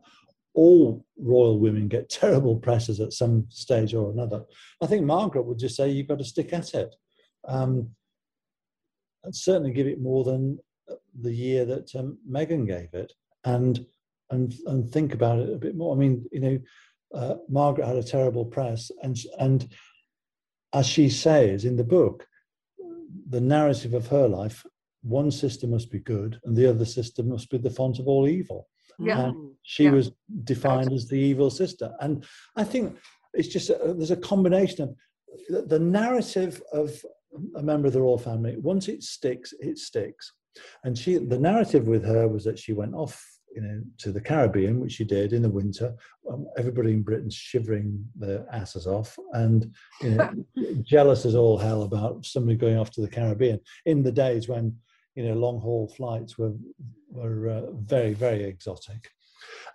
all 0.54 1.04
royal 1.16 1.58
women 1.58 1.88
get 1.88 2.08
terrible 2.22 2.56
presses 2.56 3.00
at 3.00 3.12
some 3.12 3.46
stage 3.48 3.94
or 3.94 4.10
another. 4.10 4.44
I 4.82 4.86
think 4.86 5.06
Margaret 5.06 5.46
would 5.46 5.58
just 5.58 5.76
say 5.76 5.90
you've 5.90 6.08
got 6.08 6.18
to 6.18 6.24
stick 6.24 6.52
at 6.52 6.74
it, 6.74 6.94
um, 7.46 7.90
and 9.24 9.34
certainly 9.34 9.72
give 9.72 9.86
it 9.86 10.00
more 10.00 10.24
than 10.24 10.58
the 11.20 11.32
year 11.32 11.64
that 11.64 11.94
um, 11.94 12.18
Meghan 12.30 12.66
gave 12.66 12.92
it, 12.92 13.12
and 13.44 13.84
and 14.30 14.54
and 14.66 14.90
think 14.90 15.14
about 15.14 15.38
it 15.38 15.52
a 15.52 15.58
bit 15.58 15.76
more. 15.76 15.94
I 15.94 15.98
mean, 15.98 16.24
you 16.32 16.40
know, 16.40 16.58
uh, 17.14 17.34
Margaret 17.48 17.86
had 17.86 17.96
a 17.96 18.02
terrible 18.02 18.44
press, 18.44 18.90
and 19.02 19.16
and 19.38 19.68
as 20.72 20.86
she 20.86 21.08
says 21.08 21.64
in 21.64 21.76
the 21.76 21.84
book, 21.84 22.26
the 23.28 23.40
narrative 23.40 23.94
of 23.94 24.06
her 24.08 24.28
life 24.28 24.64
one 25.02 25.30
sister 25.30 25.66
must 25.66 25.90
be 25.90 26.00
good 26.00 26.40
and 26.44 26.56
the 26.56 26.68
other 26.68 26.84
sister 26.84 27.22
must 27.22 27.50
be 27.50 27.58
the 27.58 27.70
font 27.70 27.98
of 27.98 28.06
all 28.06 28.28
evil. 28.28 28.68
Yeah. 28.98 29.26
And 29.26 29.52
she 29.62 29.84
yeah. 29.84 29.90
was 29.90 30.10
defined 30.44 30.92
as 30.92 31.06
the 31.06 31.18
evil 31.18 31.50
sister. 31.50 31.94
And 32.00 32.24
I 32.56 32.64
think 32.64 32.98
it's 33.32 33.48
just 33.48 33.70
a, 33.70 33.94
there's 33.96 34.10
a 34.10 34.16
combination 34.16 34.82
of 34.82 34.96
the, 35.48 35.62
the 35.62 35.78
narrative 35.78 36.60
of 36.72 36.90
a 37.56 37.62
member 37.62 37.86
of 37.86 37.92
the 37.92 38.00
royal 38.00 38.18
family. 38.18 38.56
Once 38.58 38.88
it 38.88 39.02
sticks, 39.02 39.52
it 39.60 39.78
sticks. 39.78 40.32
And 40.84 40.96
she, 40.96 41.18
the 41.18 41.38
narrative 41.38 41.86
with 41.86 42.04
her 42.04 42.26
was 42.26 42.44
that 42.44 42.58
she 42.58 42.72
went 42.72 42.94
off 42.94 43.22
you 43.54 43.62
know, 43.62 43.80
to 43.98 44.12
the 44.12 44.20
Caribbean, 44.20 44.80
which 44.80 44.92
she 44.92 45.04
did 45.04 45.32
in 45.32 45.42
the 45.42 45.48
winter. 45.48 45.94
Um, 46.30 46.46
everybody 46.56 46.92
in 46.92 47.02
Britain's 47.02 47.34
shivering 47.34 48.04
their 48.14 48.46
asses 48.52 48.86
off 48.86 49.18
and 49.32 49.72
you 50.02 50.10
know, 50.10 50.30
jealous 50.82 51.24
as 51.24 51.34
all 51.34 51.58
hell 51.58 51.82
about 51.82 52.24
somebody 52.24 52.56
going 52.56 52.78
off 52.78 52.90
to 52.92 53.00
the 53.00 53.08
Caribbean 53.08 53.60
in 53.86 54.02
the 54.02 54.12
days 54.12 54.48
when 54.48 54.76
you 55.14 55.24
know 55.26 55.34
long 55.34 55.60
haul 55.60 55.92
flights 55.96 56.38
were 56.38 56.52
were 57.08 57.48
uh, 57.48 57.72
very 57.72 58.14
very 58.14 58.44
exotic, 58.44 59.10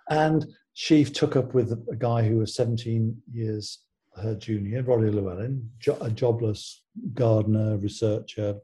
and 0.08 0.46
she 0.72 1.04
took 1.04 1.36
up 1.36 1.52
with 1.52 1.72
a 1.72 1.96
guy 1.96 2.22
who 2.22 2.38
was 2.38 2.54
17 2.54 3.14
years 3.30 3.80
her 4.16 4.34
junior, 4.34 4.82
Roddy 4.82 5.10
Llewellyn, 5.10 5.70
jo- 5.78 5.98
a 6.00 6.10
jobless 6.10 6.82
gardener, 7.14 7.76
researcher, 7.76 8.60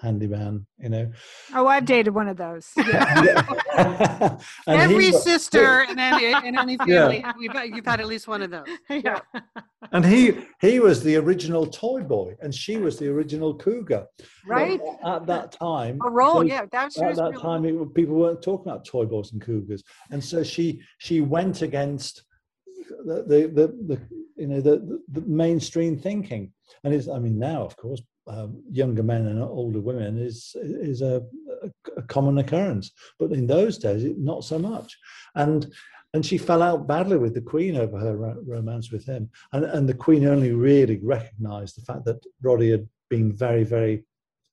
handyman, 0.00 0.66
you 0.78 0.88
know. 0.88 1.10
Oh, 1.54 1.66
I've 1.66 1.84
dated 1.84 2.14
one 2.14 2.28
of 2.28 2.36
those. 2.36 2.70
Every 4.66 5.06
he, 5.06 5.12
sister 5.12 5.82
in 5.90 5.98
any 5.98 6.48
in 6.48 6.58
any 6.58 6.76
family, 6.76 7.18
yeah. 7.18 7.32
you've, 7.38 7.76
you've 7.76 7.86
had 7.86 8.00
at 8.00 8.06
least 8.06 8.28
one 8.28 8.42
of 8.42 8.50
those. 8.50 8.66
Yeah. 8.88 9.20
And 9.92 10.04
he 10.04 10.34
he 10.60 10.80
was 10.80 11.02
the 11.02 11.16
original 11.16 11.66
toy 11.66 12.02
boy, 12.02 12.36
and 12.40 12.54
she 12.54 12.76
was 12.76 12.98
the 12.98 13.08
original 13.08 13.54
cougar. 13.54 14.06
Right. 14.46 14.80
But 15.02 15.16
at 15.16 15.26
that 15.26 15.52
time, 15.52 15.98
a 16.04 16.10
role, 16.10 16.44
yeah. 16.44 16.66
That's 16.70 16.98
at 17.00 17.16
that 17.16 17.22
really... 17.22 17.42
time, 17.42 17.64
it, 17.64 17.94
people 17.94 18.16
weren't 18.16 18.42
talking 18.42 18.70
about 18.70 18.84
toy 18.84 19.06
boys 19.06 19.32
and 19.32 19.40
cougars, 19.40 19.82
and 20.10 20.22
so 20.22 20.42
she 20.42 20.80
she 20.98 21.20
went 21.20 21.62
against 21.62 22.24
the 23.04 23.50
the, 23.54 23.66
the, 23.86 24.00
you 24.36 24.46
know 24.46 24.60
the, 24.60 25.00
the 25.12 25.20
mainstream 25.22 25.98
thinking 25.98 26.52
and 26.84 26.94
it's 26.94 27.08
i 27.08 27.18
mean 27.18 27.38
now 27.38 27.64
of 27.64 27.76
course 27.76 28.02
um, 28.30 28.62
younger 28.70 29.02
men 29.02 29.26
and 29.26 29.42
older 29.42 29.80
women 29.80 30.18
is 30.18 30.54
is 30.56 31.02
a, 31.02 31.22
a, 31.96 32.02
common 32.02 32.38
occurrence, 32.38 32.92
but 33.18 33.32
in 33.32 33.46
those 33.46 33.78
days, 33.78 34.04
not 34.16 34.44
so 34.44 34.58
much. 34.58 34.96
And 35.34 35.72
and 36.12 36.24
she 36.26 36.38
fell 36.38 36.62
out 36.62 36.86
badly 36.86 37.18
with 37.18 37.34
the 37.34 37.40
Queen 37.40 37.76
over 37.76 37.98
her 37.98 38.16
ro- 38.16 38.42
romance 38.46 38.90
with 38.92 39.04
him. 39.04 39.30
And 39.52 39.64
and 39.64 39.88
the 39.88 39.94
Queen 39.94 40.26
only 40.26 40.52
really 40.52 41.00
recognised 41.02 41.76
the 41.76 41.84
fact 41.84 42.04
that 42.04 42.24
Roddy 42.42 42.70
had 42.70 42.88
been 43.08 43.32
very 43.34 43.64
very 43.64 44.04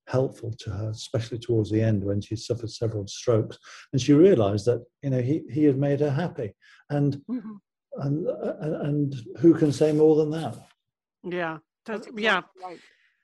helpful 0.07 0.53
to 0.57 0.69
her, 0.69 0.89
especially 0.89 1.37
towards 1.37 1.69
the 1.69 1.81
end 1.81 2.03
when 2.03 2.21
she 2.21 2.35
suffered 2.35 2.71
several 2.71 3.05
strokes, 3.07 3.57
and 3.91 4.01
she 4.01 4.13
realised 4.13 4.65
that 4.65 4.83
you 5.03 5.09
know 5.09 5.21
he 5.21 5.43
he 5.51 5.65
had 5.65 5.77
made 5.77 5.99
her 5.99 6.11
happy, 6.11 6.53
and 6.89 7.21
mm-hmm. 7.29 7.55
And, 7.99 8.27
and 8.27 8.75
and 8.75 9.15
who 9.39 9.53
can 9.53 9.71
say 9.71 9.91
more 9.91 10.15
than 10.15 10.31
that? 10.31 10.57
Yeah, 11.23 11.57
yeah. 12.15 12.41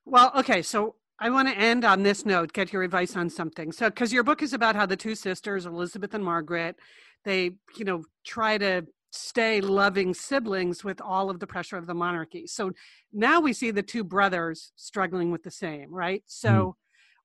Well, 0.06 0.32
okay, 0.36 0.62
so 0.62 0.96
I 1.20 1.30
want 1.30 1.48
to 1.48 1.58
end 1.58 1.86
on 1.86 2.04
this 2.04 2.26
note, 2.26 2.54
get 2.54 2.74
your 2.74 2.84
advice 2.84 3.16
on 3.16 3.30
something. 3.30 3.72
So, 3.72 3.90
because 3.90 4.12
your 4.12 4.24
book 4.24 4.42
is 4.42 4.54
about 4.54 4.76
how 4.76 4.86
the 4.86 4.98
two 4.98 5.16
sisters, 5.16 5.66
Elizabeth 5.66 6.14
and 6.14 6.24
Margaret, 6.24 6.76
they, 7.24 7.52
you 7.78 7.86
know, 7.86 8.04
try 8.26 8.58
to 8.58 8.86
stay 9.14 9.62
loving 9.62 10.14
siblings 10.14 10.84
with 10.84 11.00
all 11.00 11.30
of 11.30 11.40
the 11.40 11.48
pressure 11.48 11.78
of 11.78 11.86
the 11.86 11.94
monarchy. 11.94 12.48
So 12.48 12.72
now 13.14 13.40
we 13.40 13.54
see 13.54 13.70
the 13.70 13.84
two 13.84 14.04
brothers 14.04 14.72
struggling 14.76 15.32
with 15.32 15.44
the 15.44 15.52
same, 15.52 15.94
right? 15.94 16.24
So 16.26 16.50
mm. 16.50 16.74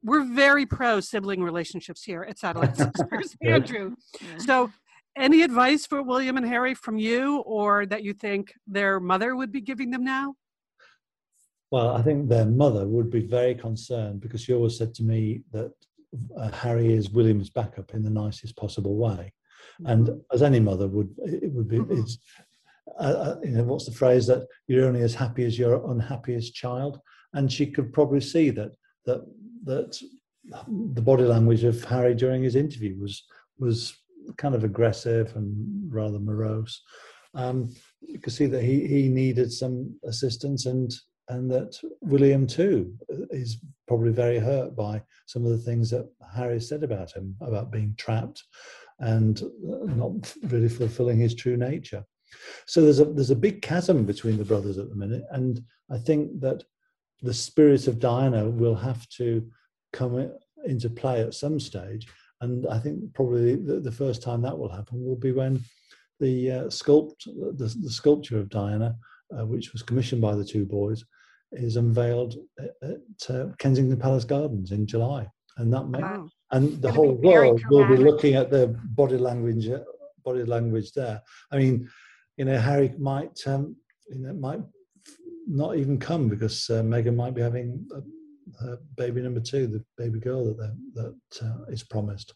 we're 0.02 0.24
very 0.24 0.66
pro 0.66 1.00
sibling 1.00 1.42
relationships 1.42 2.04
here 2.04 2.26
at 2.28 2.38
Satellite 2.38 2.76
Sisters, 2.76 3.36
Andrew. 3.42 3.96
So, 4.38 4.70
any 5.18 5.42
advice 5.42 5.86
for 5.86 6.02
William 6.02 6.36
and 6.36 6.46
Harry 6.46 6.74
from 6.74 6.98
you, 6.98 7.38
or 7.38 7.86
that 7.86 8.02
you 8.04 8.14
think 8.14 8.54
their 8.66 9.00
mother 9.00 9.36
would 9.36 9.52
be 9.52 9.60
giving 9.60 9.90
them 9.90 10.04
now? 10.04 10.34
Well, 11.70 11.90
I 11.94 12.02
think 12.02 12.28
their 12.28 12.46
mother 12.46 12.86
would 12.86 13.10
be 13.10 13.26
very 13.26 13.54
concerned 13.54 14.20
because 14.20 14.42
she 14.42 14.54
always 14.54 14.78
said 14.78 14.94
to 14.94 15.02
me 15.02 15.42
that 15.52 15.72
uh, 16.36 16.50
Harry 16.50 16.92
is 16.92 17.10
William's 17.10 17.50
backup 17.50 17.92
in 17.92 18.02
the 18.02 18.10
nicest 18.10 18.56
possible 18.56 18.96
way, 18.96 19.32
and 19.84 20.06
mm-hmm. 20.06 20.18
as 20.32 20.42
any 20.42 20.60
mother 20.60 20.88
would, 20.88 21.14
it 21.18 21.52
would 21.52 21.68
be. 21.68 21.78
Mm-hmm. 21.78 22.00
It's, 22.00 22.18
uh, 22.98 23.02
uh, 23.02 23.36
you 23.44 23.50
know, 23.50 23.64
what's 23.64 23.84
the 23.84 23.92
phrase 23.92 24.26
that 24.28 24.46
you're 24.66 24.86
only 24.86 25.02
as 25.02 25.14
happy 25.14 25.44
as 25.44 25.58
your 25.58 25.90
unhappiest 25.90 26.54
child, 26.54 27.00
and 27.34 27.52
she 27.52 27.66
could 27.66 27.92
probably 27.92 28.22
see 28.22 28.48
that 28.50 28.72
that 29.04 29.20
that 29.64 30.00
the 30.94 31.02
body 31.02 31.24
language 31.24 31.64
of 31.64 31.84
Harry 31.84 32.14
during 32.14 32.42
his 32.42 32.56
interview 32.56 32.98
was 32.98 33.24
was 33.58 33.94
kind 34.36 34.54
of 34.54 34.64
aggressive 34.64 35.34
and 35.36 35.92
rather 35.92 36.18
morose. 36.18 36.82
Um, 37.34 37.74
you 38.00 38.18
could 38.18 38.32
see 38.32 38.46
that 38.46 38.62
he 38.62 38.86
he 38.86 39.08
needed 39.08 39.52
some 39.52 39.98
assistance, 40.04 40.66
and 40.66 40.92
and 41.28 41.50
that 41.50 41.78
William 42.00 42.46
too 42.46 42.94
is 43.30 43.58
probably 43.86 44.12
very 44.12 44.38
hurt 44.38 44.74
by 44.74 45.02
some 45.26 45.44
of 45.44 45.50
the 45.50 45.58
things 45.58 45.90
that 45.90 46.08
Harry 46.34 46.60
said 46.60 46.82
about 46.82 47.12
him, 47.12 47.36
about 47.40 47.70
being 47.70 47.94
trapped 47.98 48.42
and 49.00 49.42
not 49.62 50.34
really 50.44 50.68
fulfilling 50.68 51.18
his 51.18 51.34
true 51.34 51.56
nature. 51.56 52.04
So 52.66 52.82
there's 52.82 53.00
a 53.00 53.04
there's 53.04 53.30
a 53.30 53.36
big 53.36 53.62
chasm 53.62 54.04
between 54.04 54.38
the 54.38 54.44
brothers 54.44 54.78
at 54.78 54.88
the 54.88 54.96
minute, 54.96 55.24
and 55.30 55.62
I 55.90 55.98
think 55.98 56.40
that 56.40 56.64
the 57.22 57.34
spirit 57.34 57.88
of 57.88 57.98
Diana 57.98 58.48
will 58.48 58.76
have 58.76 59.08
to 59.10 59.46
come 59.92 60.30
into 60.64 60.90
play 60.90 61.20
at 61.22 61.34
some 61.34 61.58
stage. 61.58 62.06
And 62.40 62.66
I 62.68 62.78
think 62.78 63.12
probably 63.14 63.56
the, 63.56 63.80
the 63.80 63.92
first 63.92 64.22
time 64.22 64.42
that 64.42 64.56
will 64.56 64.68
happen 64.68 65.04
will 65.04 65.16
be 65.16 65.32
when 65.32 65.62
the 66.20 66.50
uh, 66.50 66.64
sculpt 66.64 67.24
the, 67.24 67.74
the 67.80 67.90
sculpture 67.90 68.38
of 68.38 68.48
Diana, 68.48 68.96
uh, 69.36 69.46
which 69.46 69.72
was 69.72 69.82
commissioned 69.82 70.20
by 70.20 70.34
the 70.34 70.44
two 70.44 70.64
boys, 70.64 71.04
is 71.52 71.76
unveiled 71.76 72.34
at 72.82 73.30
uh, 73.30 73.46
Kensington 73.58 73.98
Palace 73.98 74.24
Gardens 74.24 74.72
in 74.72 74.86
July, 74.86 75.26
and 75.56 75.72
that 75.72 75.88
may, 75.88 76.00
wow. 76.00 76.28
and 76.52 76.80
the 76.82 76.92
whole 76.92 77.12
world 77.12 77.62
will 77.70 77.86
be 77.88 77.96
looking 77.96 78.34
at 78.34 78.50
the 78.50 78.76
body 78.84 79.16
language 79.16 79.68
body 80.24 80.44
language 80.44 80.92
there. 80.92 81.22
I 81.52 81.58
mean, 81.58 81.88
you 82.36 82.44
know, 82.44 82.58
Harry 82.58 82.94
might 82.98 83.38
um, 83.46 83.76
you 84.08 84.20
know 84.20 84.34
might 84.34 84.60
not 85.46 85.76
even 85.76 85.98
come 85.98 86.28
because 86.28 86.68
uh, 86.70 86.82
Meghan 86.82 87.16
might 87.16 87.34
be 87.34 87.40
having 87.42 87.88
a, 88.62 88.72
a 88.72 88.76
baby 88.96 89.20
number 89.20 89.40
two, 89.40 89.66
the 89.66 89.84
baby 89.96 90.18
girl 90.20 90.44
that 90.44 90.76
that 90.94 91.46
uh, 91.46 91.64
is 91.68 91.82
promised. 91.82 92.34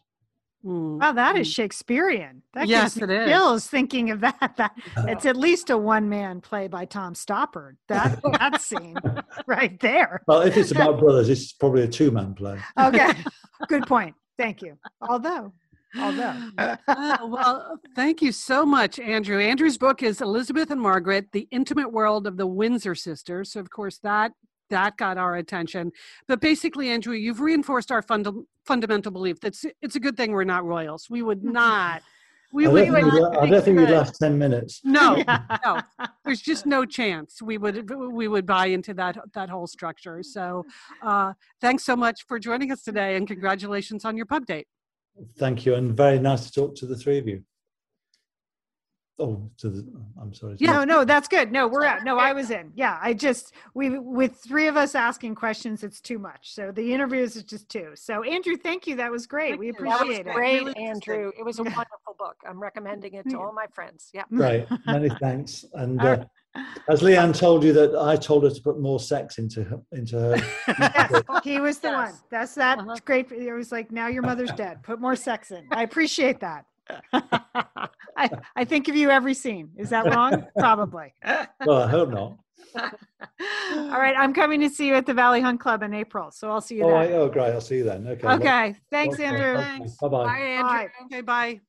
Mm. 0.64 1.00
Wow, 1.00 1.12
that 1.12 1.36
is 1.36 1.48
mm. 1.48 1.54
Shakespearean. 1.54 2.42
That 2.54 2.68
yes, 2.68 2.94
gives 2.94 3.10
it 3.10 3.10
is. 3.10 3.28
Chills 3.28 3.66
thinking 3.66 4.10
of 4.10 4.20
that. 4.20 4.54
That 4.56 4.72
it's 5.08 5.26
at 5.26 5.36
least 5.36 5.70
a 5.70 5.78
one-man 5.78 6.40
play 6.40 6.68
by 6.68 6.84
Tom 6.84 7.14
Stoppard. 7.14 7.76
That 7.88 8.20
that 8.38 8.60
scene 8.60 8.96
right 9.46 9.78
there. 9.80 10.22
Well, 10.26 10.42
if 10.42 10.56
it's 10.56 10.70
about 10.70 10.98
brothers, 11.00 11.28
it's 11.28 11.52
probably 11.52 11.82
a 11.82 11.88
two-man 11.88 12.34
play. 12.34 12.58
Okay, 12.78 13.12
good 13.68 13.86
point. 13.86 14.14
Thank 14.38 14.62
you. 14.62 14.78
Although, 15.00 15.52
although. 15.98 16.50
uh, 16.58 16.76
well, 17.24 17.78
thank 17.96 18.22
you 18.22 18.32
so 18.32 18.64
much, 18.64 18.98
Andrew. 18.98 19.40
Andrew's 19.40 19.78
book 19.78 20.02
is 20.02 20.20
Elizabeth 20.20 20.70
and 20.70 20.80
Margaret: 20.80 21.26
The 21.32 21.48
Intimate 21.50 21.92
World 21.92 22.28
of 22.28 22.36
the 22.36 22.46
Windsor 22.46 22.94
Sisters. 22.94 23.52
So, 23.52 23.60
of 23.60 23.68
course, 23.70 23.98
that 24.04 24.32
that 24.72 24.96
got 24.96 25.18
our 25.18 25.36
attention. 25.36 25.92
But 26.26 26.40
basically, 26.40 26.88
Andrew, 26.88 27.14
you've 27.14 27.40
reinforced 27.40 27.92
our 27.92 28.02
funda- 28.02 28.42
fundamental 28.66 29.12
belief 29.12 29.38
that 29.40 29.54
it's 29.80 29.96
a 29.96 30.00
good 30.00 30.16
thing 30.16 30.32
we're 30.32 30.44
not 30.44 30.64
royals. 30.64 31.08
We 31.08 31.22
would 31.22 31.44
not. 31.60 32.02
We, 32.54 32.66
I 32.66 32.70
don't, 32.70 32.92
think, 32.92 33.12
we'd, 33.12 33.22
I 33.22 33.46
don't 33.46 33.64
think 33.64 33.78
we'd 33.78 33.88
last 33.88 34.18
ten 34.20 34.36
minutes. 34.36 34.82
No, 34.84 35.22
no, 35.64 35.80
there's 36.22 36.42
just 36.42 36.66
no 36.66 36.84
chance 36.84 37.40
we 37.40 37.56
would 37.56 37.90
we 37.90 38.28
would 38.28 38.44
buy 38.44 38.66
into 38.66 38.92
that 38.94 39.16
that 39.32 39.48
whole 39.48 39.66
structure. 39.66 40.22
So, 40.22 40.66
uh, 41.02 41.32
thanks 41.62 41.82
so 41.82 41.96
much 41.96 42.26
for 42.28 42.38
joining 42.38 42.70
us 42.70 42.82
today, 42.82 43.16
and 43.16 43.26
congratulations 43.26 44.04
on 44.04 44.18
your 44.18 44.26
pub 44.26 44.44
date. 44.44 44.66
Thank 45.38 45.64
you, 45.64 45.76
and 45.76 45.96
very 45.96 46.18
nice 46.18 46.44
to 46.44 46.52
talk 46.52 46.74
to 46.76 46.86
the 46.86 46.94
three 46.96 47.16
of 47.16 47.26
you. 47.26 47.42
Oh, 49.22 49.48
to 49.58 49.70
the, 49.70 49.86
I'm 50.20 50.34
sorry. 50.34 50.56
Yeah, 50.58 50.72
no, 50.72 50.84
no, 50.84 51.04
that's 51.04 51.28
good. 51.28 51.52
No, 51.52 51.68
we're 51.68 51.84
out. 51.84 52.02
No, 52.02 52.18
I 52.18 52.32
was 52.32 52.50
in. 52.50 52.72
Yeah, 52.74 52.98
I 53.00 53.14
just 53.14 53.52
we 53.72 53.96
with 53.96 54.34
three 54.34 54.66
of 54.66 54.76
us 54.76 54.96
asking 54.96 55.36
questions, 55.36 55.84
it's 55.84 56.00
too 56.00 56.18
much. 56.18 56.52
So 56.54 56.72
the 56.72 56.92
interviews 56.92 57.36
is 57.36 57.44
just 57.44 57.68
two. 57.68 57.92
So 57.94 58.24
Andrew, 58.24 58.56
thank 58.56 58.88
you. 58.88 58.96
That 58.96 59.12
was 59.12 59.28
great. 59.28 59.50
Thank 59.50 59.60
we 59.60 59.68
appreciate 59.68 60.26
it. 60.26 60.32
Great, 60.32 60.64
really 60.64 60.76
Andrew. 60.76 61.30
It 61.38 61.44
was 61.44 61.60
a 61.60 61.62
wonderful 61.62 62.16
book. 62.18 62.36
I'm 62.44 62.60
recommending 62.60 63.14
it 63.14 63.30
to 63.30 63.38
all 63.38 63.52
my 63.52 63.66
friends. 63.72 64.10
Yeah. 64.12 64.24
Great. 64.34 64.66
Many 64.86 65.08
thanks. 65.20 65.64
And 65.74 66.02
uh, 66.02 66.24
as 66.88 67.00
Lian 67.00 67.32
told 67.32 67.62
you 67.62 67.72
that 67.74 67.94
I 67.94 68.16
told 68.16 68.42
her 68.42 68.50
to 68.50 68.60
put 68.60 68.80
more 68.80 68.98
sex 68.98 69.38
into 69.38 69.62
her, 69.62 69.80
into 69.92 70.18
her. 70.18 70.36
yes, 70.66 71.22
he 71.44 71.60
was 71.60 71.78
the 71.78 71.90
yes. 71.90 72.10
one. 72.10 72.20
That's 72.28 72.54
that 72.56 72.80
uh-huh. 72.80 72.96
great. 73.04 73.30
It 73.30 73.52
was 73.52 73.70
like 73.70 73.92
now 73.92 74.08
your 74.08 74.22
mother's 74.22 74.52
dead. 74.52 74.82
Put 74.82 75.00
more 75.00 75.14
sex 75.14 75.52
in. 75.52 75.64
I 75.70 75.84
appreciate 75.84 76.40
that. 76.40 76.64
I, 77.12 78.30
I 78.56 78.64
think 78.64 78.88
of 78.88 78.96
you 78.96 79.10
every 79.10 79.34
scene. 79.34 79.70
Is 79.76 79.90
that 79.90 80.06
wrong? 80.06 80.46
Probably. 80.58 81.14
Well, 81.64 81.82
I 81.82 81.88
hope 81.88 82.10
not. 82.10 82.38
All 82.74 84.00
right, 84.00 84.14
I'm 84.16 84.32
coming 84.32 84.60
to 84.60 84.70
see 84.70 84.86
you 84.86 84.94
at 84.94 85.06
the 85.06 85.14
Valley 85.14 85.40
Hunt 85.40 85.60
Club 85.60 85.82
in 85.82 85.92
April, 85.92 86.30
so 86.30 86.50
I'll 86.50 86.60
see 86.60 86.76
you. 86.76 86.84
Oh, 86.84 86.94
I, 86.94 87.08
oh 87.12 87.28
great! 87.28 87.52
I'll 87.52 87.60
see 87.60 87.78
you 87.78 87.84
then. 87.84 88.06
Okay. 88.06 88.26
Okay. 88.26 88.74
Thanks, 88.90 89.14
okay. 89.14 89.24
Andrew. 89.24 89.62
Thanks. 89.62 89.96
Bye 89.96 90.08
bye. 90.08 90.24
Bye, 90.24 90.38
Andrew. 90.38 90.68
Bye. 90.68 90.88
Okay. 91.04 91.20
Bye. 91.20 91.60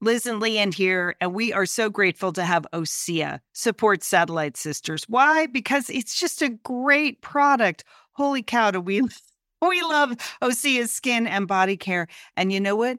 Liz 0.00 0.26
and 0.26 0.40
Lian 0.40 0.72
here, 0.72 1.14
and 1.20 1.32
we 1.32 1.52
are 1.52 1.66
so 1.66 1.88
grateful 1.88 2.32
to 2.32 2.44
have 2.44 2.66
OSEA 2.72 3.38
support 3.52 4.02
Satellite 4.02 4.56
Sisters. 4.56 5.04
Why? 5.08 5.46
Because 5.46 5.88
it's 5.90 6.18
just 6.18 6.42
a 6.42 6.48
great 6.48 7.22
product. 7.22 7.84
Holy 8.12 8.42
cow, 8.42 8.72
do 8.72 8.80
we 8.80 9.02
we 9.68 9.82
love 9.82 10.16
OSEA's 10.42 10.90
skin 10.90 11.26
and 11.26 11.46
body 11.46 11.76
care. 11.76 12.08
And 12.36 12.52
you 12.52 12.60
know 12.60 12.76
what? 12.76 12.98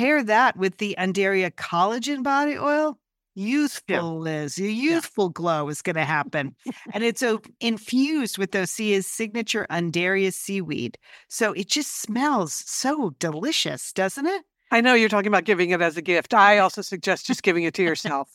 pair 0.00 0.24
that 0.24 0.56
with 0.56 0.78
the 0.78 0.94
Undaria 0.98 1.50
collagen 1.50 2.22
body 2.22 2.56
oil. 2.56 2.98
Youthful, 3.34 3.94
yeah. 3.94 4.02
Liz, 4.02 4.58
your 4.58 4.70
youthful 4.70 5.26
yeah. 5.26 5.32
glow 5.34 5.68
is 5.68 5.82
going 5.82 5.96
to 5.96 6.04
happen. 6.04 6.56
and 6.94 7.04
it's 7.04 7.22
uh, 7.22 7.36
infused 7.60 8.38
with 8.38 8.50
OSEA's 8.52 9.06
signature 9.06 9.66
Undaria 9.70 10.32
seaweed. 10.32 10.96
So 11.28 11.52
it 11.52 11.68
just 11.68 12.00
smells 12.00 12.54
so 12.66 13.10
delicious, 13.18 13.92
doesn't 13.92 14.26
it? 14.26 14.42
I 14.70 14.80
know 14.80 14.94
you're 14.94 15.10
talking 15.10 15.28
about 15.28 15.44
giving 15.44 15.70
it 15.70 15.82
as 15.82 15.98
a 15.98 16.02
gift. 16.02 16.32
I 16.32 16.58
also 16.58 16.80
suggest 16.80 17.26
just 17.26 17.42
giving 17.42 17.64
it 17.64 17.74
to 17.74 17.82
yourself 17.82 18.30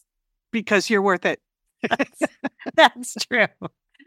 because 0.51 0.89
you're 0.89 1.01
worth 1.01 1.25
it. 1.25 1.41
That's 2.75 3.15
true. 3.25 3.47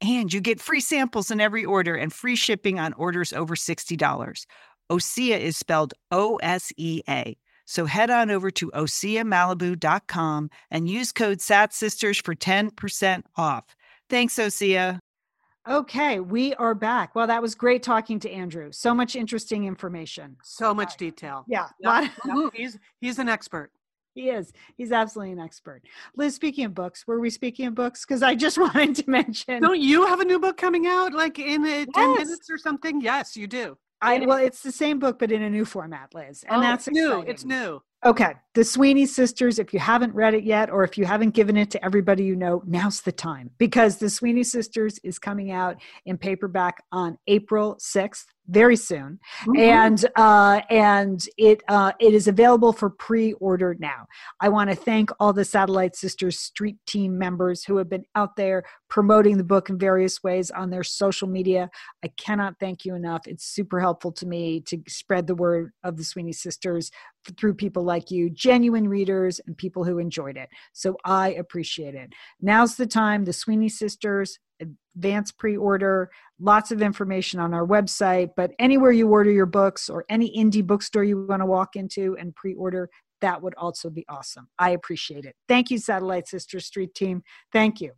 And 0.00 0.32
you 0.32 0.40
get 0.40 0.60
free 0.60 0.80
samples 0.80 1.30
in 1.30 1.40
every 1.40 1.64
order 1.64 1.94
and 1.94 2.12
free 2.12 2.36
shipping 2.36 2.78
on 2.78 2.92
orders 2.94 3.32
over 3.32 3.54
$60. 3.54 4.46
OSEA 4.90 5.40
is 5.40 5.56
spelled 5.56 5.94
O 6.10 6.36
S 6.36 6.72
E 6.76 7.02
A. 7.08 7.36
So 7.66 7.86
head 7.86 8.10
on 8.10 8.30
over 8.30 8.50
to 8.50 8.70
OSEAMalibu.com 8.72 10.50
and 10.70 10.88
use 10.88 11.12
code 11.12 11.38
SATSisters 11.38 12.22
for 12.22 12.34
10% 12.34 13.22
off. 13.36 13.64
Thanks, 14.10 14.36
OSEA. 14.36 14.98
Okay, 15.66 16.20
we 16.20 16.52
are 16.56 16.74
back. 16.74 17.14
Well, 17.14 17.26
that 17.26 17.40
was 17.40 17.54
great 17.54 17.82
talking 17.82 18.20
to 18.20 18.30
Andrew. 18.30 18.70
So 18.70 18.94
much 18.94 19.16
interesting 19.16 19.64
information. 19.64 20.36
So 20.42 20.74
much 20.74 20.98
detail. 20.98 21.46
Yeah. 21.48 21.68
Yep. 21.80 22.10
Yep. 22.26 22.52
he's 22.54 22.78
he's 23.00 23.18
an 23.18 23.30
expert 23.30 23.72
he 24.14 24.30
is. 24.30 24.52
He's 24.76 24.92
absolutely 24.92 25.32
an 25.32 25.40
expert. 25.40 25.82
Liz, 26.16 26.34
speaking 26.34 26.64
of 26.64 26.74
books, 26.74 27.06
were 27.06 27.20
we 27.20 27.30
speaking 27.30 27.66
of 27.66 27.74
books? 27.74 28.04
Because 28.06 28.22
I 28.22 28.34
just 28.34 28.58
wanted 28.58 28.94
to 28.96 29.10
mention. 29.10 29.62
Don't 29.62 29.80
you 29.80 30.06
have 30.06 30.20
a 30.20 30.24
new 30.24 30.38
book 30.38 30.56
coming 30.56 30.86
out 30.86 31.12
like 31.12 31.38
in 31.38 31.64
yes. 31.64 31.88
10 31.94 32.14
minutes 32.14 32.48
or 32.50 32.58
something? 32.58 33.00
Yes, 33.00 33.36
you 33.36 33.46
do. 33.46 33.76
I 34.00 34.18
well, 34.18 34.38
it's 34.38 34.60
the 34.60 34.72
same 34.72 34.98
book, 34.98 35.18
but 35.18 35.32
in 35.32 35.42
a 35.42 35.50
new 35.50 35.64
format, 35.64 36.14
Liz. 36.14 36.44
And 36.48 36.58
oh, 36.58 36.60
that's 36.60 36.86
it's 36.88 36.94
new. 36.94 37.20
It's 37.22 37.44
new. 37.44 37.80
Okay. 38.04 38.34
The 38.52 38.64
Sweeney 38.64 39.06
Sisters, 39.06 39.58
if 39.58 39.72
you 39.72 39.80
haven't 39.80 40.14
read 40.14 40.34
it 40.34 40.44
yet, 40.44 40.68
or 40.68 40.84
if 40.84 40.98
you 40.98 41.06
haven't 41.06 41.30
given 41.30 41.56
it 41.56 41.70
to 41.70 41.82
everybody 41.82 42.22
you 42.22 42.36
know, 42.36 42.62
now's 42.66 43.00
the 43.00 43.12
time 43.12 43.50
because 43.56 43.96
The 43.96 44.10
Sweeney 44.10 44.44
Sisters 44.44 44.98
is 45.02 45.18
coming 45.18 45.50
out 45.50 45.76
in 46.04 46.18
paperback 46.18 46.82
on 46.92 47.16
April 47.26 47.76
6th 47.80 48.26
very 48.48 48.76
soon, 48.76 49.18
mm-hmm. 49.42 49.56
and 49.56 50.04
uh, 50.16 50.60
and 50.70 51.26
it 51.38 51.62
uh, 51.68 51.92
it 51.98 52.14
is 52.14 52.28
available 52.28 52.72
for 52.72 52.90
pre-order 52.90 53.76
now. 53.78 54.06
I 54.40 54.48
want 54.48 54.70
to 54.70 54.76
thank 54.76 55.10
all 55.18 55.32
the 55.32 55.44
Satellite 55.44 55.96
Sisters 55.96 56.38
Street 56.38 56.76
Team 56.86 57.16
members 57.18 57.64
who 57.64 57.76
have 57.78 57.88
been 57.88 58.04
out 58.14 58.36
there 58.36 58.64
promoting 58.88 59.38
the 59.38 59.44
book 59.44 59.70
in 59.70 59.78
various 59.78 60.22
ways 60.22 60.50
on 60.50 60.70
their 60.70 60.84
social 60.84 61.28
media. 61.28 61.70
I 62.04 62.08
cannot 62.16 62.54
thank 62.60 62.84
you 62.84 62.94
enough. 62.94 63.26
It's 63.26 63.44
super 63.44 63.80
helpful 63.80 64.12
to 64.12 64.26
me 64.26 64.60
to 64.62 64.78
spread 64.88 65.26
the 65.26 65.34
word 65.34 65.72
of 65.82 65.96
the 65.96 66.04
Sweeney 66.04 66.32
Sisters 66.32 66.90
through 67.38 67.54
people 67.54 67.82
like 67.82 68.10
you, 68.10 68.28
genuine 68.30 68.88
readers 68.88 69.40
and 69.46 69.56
people 69.56 69.84
who 69.84 69.98
enjoyed 69.98 70.36
it. 70.36 70.48
So 70.72 70.96
I 71.04 71.32
appreciate 71.32 71.94
it. 71.94 72.12
Now's 72.40 72.76
the 72.76 72.86
time. 72.86 73.24
The 73.24 73.32
Sweeney 73.32 73.68
Sisters 73.68 74.38
advance 74.60 75.32
pre-order 75.32 76.10
lots 76.38 76.70
of 76.70 76.80
information 76.80 77.40
on 77.40 77.52
our 77.52 77.66
website 77.66 78.30
but 78.36 78.52
anywhere 78.58 78.92
you 78.92 79.08
order 79.08 79.30
your 79.30 79.46
books 79.46 79.88
or 79.88 80.04
any 80.08 80.34
indie 80.36 80.64
bookstore 80.64 81.04
you 81.04 81.26
want 81.26 81.40
to 81.40 81.46
walk 81.46 81.76
into 81.76 82.16
and 82.18 82.34
pre-order 82.34 82.88
that 83.20 83.40
would 83.40 83.54
also 83.54 83.88
be 83.88 84.04
awesome. 84.08 84.48
I 84.58 84.70
appreciate 84.70 85.24
it. 85.24 85.34
Thank 85.48 85.70
you 85.70 85.78
satellite 85.78 86.28
sister 86.28 86.60
street 86.60 86.94
team. 86.94 87.22
Thank 87.52 87.80
you 87.80 87.92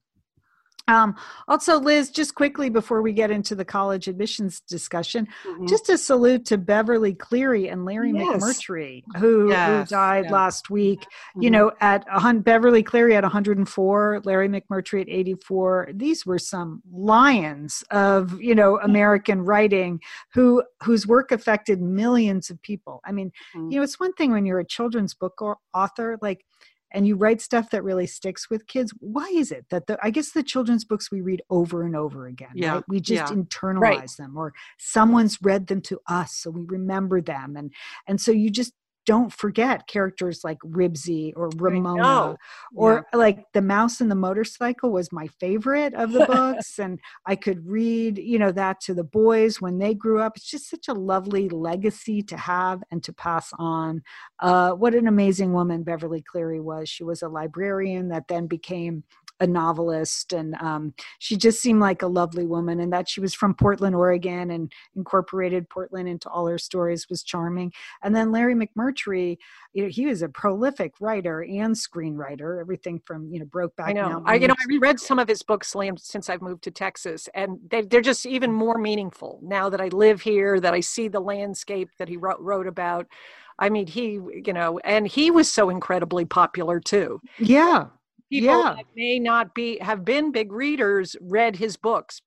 Um, 0.89 1.17
also, 1.49 1.79
Liz, 1.81 2.11
just 2.11 2.35
quickly 2.35 2.71
before 2.71 3.03
we 3.03 3.13
get 3.13 3.31
into 3.31 3.55
the 3.55 3.65
college 3.65 4.07
admissions 4.07 4.61
discussion, 4.61 5.27
mm-hmm. 5.45 5.67
just 5.67 5.89
a 5.89 5.99
salute 5.99 6.45
to 6.47 6.59
Beverly 6.59 7.13
Cleary 7.13 7.69
and 7.69 7.85
Larry 7.85 8.13
yes. 8.13 8.43
McMurtry, 8.43 9.03
who, 9.17 9.51
yes. 9.51 9.89
who 9.89 9.95
died 9.95 10.31
last 10.31 10.71
week. 10.71 11.01
Mm-hmm. 11.01 11.43
You 11.43 11.51
know, 11.51 11.73
at 11.81 12.05
Beverly 12.45 12.83
Cleary 12.83 13.17
at 13.17 13.25
104, 13.25 14.23
Larry 14.25 14.49
McMurtry 14.49 15.01
at 15.03 15.09
84. 15.09 15.91
These 15.95 16.25
were 16.25 16.39
some 16.39 16.83
lions 16.93 17.83
of 17.91 18.41
you 18.41 18.55
know 18.55 18.79
American 18.81 19.43
writing 19.43 20.01
who 20.33 20.63
whose 20.83 21.07
work 21.07 21.33
affected 21.33 21.81
millions 21.81 22.51
of 22.51 22.61
people. 22.63 23.01
I 23.05 23.13
mean, 23.13 23.33
mm-hmm. 23.57 23.71
you 23.71 23.79
know, 23.79 23.83
it's 23.83 23.99
one 23.99 24.13
thing 24.13 24.31
when 24.31 24.47
you're 24.47 24.61
a 24.61 24.65
children's 24.65 25.15
book 25.15 25.41
author, 25.75 26.19
like 26.23 26.45
and 26.97 27.07
you 27.07 27.15
write 27.15 27.43
stuff 27.43 27.69
that 27.71 27.85
really 27.85 28.07
sticks 28.07 28.49
with 28.49 28.67
kids 28.67 28.93
why 29.01 29.31
is 29.35 29.53
it 29.53 29.67
that 29.71 29.87
the 29.87 29.99
i 30.03 30.11
guess 30.11 30.33
the 30.33 30.43
children's 30.43 30.85
books 30.85 31.13
we 31.13 31.21
read 31.21 31.43
over 31.51 31.85
and 31.85 31.95
over 31.95 32.27
again 32.27 32.49
yeah. 32.55 32.75
right 32.75 32.85
we 32.89 32.99
just 32.99 33.31
yeah. 33.31 33.37
internalize 33.37 33.81
right. 33.81 34.11
them 34.19 34.37
or 34.37 34.53
someone's 34.79 35.39
read 35.43 35.67
them 35.67 35.83
to 35.83 36.01
us 36.09 36.33
so 36.33 36.51
we 36.51 36.65
remember 36.65 37.21
them 37.21 37.55
and 37.57 37.73
and 38.09 38.21
so 38.21 38.33
you 38.33 38.51
just 38.51 38.73
don't 39.07 39.33
forget 39.33 39.87
characters 39.87 40.41
like 40.43 40.59
Ribsy 40.59 41.33
or 41.37 41.49
Ramona 41.57 42.37
or 42.75 43.07
yeah. 43.13 43.19
like 43.19 43.45
The 43.55 43.63
Mouse 43.63 44.01
and 44.01 44.11
the 44.11 44.17
Motorcycle 44.17 44.91
was 44.91 45.13
my 45.13 45.29
favorite 45.41 45.95
of 45.95 46.13
the 46.13 46.27
books 46.27 46.79
and 46.79 46.99
I 47.25 47.37
could 47.37 47.67
read, 47.67 48.19
you 48.19 48.39
know, 48.39 48.53
that 48.53 48.81
to 48.83 48.95
the 48.95 49.05
boys 49.05 49.61
when 49.61 49.79
they 49.79 49.95
grew 49.95 50.21
up. 50.21 50.37
It's 50.37 50.51
just 50.51 50.69
such 50.69 50.89
a 50.89 50.93
lovely 50.93 51.49
legacy 51.49 52.21
to 52.25 52.37
have 52.37 52.83
and 52.91 53.03
to 53.05 53.13
pass 53.13 53.51
on. 53.59 54.03
Uh, 54.41 54.73
what 54.73 54.95
an 54.95 55.07
amazing 55.07 55.53
woman 55.53 55.85
Beverly 55.85 56.23
Cleary 56.23 56.61
was. 56.61 56.89
She 56.89 57.05
was 57.05 57.23
a 57.23 57.29
librarian 57.29 58.09
that 58.09 58.29
then 58.29 58.49
became 58.49 59.05
a 59.41 59.47
novelist 59.47 60.33
and 60.33 60.55
um, 60.57 60.95
she 61.19 61.37
just 61.37 61.61
seemed 61.61 61.81
like 61.81 62.03
a 62.03 62.07
lovely 62.07 62.47
woman 62.47 62.81
and 62.81 62.93
that 62.93 63.09
she 63.09 63.21
was 63.21 63.35
from 63.35 63.55
portland 63.55 63.95
oregon 63.95 64.51
and 64.51 64.73
incorporated 64.95 65.69
portland 65.69 66.09
into 66.09 66.29
all 66.29 66.47
her 66.47 66.59
stories 66.59 67.09
was 67.09 67.23
charming. 67.23 67.73
And 68.03 68.15
then 68.15 68.33
larry 68.33 68.55
mcmurtry 68.55 69.37
you 69.73 69.83
know 69.83 69.89
he 69.89 70.07
was 70.07 70.23
a 70.23 70.29
prolific 70.29 70.95
writer 71.01 71.43
and 71.43 71.75
screenwriter 71.75 72.61
everything 72.61 73.01
from 73.05 73.31
you 73.31 73.41
know 73.41 73.47
brokeback 73.47 73.89
i 73.89 73.93
know. 73.93 74.23
I 74.25 74.37
you 74.37 74.49
know 74.49 74.55
i 74.59 74.65
reread 74.67 74.99
some 74.99 75.19
of 75.19 75.29
his 75.29 75.43
books 75.43 75.75
since 75.99 76.31
i've 76.31 76.43
moved 76.43 76.63
to 76.65 76.71
texas 76.71 77.29
and 77.35 77.59
they, 77.71 77.83
they're 77.83 78.01
just 78.01 78.27
even 78.27 78.53
more 78.53 78.79
meaningful 78.79 79.41
now 79.43 79.69
that 79.69 79.81
i 79.81 79.89
live 79.89 80.21
here 80.21 80.61
that 80.61 80.73
i 80.73 80.81
see 80.81 81.09
the 81.09 81.21
landscape 81.21 81.91
that 81.99 82.09
he 82.09 82.17
wrote, 82.17 82.41
wrote 82.41 82.67
about. 82.67 83.07
I 83.59 83.71
mean, 83.71 83.87
he, 83.87 84.21
you 84.45 84.53
know, 84.53 84.79
and 84.81 85.07
he 85.07 85.31
was 85.31 85.51
so 85.51 85.71
incredibly 85.71 86.27
popular 86.27 86.79
too. 86.79 87.23
Yeah 87.39 87.87
people 88.31 88.49
yeah. 88.49 88.75
that 88.77 88.85
may 88.95 89.19
not 89.19 89.55
be 89.55 89.79
have 89.79 90.05
been 90.05 90.33
big 90.33 90.53
readers 90.53 91.17
read 91.21 91.57
his 91.57 91.77
books 91.77 92.21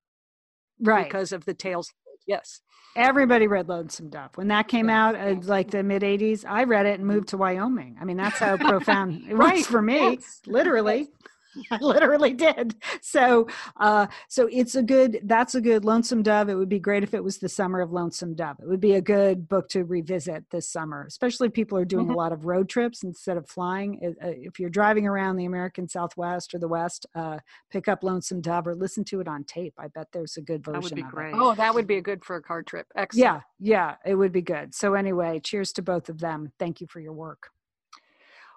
right 0.82 1.06
because 1.06 1.32
of 1.32 1.46
the 1.46 1.54
tales 1.54 1.92
yes 2.28 2.62
everybody 2.96 3.48
read 3.48 3.68
lonesome 3.68 4.10
dove 4.10 4.32
when 4.36 4.48
that 4.48 4.68
came 4.68 4.90
out 4.90 5.16
like 5.46 5.72
the 5.72 5.84
mid 5.84 6.02
80s 6.02 6.44
i 6.48 6.64
read 6.64 6.86
it 6.86 7.00
and 7.00 7.08
moved 7.08 7.30
to 7.30 7.38
wyoming 7.38 7.98
i 8.02 8.06
mean 8.06 8.18
that's 8.18 8.40
how 8.40 8.58
profound 8.70 9.24
it 9.30 9.36
right. 9.36 9.58
was 9.58 9.68
for 9.68 9.82
me 9.82 10.14
yes. 10.14 10.42
literally 10.46 11.10
I 11.72 11.78
literally 11.82 12.34
did. 12.34 12.76
So, 13.02 13.48
uh, 13.80 14.08
so 14.28 14.48
it's 14.52 14.76
a 14.76 14.84
good. 14.84 15.20
That's 15.24 15.56
a 15.56 15.62
good 15.62 15.86
Lonesome 15.86 16.24
Dove. 16.24 16.50
It 16.50 16.56
would 16.56 16.70
be 16.70 16.80
great 16.80 17.04
if 17.04 17.14
it 17.14 17.24
was 17.24 17.38
the 17.38 17.50
summer 17.50 17.82
of 17.82 17.92
Lonesome 17.92 18.36
Dove. 18.36 18.58
It 18.62 18.68
would 18.68 18.80
be 18.80 18.94
a 18.94 19.02
good 19.02 19.48
book 19.48 19.70
to 19.70 19.84
revisit 19.84 20.46
this 20.52 20.70
summer, 20.70 21.06
especially 21.08 21.48
if 21.48 21.54
people 21.54 21.78
are 21.78 21.86
doing 21.86 22.06
mm-hmm. 22.06 22.14
a 22.14 22.18
lot 22.18 22.32
of 22.32 22.46
road 22.46 22.70
trips 22.70 23.04
instead 23.04 23.38
of 23.38 23.48
flying. 23.48 24.16
Uh, 24.22 24.28
if 24.30 24.60
you're 24.60 24.70
driving 24.70 25.08
around 25.08 25.38
the 25.38 25.46
American 25.46 25.88
Southwest 25.88 26.54
or 26.54 26.60
the 26.60 26.68
West, 26.68 27.06
uh, 27.16 27.40
pick 27.72 27.88
up 27.88 28.04
Lonesome 28.04 28.42
Dove 28.42 28.68
or 28.68 28.76
listen 28.76 29.04
to 29.06 29.20
it 29.20 29.28
on 29.28 29.44
tape. 29.44 29.74
I 29.78 29.88
bet 29.88 30.08
there's 30.12 30.38
a 30.38 30.42
good 30.42 30.64
version. 30.64 30.82
That 30.82 30.84
would 30.84 30.96
be 30.96 31.02
great. 31.04 31.34
It. 31.34 31.40
Oh, 31.40 31.56
that 31.56 31.74
would 31.74 31.88
be 31.88 32.02
good 32.02 32.24
for 32.24 32.36
a 32.36 32.42
car 32.42 32.64
trip. 32.64 32.88
Excellent. 32.96 33.24
Yeah, 33.24 33.42
yeah, 33.60 33.96
it 34.06 34.16
would 34.16 34.32
be 34.32 34.42
good. 34.42 34.76
So 34.76 34.94
anyway, 34.94 35.40
cheers 35.40 35.74
to 35.74 35.82
both 35.82 36.10
of 36.10 36.20
them. 36.20 36.52
Thank 36.60 36.82
you 36.82 36.88
for 36.88 37.00
your 37.00 37.14
work. 37.14 37.50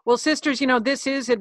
Well, 0.05 0.19
sisters, 0.19 0.61
you 0.61 0.67
know 0.67 0.81
this 0.81 1.07
is 1.07 1.29
a 1.29 1.37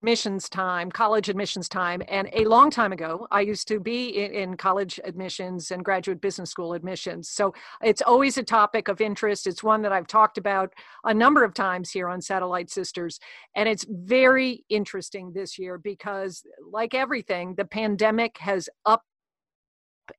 admissions 0.00 0.48
time, 0.48 0.90
college 0.90 1.28
admissions 1.28 1.68
time. 1.68 2.02
And 2.08 2.30
a 2.32 2.46
long 2.46 2.70
time 2.70 2.90
ago, 2.90 3.26
I 3.30 3.42
used 3.42 3.68
to 3.68 3.78
be 3.78 4.08
in, 4.08 4.56
college 4.56 4.98
admissions 5.04 5.70
and 5.70 5.84
graduate 5.84 6.20
business 6.20 6.50
school 6.50 6.72
admissions. 6.72 7.28
So 7.28 7.52
it's 7.82 8.00
always 8.00 8.38
a 8.38 8.42
topic 8.42 8.88
of 8.88 9.00
interest. 9.00 9.46
It's 9.46 9.62
one 9.62 9.82
that 9.82 9.92
I've 9.92 10.06
talked 10.06 10.38
about 10.38 10.72
a 11.04 11.12
number 11.12 11.44
of 11.44 11.52
times 11.52 11.90
here 11.90 12.08
on 12.08 12.22
Satellite 12.22 12.70
Sisters. 12.70 13.20
And 13.54 13.68
it's 13.68 13.86
very 13.88 14.64
interesting 14.70 15.32
this 15.32 15.58
year 15.58 15.76
because, 15.76 16.42
like 16.72 16.94
everything, 16.94 17.54
the 17.56 17.64
pandemic 17.66 18.38
has 18.38 18.68
up 18.86 19.04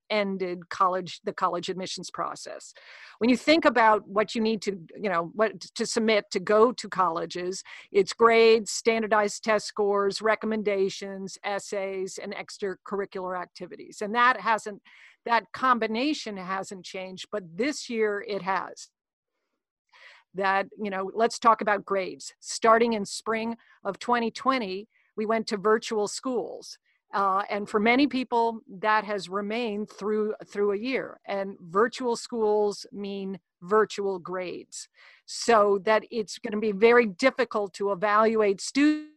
ended 0.09 0.69
college 0.69 1.19
the 1.23 1.33
college 1.33 1.69
admissions 1.69 2.09
process. 2.11 2.73
When 3.19 3.29
you 3.29 3.37
think 3.37 3.65
about 3.65 4.07
what 4.07 4.35
you 4.35 4.41
need 4.41 4.61
to 4.63 4.79
you 4.95 5.09
know 5.09 5.31
what 5.33 5.59
to 5.75 5.85
submit 5.85 6.25
to 6.31 6.39
go 6.39 6.71
to 6.71 6.89
colleges 6.89 7.63
it's 7.91 8.13
grades 8.13 8.71
standardized 8.71 9.43
test 9.43 9.67
scores 9.67 10.21
recommendations 10.21 11.37
essays 11.43 12.19
and 12.21 12.33
extracurricular 12.35 13.39
activities. 13.39 14.01
And 14.01 14.15
that 14.15 14.39
hasn't 14.39 14.81
that 15.25 15.45
combination 15.53 16.37
hasn't 16.37 16.85
changed 16.85 17.27
but 17.31 17.43
this 17.55 17.89
year 17.89 18.23
it 18.27 18.41
has. 18.41 18.89
That 20.33 20.67
you 20.81 20.89
know 20.89 21.11
let's 21.13 21.39
talk 21.39 21.61
about 21.61 21.85
grades. 21.85 22.33
Starting 22.39 22.93
in 22.93 23.05
spring 23.05 23.57
of 23.83 23.99
2020 23.99 24.87
we 25.17 25.25
went 25.25 25.47
to 25.47 25.57
virtual 25.57 26.07
schools 26.07 26.77
uh, 27.13 27.43
and 27.49 27.67
for 27.67 27.79
many 27.79 28.07
people, 28.07 28.61
that 28.79 29.03
has 29.03 29.29
remained 29.29 29.89
through 29.89 30.33
through 30.47 30.73
a 30.73 30.77
year. 30.77 31.19
And 31.25 31.57
virtual 31.59 32.15
schools 32.15 32.85
mean 32.91 33.39
virtual 33.61 34.19
grades, 34.19 34.87
so 35.25 35.79
that 35.85 36.03
it's 36.11 36.39
going 36.39 36.53
to 36.53 36.59
be 36.59 36.71
very 36.71 37.05
difficult 37.05 37.73
to 37.75 37.91
evaluate 37.91 38.61
students 38.61 39.10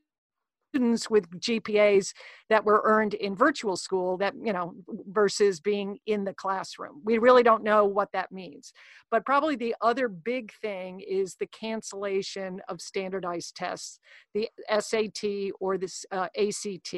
students 0.74 1.08
with 1.08 1.30
GPAs 1.38 2.12
that 2.50 2.64
were 2.64 2.82
earned 2.84 3.14
in 3.14 3.36
virtual 3.36 3.76
school 3.76 4.16
that, 4.18 4.34
you 4.42 4.52
know, 4.52 4.74
versus 5.08 5.60
being 5.60 5.98
in 6.06 6.24
the 6.24 6.34
classroom. 6.34 7.00
We 7.04 7.18
really 7.18 7.44
don't 7.44 7.62
know 7.62 7.84
what 7.84 8.10
that 8.12 8.32
means. 8.32 8.72
But 9.10 9.24
probably 9.24 9.54
the 9.54 9.76
other 9.80 10.08
big 10.08 10.52
thing 10.60 11.00
is 11.00 11.36
the 11.36 11.46
cancellation 11.46 12.60
of 12.68 12.80
standardized 12.80 13.54
tests, 13.54 14.00
the 14.34 14.48
SAT 14.68 15.52
or 15.60 15.78
the 15.78 15.92
uh, 16.10 16.28
ACT, 16.36 16.94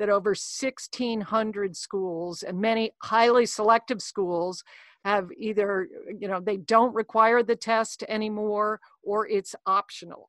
that 0.00 0.08
over 0.08 0.30
1,600 0.30 1.76
schools 1.76 2.42
and 2.42 2.60
many 2.60 2.90
highly 3.02 3.46
selective 3.46 4.02
schools 4.02 4.64
have 5.04 5.30
either, 5.36 5.88
you 6.18 6.28
know, 6.28 6.40
they 6.40 6.56
don't 6.56 6.94
require 6.94 7.42
the 7.42 7.56
test 7.56 8.02
anymore 8.08 8.80
or 9.04 9.28
it's 9.28 9.54
optional 9.66 10.28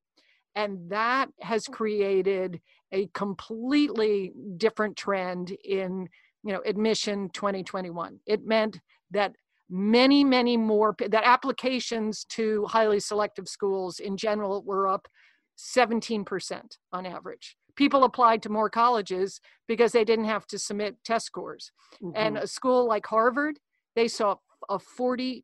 and 0.55 0.89
that 0.89 1.27
has 1.41 1.67
created 1.67 2.61
a 2.93 3.07
completely 3.13 4.31
different 4.57 4.95
trend 4.95 5.51
in 5.65 6.07
you 6.43 6.53
know 6.53 6.61
admission 6.65 7.29
2021 7.33 8.19
it 8.25 8.45
meant 8.45 8.79
that 9.11 9.33
many 9.69 10.23
many 10.23 10.55
more 10.55 10.95
that 10.99 11.23
applications 11.25 12.25
to 12.25 12.65
highly 12.65 12.99
selective 12.99 13.47
schools 13.47 13.99
in 13.99 14.15
general 14.15 14.61
were 14.63 14.87
up 14.87 15.07
17% 15.57 16.77
on 16.91 17.05
average. 17.05 17.55
People 17.75 18.03
applied 18.03 18.41
to 18.43 18.49
more 18.49 18.69
colleges 18.69 19.39
because 19.67 19.91
they 19.91 20.03
didn't 20.03 20.25
have 20.25 20.45
to 20.47 20.59
submit 20.59 20.97
test 21.03 21.25
scores. 21.25 21.71
Mm-hmm. 22.01 22.11
and 22.15 22.37
a 22.37 22.47
school 22.47 22.87
like 22.87 23.05
harvard 23.05 23.59
they 23.95 24.07
saw 24.07 24.35
a 24.69 24.79
42% 24.79 25.43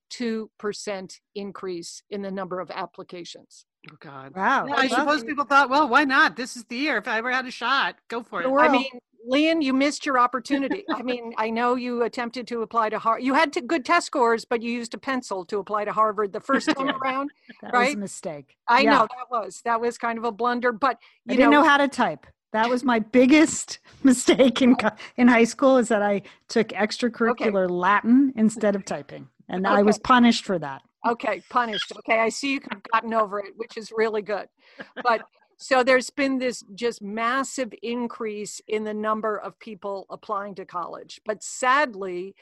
increase 1.35 2.03
in 2.09 2.21
the 2.21 2.31
number 2.31 2.59
of 2.59 2.71
applications 2.71 3.65
Oh 3.89 3.95
God! 3.99 4.35
Wow. 4.35 4.65
Yeah, 4.67 4.75
I 4.75 4.87
suppose 4.87 5.23
people 5.23 5.45
thought, 5.45 5.69
well, 5.69 5.87
why 5.87 6.03
not? 6.03 6.35
This 6.35 6.57
is 6.57 6.65
the 6.65 6.75
year. 6.75 6.97
If 6.97 7.07
I 7.07 7.17
ever 7.17 7.31
had 7.31 7.45
a 7.45 7.51
shot, 7.51 7.95
go 8.09 8.23
for 8.23 8.41
it. 8.41 8.47
I 8.47 8.67
mean, 8.67 8.89
Lian, 9.25 9.61
you 9.61 9.73
missed 9.73 10.05
your 10.05 10.19
opportunity. 10.19 10.83
I 10.89 11.01
mean, 11.01 11.33
I 11.37 11.49
know 11.49 11.75
you 11.75 12.03
attempted 12.03 12.47
to 12.47 12.61
apply 12.61 12.89
to 12.89 12.99
Harvard. 12.99 13.23
You 13.23 13.33
had 13.33 13.53
to, 13.53 13.61
good 13.61 13.85
test 13.85 14.07
scores, 14.07 14.45
but 14.45 14.61
you 14.61 14.71
used 14.71 14.93
a 14.93 14.97
pencil 14.97 15.45
to 15.45 15.59
apply 15.59 15.85
to 15.85 15.91
Harvard 15.91 16.33
the 16.33 16.39
first 16.39 16.69
time 16.75 16.89
around. 16.89 17.31
that 17.61 17.73
right? 17.73 17.87
was 17.87 17.95
a 17.95 17.99
mistake. 17.99 18.57
I 18.67 18.81
yeah. 18.81 18.91
know 18.91 19.07
that 19.17 19.29
was 19.29 19.61
that 19.65 19.79
was 19.79 19.97
kind 19.97 20.17
of 20.17 20.23
a 20.23 20.31
blunder, 20.31 20.71
but 20.71 20.97
I 21.27 21.35
didn't 21.35 21.51
know, 21.51 21.61
know 21.61 21.67
how 21.67 21.77
to 21.77 21.87
type. 21.87 22.25
That 22.51 22.69
was 22.69 22.83
my 22.83 22.99
biggest 22.99 23.79
mistake 24.03 24.61
in 24.61 24.75
oh. 24.83 24.89
in 25.17 25.27
high 25.27 25.43
school. 25.43 25.77
Is 25.77 25.89
that 25.89 26.01
I 26.01 26.23
took 26.47 26.69
extracurricular 26.69 27.65
okay. 27.65 27.73
Latin 27.73 28.33
instead 28.35 28.75
of 28.75 28.85
typing, 28.85 29.27
and 29.47 29.65
okay. 29.65 29.75
I 29.75 29.81
was 29.83 29.99
punished 29.99 30.45
for 30.45 30.57
that. 30.59 30.81
Okay, 31.07 31.41
punished. 31.49 31.93
Okay, 31.99 32.19
I 32.19 32.29
see 32.29 32.53
you've 32.53 32.67
gotten 32.91 33.13
over 33.13 33.39
it, 33.39 33.53
which 33.55 33.77
is 33.77 33.91
really 33.95 34.21
good. 34.21 34.47
But 35.01 35.21
so 35.57 35.83
there's 35.83 36.09
been 36.09 36.39
this 36.39 36.63
just 36.75 37.01
massive 37.01 37.73
increase 37.83 38.61
in 38.67 38.83
the 38.83 38.93
number 38.93 39.37
of 39.37 39.59
people 39.59 40.05
applying 40.09 40.55
to 40.55 40.65
college. 40.65 41.21
But 41.25 41.43
sadly, 41.43 42.35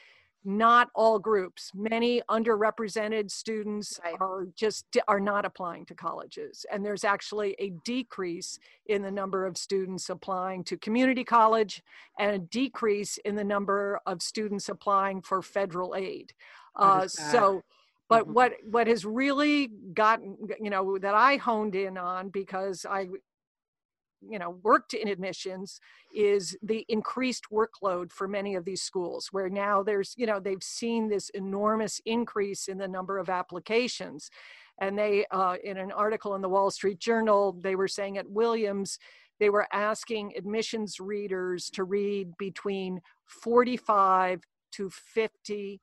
not 0.44 0.88
all 0.94 1.18
groups 1.18 1.72
many 1.74 2.22
underrepresented 2.30 3.30
students 3.30 3.98
right. 4.04 4.14
are 4.20 4.46
just 4.54 4.86
are 5.08 5.20
not 5.20 5.44
applying 5.44 5.84
to 5.84 5.94
colleges 5.94 6.64
and 6.72 6.84
there's 6.84 7.04
actually 7.04 7.56
a 7.58 7.70
decrease 7.84 8.58
in 8.86 9.02
the 9.02 9.10
number 9.10 9.44
of 9.44 9.56
students 9.56 10.08
applying 10.08 10.62
to 10.62 10.76
community 10.76 11.24
college 11.24 11.82
and 12.18 12.30
a 12.36 12.38
decrease 12.38 13.18
in 13.24 13.34
the 13.34 13.44
number 13.44 14.00
of 14.06 14.22
students 14.22 14.68
applying 14.68 15.20
for 15.20 15.42
federal 15.42 15.94
aid 15.96 16.32
uh, 16.76 17.06
so 17.08 17.60
but 18.08 18.24
mm-hmm. 18.24 18.32
what 18.32 18.52
what 18.70 18.86
has 18.86 19.04
really 19.04 19.70
gotten 19.94 20.36
you 20.60 20.70
know 20.70 20.98
that 20.98 21.14
i 21.14 21.36
honed 21.36 21.74
in 21.74 21.96
on 21.96 22.28
because 22.28 22.86
i 22.88 23.06
you 24.28 24.38
know 24.38 24.58
worked 24.62 24.94
in 24.94 25.08
admissions 25.08 25.80
is 26.14 26.56
the 26.62 26.84
increased 26.88 27.46
workload 27.52 28.10
for 28.10 28.26
many 28.26 28.54
of 28.54 28.64
these 28.64 28.82
schools 28.82 29.28
where 29.30 29.48
now 29.48 29.82
there's 29.82 30.14
you 30.16 30.26
know 30.26 30.40
they've 30.40 30.62
seen 30.62 31.08
this 31.08 31.28
enormous 31.30 32.00
increase 32.04 32.68
in 32.68 32.78
the 32.78 32.88
number 32.88 33.18
of 33.18 33.28
applications 33.28 34.30
and 34.80 34.98
they 34.98 35.24
uh, 35.30 35.56
in 35.64 35.76
an 35.76 35.92
article 35.92 36.34
in 36.34 36.42
the 36.42 36.48
wall 36.48 36.70
street 36.70 36.98
journal 36.98 37.56
they 37.60 37.76
were 37.76 37.88
saying 37.88 38.18
at 38.18 38.28
williams 38.28 38.98
they 39.38 39.50
were 39.50 39.68
asking 39.72 40.32
admissions 40.36 40.98
readers 40.98 41.70
to 41.70 41.84
read 41.84 42.36
between 42.38 43.00
45 43.26 44.42
to 44.72 44.90
50 44.90 45.80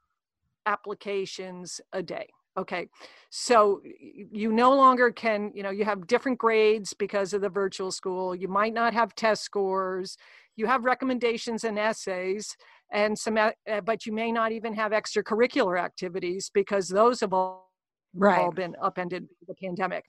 applications 0.66 1.82
a 1.94 2.02
day 2.02 2.28
Okay, 2.58 2.88
so 3.30 3.82
you 3.84 4.54
no 4.54 4.74
longer 4.74 5.12
can, 5.12 5.52
you 5.54 5.62
know, 5.62 5.72
you 5.72 5.84
have 5.84 6.08
different 6.08 6.38
grades 6.38 6.94
because 6.94 7.34
of 7.34 7.42
the 7.42 7.50
virtual 7.50 7.92
school. 7.92 8.34
You 8.34 8.48
might 8.48 8.74
not 8.74 8.94
have 8.94 9.14
test 9.14 9.44
scores. 9.44 10.16
You 10.56 10.66
have 10.68 10.86
recommendations 10.86 11.66
and 11.66 11.78
essays, 11.78 12.56
and 12.94 13.20
some, 13.20 13.38
uh, 13.38 13.52
but 13.84 14.06
you 14.06 14.14
may 14.14 14.32
not 14.32 14.54
even 14.54 14.74
have 14.74 14.94
extracurricular 14.94 15.78
activities 15.78 16.50
because 16.54 16.88
those 16.88 17.20
have 17.20 17.34
all, 17.34 17.74
right. 18.14 18.40
all 18.40 18.52
been 18.52 18.74
upended 18.82 19.24
by 19.24 19.48
the 19.50 19.56
pandemic 19.56 20.06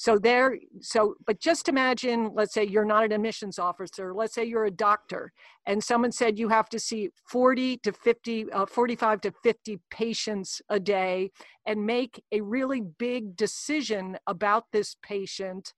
so 0.00 0.16
there 0.16 0.56
so 0.80 1.16
but 1.26 1.40
just 1.40 1.68
imagine 1.68 2.30
let's 2.32 2.54
say 2.54 2.62
you're 2.62 2.84
not 2.84 3.02
an 3.02 3.10
admissions 3.10 3.58
officer 3.58 4.14
let's 4.14 4.32
say 4.32 4.44
you're 4.44 4.66
a 4.66 4.70
doctor 4.70 5.32
and 5.66 5.82
someone 5.82 6.12
said 6.12 6.38
you 6.38 6.48
have 6.48 6.68
to 6.68 6.78
see 6.78 7.10
40 7.28 7.78
to 7.78 7.92
50 7.92 8.52
uh, 8.52 8.64
45 8.64 9.20
to 9.22 9.32
50 9.42 9.80
patients 9.90 10.62
a 10.68 10.78
day 10.78 11.32
and 11.66 11.84
make 11.84 12.22
a 12.30 12.40
really 12.40 12.80
big 12.80 13.34
decision 13.34 14.16
about 14.28 14.66
this 14.70 14.94
patient 15.02 15.74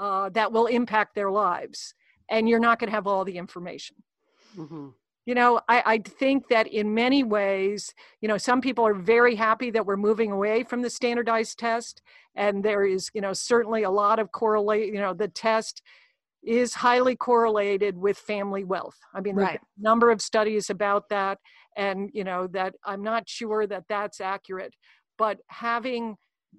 uh, 0.00 0.30
that 0.30 0.50
will 0.50 0.66
impact 0.66 1.14
their 1.14 1.30
lives. 1.30 1.94
And 2.28 2.48
you're 2.48 2.58
not 2.58 2.80
going 2.80 2.88
to 2.88 2.94
have 2.94 3.06
all 3.06 3.24
the 3.24 3.36
information. 3.36 3.96
Mm-hmm 4.56 4.88
you 5.26 5.34
know 5.34 5.60
I, 5.68 5.82
I 5.86 5.98
think 5.98 6.48
that 6.48 6.66
in 6.66 6.94
many 6.94 7.22
ways 7.22 7.94
you 8.20 8.28
know 8.28 8.38
some 8.38 8.60
people 8.60 8.86
are 8.86 8.94
very 8.94 9.34
happy 9.34 9.70
that 9.70 9.86
we're 9.86 9.96
moving 9.96 10.32
away 10.32 10.64
from 10.64 10.82
the 10.82 10.90
standardized 10.90 11.58
test 11.58 12.02
and 12.34 12.64
there 12.64 12.84
is 12.84 13.10
you 13.14 13.20
know 13.20 13.32
certainly 13.32 13.82
a 13.82 13.90
lot 13.90 14.18
of 14.18 14.32
correlate 14.32 14.92
you 14.92 15.00
know 15.00 15.14
the 15.14 15.28
test 15.28 15.82
is 16.42 16.72
highly 16.72 17.14
correlated 17.14 17.96
with 17.96 18.16
family 18.16 18.64
wealth 18.64 18.96
i 19.14 19.20
mean 19.20 19.36
right. 19.36 19.60
a 19.60 19.82
number 19.82 20.10
of 20.10 20.22
studies 20.22 20.70
about 20.70 21.08
that 21.10 21.38
and 21.76 22.10
you 22.14 22.24
know 22.24 22.46
that 22.46 22.74
i'm 22.84 23.02
not 23.02 23.28
sure 23.28 23.66
that 23.66 23.84
that's 23.88 24.20
accurate 24.20 24.74
but 25.18 25.38
having 25.48 26.16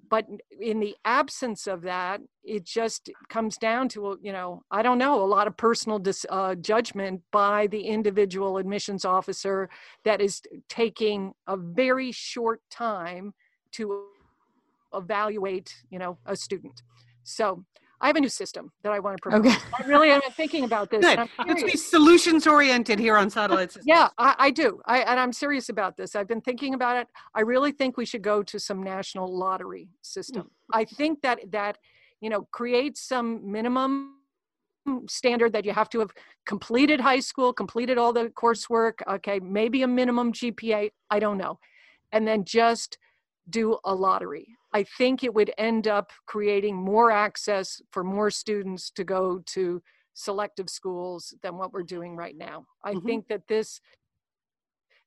but 0.08 0.26
in 0.60 0.80
the 0.80 0.94
absence 1.04 1.66
of 1.66 1.82
that 1.82 2.20
it 2.44 2.64
just 2.64 3.10
comes 3.28 3.56
down 3.56 3.88
to 3.88 4.18
you 4.22 4.32
know 4.32 4.62
i 4.70 4.82
don't 4.82 4.98
know 4.98 5.22
a 5.22 5.24
lot 5.24 5.46
of 5.46 5.56
personal 5.56 5.98
dis, 5.98 6.24
uh, 6.30 6.54
judgment 6.56 7.20
by 7.30 7.66
the 7.68 7.82
individual 7.82 8.58
admissions 8.58 9.04
officer 9.04 9.68
that 10.04 10.20
is 10.20 10.42
taking 10.68 11.32
a 11.46 11.56
very 11.56 12.10
short 12.12 12.60
time 12.70 13.32
to 13.70 14.06
evaluate 14.94 15.74
you 15.90 15.98
know 15.98 16.18
a 16.26 16.36
student. 16.36 16.82
So 17.24 17.64
I 18.02 18.08
have 18.08 18.16
a 18.16 18.20
new 18.20 18.28
system 18.28 18.72
that 18.82 18.92
I 18.92 18.98
want 18.98 19.16
to 19.16 19.22
propose. 19.22 19.46
Okay. 19.46 19.56
I 19.78 19.86
really 19.86 20.10
am 20.10 20.20
thinking 20.32 20.64
about 20.64 20.90
this. 20.90 21.04
Good. 21.04 21.28
Let's 21.46 21.62
be 21.62 21.76
solutions 21.76 22.48
oriented 22.48 22.98
here 22.98 23.16
on 23.16 23.30
Satellite 23.30 23.70
Sisters. 23.70 23.84
yeah, 23.86 24.08
I, 24.18 24.34
I, 24.38 24.50
do. 24.50 24.80
I, 24.86 25.02
and 25.02 25.20
I'm 25.20 25.32
serious 25.32 25.68
about 25.68 25.96
this. 25.96 26.16
I've 26.16 26.26
been 26.26 26.40
thinking 26.40 26.74
about 26.74 26.96
it. 26.96 27.06
I 27.32 27.42
really 27.42 27.70
think 27.70 27.96
we 27.96 28.04
should 28.04 28.22
go 28.22 28.42
to 28.42 28.58
some 28.58 28.82
national 28.82 29.32
lottery 29.32 29.88
system. 30.02 30.42
Mm. 30.42 30.48
I 30.72 30.84
think 30.84 31.22
that 31.22 31.38
that 31.52 31.78
you 32.20 32.28
know 32.28 32.48
create 32.50 32.98
some 32.98 33.50
minimum 33.50 34.16
standard 35.08 35.52
that 35.52 35.64
you 35.64 35.72
have 35.72 35.88
to 35.90 36.00
have 36.00 36.10
completed 36.44 37.00
high 37.00 37.20
school, 37.20 37.52
completed 37.52 37.98
all 37.98 38.12
the 38.12 38.30
coursework. 38.30 38.94
Okay, 39.08 39.38
maybe 39.38 39.82
a 39.82 39.88
minimum 39.88 40.32
GPA. 40.32 40.90
I 41.08 41.20
don't 41.20 41.38
know, 41.38 41.60
and 42.10 42.26
then 42.26 42.44
just 42.44 42.98
do 43.50 43.78
a 43.84 43.94
lottery. 43.94 44.46
I 44.72 44.84
think 44.84 45.22
it 45.22 45.34
would 45.34 45.52
end 45.58 45.86
up 45.86 46.12
creating 46.26 46.76
more 46.76 47.10
access 47.10 47.82
for 47.90 48.04
more 48.04 48.30
students 48.30 48.90
to 48.92 49.04
go 49.04 49.40
to 49.46 49.82
selective 50.14 50.68
schools 50.68 51.34
than 51.42 51.56
what 51.56 51.72
we're 51.72 51.82
doing 51.82 52.16
right 52.16 52.36
now. 52.36 52.66
I 52.84 52.94
mm-hmm. 52.94 53.06
think 53.06 53.28
that 53.28 53.48
this 53.48 53.80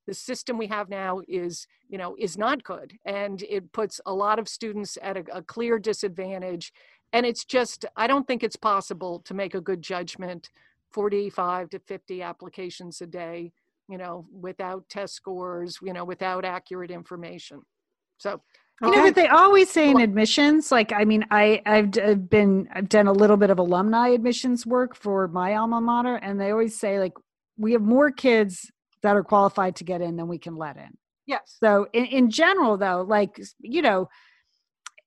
the 0.07 0.13
system 0.13 0.57
we 0.57 0.67
have 0.67 0.89
now 0.89 1.21
is 1.27 1.67
you 1.89 1.97
know 1.97 2.15
is 2.19 2.37
not 2.37 2.63
good 2.63 2.93
and 3.05 3.43
it 3.43 3.71
puts 3.71 3.99
a 4.05 4.13
lot 4.13 4.39
of 4.39 4.47
students 4.47 4.97
at 5.01 5.17
a, 5.17 5.23
a 5.33 5.41
clear 5.41 5.79
disadvantage 5.79 6.71
and 7.13 7.25
it's 7.25 7.45
just 7.45 7.85
i 7.95 8.07
don't 8.07 8.27
think 8.27 8.43
it's 8.43 8.55
possible 8.55 9.19
to 9.19 9.33
make 9.33 9.55
a 9.55 9.61
good 9.61 9.81
judgment 9.81 10.49
45 10.91 11.69
to 11.71 11.79
50 11.79 12.21
applications 12.21 13.01
a 13.01 13.07
day 13.07 13.51
you 13.89 13.97
know 13.97 14.25
without 14.31 14.87
test 14.89 15.15
scores 15.15 15.79
you 15.81 15.93
know 15.93 16.05
without 16.05 16.45
accurate 16.45 16.91
information 16.91 17.61
so 18.17 18.41
you 18.81 18.91
know 18.91 19.03
what 19.03 19.15
they 19.15 19.27
always 19.27 19.69
say 19.69 19.89
in 19.89 20.01
admissions? 20.01 20.71
Like 20.71 20.91
i 20.91 21.05
mean 21.05 21.25
i 21.31 21.61
I've, 21.65 21.91
been 22.29 22.67
i've 22.73 22.89
done 22.89 23.07
a 23.07 23.13
little 23.13 23.37
bit 23.37 23.49
of 23.49 23.59
alumni 23.59 24.09
admissions 24.09 24.65
work 24.65 24.95
for 24.95 25.27
my 25.29 25.55
alma 25.55 25.79
mater 25.79 26.15
and 26.15 26.39
they 26.39 26.51
always 26.51 26.77
say 26.77 26.99
like 26.99 27.13
we 27.57 27.71
have 27.71 27.81
more 27.81 28.11
kids 28.11 28.69
that 29.01 29.15
are 29.15 29.23
qualified 29.23 29.75
to 29.77 29.83
get 29.83 30.01
in 30.01 30.17
than 30.17 30.27
we 30.27 30.37
can 30.37 30.57
let 30.57 30.77
in. 30.77 30.97
Yes. 31.25 31.57
So 31.59 31.87
in, 31.93 32.05
in 32.05 32.29
general 32.29 32.77
though 32.77 33.05
like 33.07 33.39
you 33.59 33.81
know 33.81 34.09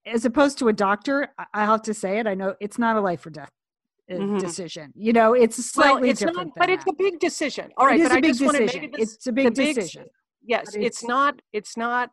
as 0.06 0.24
opposed 0.24 0.59
to 0.59 0.68
a 0.68 0.72
doctor 0.72 1.28
i 1.52 1.64
have 1.66 1.82
to 1.82 1.92
say 1.92 2.18
it 2.18 2.26
i 2.26 2.34
know 2.34 2.54
it's 2.61 2.78
not 2.78 2.96
a 2.96 3.00
life 3.00 3.26
or 3.26 3.30
death 3.30 3.50
uh, 4.11 4.14
mm-hmm. 4.14 4.38
decision. 4.38 4.92
You 4.96 5.12
know 5.12 5.34
it's 5.34 5.62
slightly 5.62 6.02
well, 6.02 6.11
it's 6.11 6.20
different 6.20 6.48
not, 6.48 6.54
but 6.56 6.66
that. 6.68 6.70
it's 6.70 6.86
a 6.88 6.94
big 6.94 7.18
decision. 7.20 7.70
All 7.76 7.86
right 7.86 8.00
it 8.00 8.04
is 8.04 8.09
but 8.09 8.18
a 8.18 8.20
big 8.22 8.38
decision. 8.38 8.90
it's 8.94 9.26
a 9.26 9.32
big 9.32 9.54
decision. 9.54 10.06
Yes 10.42 10.68
it's, 10.68 10.76
it's 10.76 11.04
not 11.04 11.42
it's 11.52 11.76
not 11.76 12.11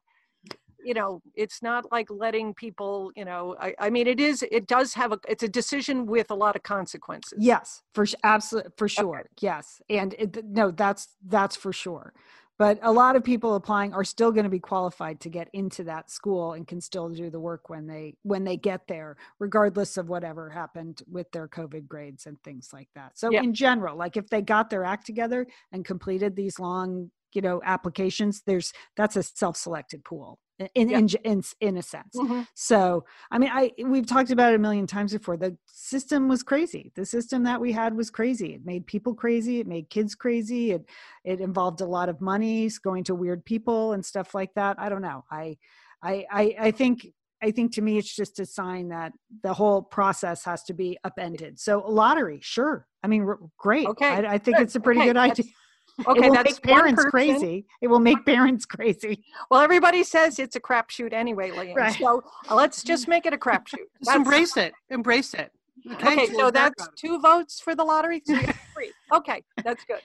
you 0.85 0.93
know 0.93 1.21
it's 1.33 1.61
not 1.61 1.91
like 1.91 2.09
letting 2.09 2.53
people 2.53 3.11
you 3.15 3.25
know 3.25 3.55
I, 3.59 3.73
I 3.79 3.89
mean 3.89 4.07
it 4.07 4.19
is 4.19 4.43
it 4.49 4.67
does 4.67 4.93
have 4.93 5.11
a 5.11 5.19
it's 5.27 5.43
a 5.43 5.47
decision 5.47 6.05
with 6.05 6.29
a 6.29 6.35
lot 6.35 6.55
of 6.55 6.63
consequences 6.63 7.39
yes 7.39 7.81
for 7.93 8.05
absolutely 8.23 8.71
for 8.77 8.87
sure 8.87 9.19
okay. 9.19 9.29
yes 9.39 9.81
and 9.89 10.13
it, 10.17 10.45
no 10.45 10.71
that's 10.71 11.09
that's 11.27 11.55
for 11.55 11.73
sure 11.73 12.13
but 12.57 12.79
a 12.83 12.91
lot 12.91 13.17
of 13.17 13.23
people 13.23 13.55
applying 13.55 13.93
are 13.93 14.05
still 14.05 14.31
going 14.31 14.45
to 14.45 14.49
be 14.49 14.59
qualified 14.59 15.19
to 15.19 15.29
get 15.29 15.49
into 15.51 15.83
that 15.83 16.09
school 16.09 16.53
and 16.53 16.67
can 16.67 16.79
still 16.79 17.09
do 17.09 17.29
the 17.29 17.39
work 17.39 17.69
when 17.69 17.87
they 17.87 18.15
when 18.23 18.43
they 18.43 18.55
get 18.55 18.87
there 18.87 19.17
regardless 19.39 19.97
of 19.97 20.07
whatever 20.07 20.49
happened 20.49 21.01
with 21.11 21.31
their 21.31 21.47
covid 21.47 21.87
grades 21.87 22.27
and 22.27 22.41
things 22.43 22.69
like 22.71 22.89
that 22.95 23.17
so 23.17 23.29
in 23.31 23.53
general 23.53 23.97
like 23.97 24.17
if 24.17 24.29
they 24.29 24.41
got 24.41 24.69
their 24.69 24.83
act 24.83 25.05
together 25.05 25.47
and 25.71 25.83
completed 25.83 26.35
these 26.35 26.59
long 26.59 27.09
you 27.33 27.41
know 27.41 27.61
applications 27.63 28.41
there's 28.45 28.73
that's 28.95 29.15
a 29.15 29.23
self-selected 29.23 30.03
pool 30.03 30.39
in 30.73 30.89
yeah. 30.89 30.99
in, 30.99 31.09
in, 31.23 31.43
in 31.59 31.77
a 31.77 31.81
sense 31.81 32.15
mm-hmm. 32.15 32.41
so 32.53 33.03
i 33.31 33.37
mean 33.37 33.49
i 33.51 33.71
we've 33.85 34.07
talked 34.07 34.31
about 34.31 34.53
it 34.53 34.55
a 34.55 34.59
million 34.59 34.87
times 34.87 35.11
before 35.11 35.35
the 35.35 35.57
system 35.65 36.27
was 36.27 36.43
crazy 36.43 36.91
the 36.95 37.05
system 37.05 37.43
that 37.43 37.59
we 37.59 37.71
had 37.71 37.95
was 37.95 38.09
crazy 38.09 38.53
it 38.53 38.65
made 38.65 38.85
people 38.87 39.13
crazy 39.13 39.59
it 39.59 39.67
made 39.67 39.89
kids 39.89 40.15
crazy 40.15 40.71
it 40.71 40.85
it 41.23 41.41
involved 41.41 41.81
a 41.81 41.85
lot 41.85 42.09
of 42.09 42.21
money 42.21 42.69
going 42.83 43.03
to 43.03 43.15
weird 43.15 43.43
people 43.45 43.93
and 43.93 44.05
stuff 44.05 44.33
like 44.33 44.53
that 44.53 44.77
i 44.79 44.87
don't 44.87 45.01
know 45.01 45.23
i 45.29 45.57
i 46.01 46.25
i, 46.31 46.55
I 46.59 46.71
think 46.71 47.07
I 47.43 47.51
think 47.51 47.73
to 47.73 47.81
me 47.81 47.97
it's 47.97 48.15
just 48.15 48.39
a 48.39 48.45
sign 48.45 48.87
that 48.89 49.11
the 49.43 49.53
whole 49.53 49.81
process 49.81 50.43
has 50.45 50.63
to 50.63 50.73
be 50.73 50.97
upended. 51.03 51.59
So 51.59 51.83
lottery, 51.87 52.39
sure. 52.41 52.87
I 53.03 53.07
mean, 53.07 53.27
great. 53.57 53.87
Okay, 53.87 54.07
I, 54.07 54.33
I 54.33 54.37
think 54.37 54.57
good. 54.57 54.63
it's 54.63 54.75
a 54.75 54.79
pretty 54.79 55.01
okay. 55.01 55.09
good 55.09 55.17
idea. 55.17 55.45
Okay, 56.07 56.29
that's 56.29 56.59
parents 56.59 57.05
crazy. 57.05 57.65
It 57.81 57.87
will 57.87 57.99
make 57.99 58.25
parents 58.25 58.65
crazy. 58.65 59.23
Well, 59.49 59.61
everybody 59.61 60.03
says 60.03 60.39
it's 60.39 60.55
a 60.55 60.59
crapshoot 60.59 61.13
anyway, 61.13 61.51
Lian. 61.51 61.75
Right. 61.75 61.97
So 61.97 62.23
uh, 62.49 62.55
let's 62.55 62.83
just 62.83 63.07
make 63.07 63.25
it 63.25 63.33
a 63.33 63.37
crapshoot. 63.37 63.85
Just 64.03 64.15
embrace 64.15 64.57
it. 64.57 64.73
Embrace 64.89 65.33
it. 65.33 65.51
Okay, 65.91 66.23
okay 66.23 66.33
so 66.33 66.49
that's 66.49 66.87
two 66.95 67.19
votes 67.19 67.59
for 67.59 67.75
the 67.75 67.83
lottery. 67.83 68.19
Three. 68.25 68.91
Okay, 69.13 69.43
that's 69.63 69.83
good. 69.85 69.99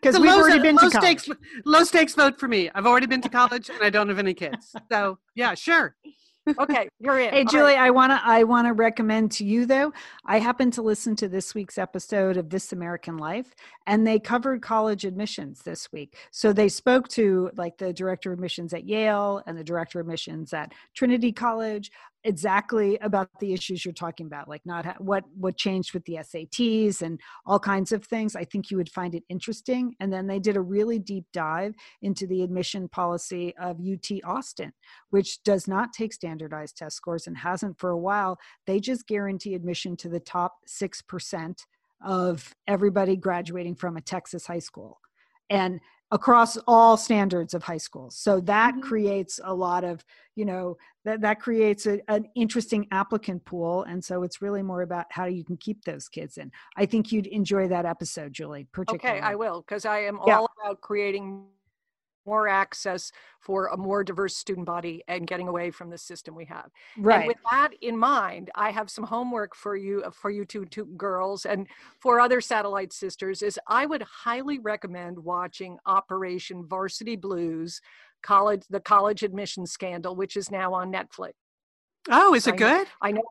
Because 0.00 0.18
we've 0.18 0.30
already 0.30 0.60
been 0.60 0.76
low 0.76 0.90
to 0.90 0.98
college. 0.98 1.20
stakes. 1.20 1.40
Low 1.64 1.84
stakes 1.84 2.14
vote 2.14 2.38
for 2.38 2.48
me. 2.48 2.70
I've 2.74 2.86
already 2.86 3.06
been 3.06 3.22
to 3.22 3.28
college 3.28 3.70
and 3.70 3.82
I 3.82 3.90
don't 3.90 4.08
have 4.08 4.18
any 4.18 4.34
kids. 4.34 4.74
So 4.90 5.18
yeah, 5.34 5.54
sure. 5.54 5.96
Okay, 6.58 6.88
you're 6.98 7.20
in. 7.20 7.32
Hey, 7.32 7.44
Julie, 7.44 7.74
right. 7.74 7.78
I 7.78 7.90
want 7.90 8.10
to 8.10 8.20
I 8.24 8.44
want 8.44 8.66
to 8.66 8.72
recommend 8.72 9.30
to 9.32 9.44
you 9.44 9.66
though. 9.66 9.92
I 10.24 10.38
happened 10.38 10.72
to 10.74 10.82
listen 10.82 11.14
to 11.16 11.28
this 11.28 11.54
week's 11.54 11.78
episode 11.78 12.36
of 12.36 12.50
This 12.50 12.72
American 12.72 13.16
Life, 13.16 13.54
and 13.86 14.06
they 14.06 14.18
covered 14.18 14.62
college 14.62 15.04
admissions 15.04 15.62
this 15.62 15.90
week. 15.92 16.16
So 16.30 16.52
they 16.52 16.68
spoke 16.68 17.08
to 17.08 17.50
like 17.56 17.78
the 17.78 17.92
director 17.92 18.32
of 18.32 18.38
admissions 18.38 18.74
at 18.74 18.84
Yale 18.84 19.42
and 19.46 19.56
the 19.56 19.64
director 19.64 20.00
of 20.00 20.06
admissions 20.06 20.52
at 20.52 20.72
Trinity 20.94 21.32
College 21.32 21.92
exactly 22.24 22.98
about 22.98 23.28
the 23.40 23.52
issues 23.52 23.84
you're 23.84 23.92
talking 23.92 24.26
about 24.26 24.48
like 24.48 24.62
not 24.64 24.84
ha- 24.84 24.94
what 24.98 25.24
what 25.36 25.56
changed 25.56 25.92
with 25.92 26.04
the 26.04 26.14
SATs 26.14 27.02
and 27.02 27.20
all 27.46 27.58
kinds 27.58 27.92
of 27.92 28.04
things. 28.04 28.36
I 28.36 28.44
think 28.44 28.70
you 28.70 28.76
would 28.76 28.90
find 28.90 29.14
it 29.14 29.24
interesting. 29.28 29.94
And 30.00 30.12
then 30.12 30.26
they 30.26 30.38
did 30.38 30.56
a 30.56 30.60
really 30.60 30.98
deep 30.98 31.24
dive 31.32 31.74
into 32.00 32.26
the 32.26 32.42
admission 32.42 32.88
policy 32.88 33.54
of 33.56 33.78
UT 33.80 34.18
Austin 34.24 34.72
which 35.10 35.42
does 35.42 35.68
not 35.68 35.92
take 35.92 36.12
standardized 36.12 36.76
test 36.76 36.96
scores 36.96 37.26
and 37.26 37.36
hasn't 37.36 37.78
for 37.78 37.90
a 37.90 37.98
while. 37.98 38.38
They 38.66 38.80
just 38.80 39.06
guarantee 39.06 39.54
admission 39.54 39.96
to 39.98 40.08
the 40.08 40.20
top 40.20 40.54
6% 40.66 41.54
of 42.04 42.54
everybody 42.66 43.16
graduating 43.16 43.76
from 43.76 43.96
a 43.96 44.00
Texas 44.00 44.46
high 44.46 44.58
school. 44.58 45.00
And 45.50 45.80
across 46.12 46.58
all 46.68 46.96
standards 46.96 47.54
of 47.54 47.62
high 47.62 47.78
schools 47.78 48.14
so 48.16 48.38
that 48.38 48.72
mm-hmm. 48.72 48.82
creates 48.82 49.40
a 49.44 49.52
lot 49.52 49.82
of 49.82 50.04
you 50.36 50.44
know 50.44 50.76
that 51.04 51.22
that 51.22 51.40
creates 51.40 51.86
a, 51.86 51.98
an 52.08 52.26
interesting 52.36 52.86
applicant 52.92 53.42
pool 53.46 53.82
and 53.84 54.04
so 54.04 54.22
it's 54.22 54.42
really 54.42 54.62
more 54.62 54.82
about 54.82 55.06
how 55.10 55.24
you 55.24 55.42
can 55.42 55.56
keep 55.56 55.82
those 55.84 56.08
kids 56.08 56.36
in 56.36 56.52
i 56.76 56.84
think 56.84 57.10
you'd 57.10 57.26
enjoy 57.26 57.66
that 57.66 57.86
episode 57.86 58.32
julie 58.32 58.66
particularly 58.72 59.20
okay 59.20 59.26
i 59.26 59.34
will 59.34 59.62
because 59.62 59.86
i 59.86 59.98
am 59.98 60.18
yeah. 60.26 60.38
all 60.38 60.48
about 60.62 60.80
creating 60.82 61.44
more 62.26 62.48
access 62.48 63.12
for 63.40 63.66
a 63.66 63.76
more 63.76 64.04
diverse 64.04 64.36
student 64.36 64.66
body 64.66 65.02
and 65.08 65.26
getting 65.26 65.48
away 65.48 65.70
from 65.70 65.90
the 65.90 65.98
system 65.98 66.34
we 66.34 66.44
have. 66.44 66.70
Right. 66.96 67.20
And 67.20 67.28
with 67.28 67.38
that 67.50 67.70
in 67.80 67.96
mind, 67.96 68.50
I 68.54 68.70
have 68.70 68.90
some 68.90 69.04
homework 69.04 69.54
for 69.54 69.76
you 69.76 70.04
for 70.12 70.30
you 70.30 70.44
two, 70.44 70.64
two 70.66 70.86
girls 70.96 71.44
and 71.44 71.66
for 72.00 72.20
other 72.20 72.40
satellite 72.40 72.92
sisters 72.92 73.42
is 73.42 73.58
I 73.66 73.86
would 73.86 74.02
highly 74.02 74.58
recommend 74.58 75.18
watching 75.18 75.78
Operation 75.86 76.64
Varsity 76.66 77.16
Blues, 77.16 77.80
college 78.22 78.62
the 78.70 78.80
college 78.80 79.22
admission 79.22 79.66
scandal, 79.66 80.16
which 80.16 80.36
is 80.36 80.50
now 80.50 80.72
on 80.74 80.92
Netflix. 80.92 81.32
Oh, 82.10 82.34
is 82.34 82.46
it 82.46 82.54
I 82.54 82.56
good? 82.56 82.86
Know, 82.86 82.92
I 83.02 83.10
know 83.12 83.22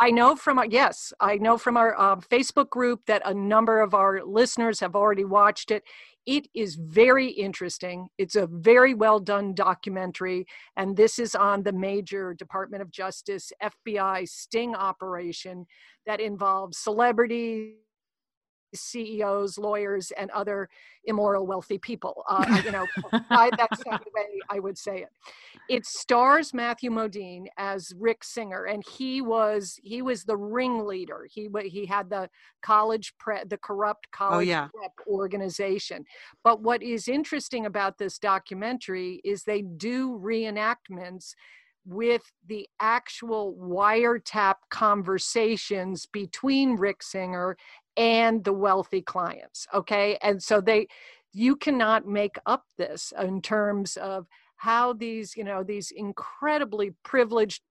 I 0.00 0.10
know 0.10 0.34
from 0.34 0.58
our, 0.58 0.66
yes, 0.66 1.12
I 1.20 1.36
know 1.36 1.56
from 1.56 1.76
our 1.76 1.98
uh, 1.98 2.16
Facebook 2.16 2.68
group 2.68 3.06
that 3.06 3.22
a 3.24 3.32
number 3.32 3.80
of 3.80 3.94
our 3.94 4.24
listeners 4.24 4.80
have 4.80 4.96
already 4.96 5.24
watched 5.24 5.70
it. 5.70 5.84
It 6.26 6.48
is 6.54 6.76
very 6.76 7.28
interesting. 7.28 8.08
It's 8.16 8.36
a 8.36 8.46
very 8.46 8.94
well 8.94 9.20
done 9.20 9.54
documentary, 9.54 10.46
and 10.76 10.96
this 10.96 11.18
is 11.18 11.34
on 11.34 11.62
the 11.62 11.72
major 11.72 12.32
Department 12.32 12.82
of 12.82 12.90
Justice 12.90 13.52
FBI 13.62 14.26
sting 14.26 14.74
operation 14.74 15.66
that 16.06 16.20
involves 16.20 16.78
celebrities 16.78 17.74
CEOs, 18.74 19.58
lawyers, 19.58 20.10
and 20.12 20.30
other 20.30 20.68
immoral, 21.04 21.46
wealthy 21.46 21.78
people. 21.78 22.24
Uh, 22.28 22.60
you 22.64 22.70
know, 22.70 22.86
I, 23.30 23.50
that's 23.56 23.78
the 23.78 23.90
way 24.14 24.40
I 24.50 24.58
would 24.58 24.78
say 24.78 25.02
it. 25.02 25.10
It 25.68 25.86
stars 25.86 26.52
Matthew 26.52 26.90
Modine 26.90 27.46
as 27.56 27.92
Rick 27.98 28.24
Singer, 28.24 28.64
and 28.64 28.82
he 28.96 29.20
was 29.20 29.78
he 29.82 30.02
was 30.02 30.24
the 30.24 30.36
ringleader. 30.36 31.26
He 31.30 31.48
he 31.64 31.86
had 31.86 32.10
the 32.10 32.28
college 32.62 33.14
prep, 33.18 33.48
the 33.48 33.58
corrupt 33.58 34.06
oh, 34.08 34.16
college 34.16 34.48
oh, 34.48 34.50
yeah. 34.50 34.68
prep 34.74 34.92
organization. 35.06 36.04
But 36.42 36.60
what 36.60 36.82
is 36.82 37.08
interesting 37.08 37.66
about 37.66 37.98
this 37.98 38.18
documentary 38.18 39.20
is 39.24 39.44
they 39.44 39.62
do 39.62 40.18
reenactments 40.18 41.34
with 41.86 42.22
the 42.46 42.68
actual 42.80 43.54
wiretap 43.54 44.54
conversations 44.70 46.06
between 46.06 46.76
Rick 46.76 47.02
Singer 47.02 47.56
and 47.96 48.44
the 48.44 48.52
wealthy 48.52 49.02
clients. 49.02 49.66
Okay. 49.72 50.18
And 50.22 50.42
so 50.42 50.60
they, 50.60 50.88
you 51.32 51.56
cannot 51.56 52.06
make 52.06 52.36
up 52.46 52.64
this 52.78 53.12
in 53.20 53.42
terms 53.42 53.96
of 53.96 54.26
how 54.56 54.92
these, 54.92 55.36
you 55.36 55.44
know, 55.44 55.62
these 55.62 55.90
incredibly 55.90 56.94
privileged 57.04 57.62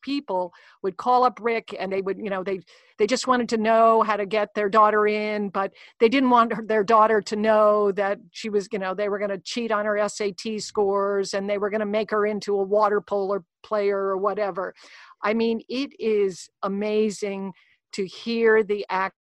people 0.00 0.52
would 0.82 0.96
call 0.96 1.24
up 1.24 1.38
Rick 1.42 1.74
and 1.78 1.92
they 1.92 2.00
would, 2.00 2.18
you 2.18 2.30
know, 2.30 2.42
they 2.42 2.60
they 2.98 3.06
just 3.06 3.26
wanted 3.26 3.48
to 3.50 3.58
know 3.58 4.02
how 4.02 4.16
to 4.16 4.26
get 4.26 4.54
their 4.54 4.68
daughter 4.68 5.06
in, 5.06 5.50
but 5.50 5.72
they 6.00 6.08
didn't 6.08 6.30
want 6.30 6.52
her, 6.52 6.64
their 6.64 6.84
daughter 6.84 7.20
to 7.22 7.36
know 7.36 7.92
that 7.92 8.18
she 8.30 8.48
was, 8.48 8.68
you 8.72 8.78
know, 8.78 8.94
they 8.94 9.08
were 9.08 9.18
going 9.18 9.30
to 9.30 9.38
cheat 9.38 9.70
on 9.70 9.84
her 9.84 10.08
SAT 10.08 10.60
scores 10.60 11.34
and 11.34 11.48
they 11.48 11.58
were 11.58 11.70
going 11.70 11.80
to 11.80 11.86
make 11.86 12.10
her 12.10 12.26
into 12.26 12.58
a 12.58 12.62
water 12.62 13.00
polo 13.00 13.44
player 13.62 13.98
or 13.98 14.16
whatever. 14.16 14.74
I 15.22 15.34
mean, 15.34 15.60
it 15.68 15.90
is 15.98 16.48
amazing 16.62 17.52
to 17.92 18.06
hear 18.06 18.62
the 18.62 18.84
act 18.90 19.16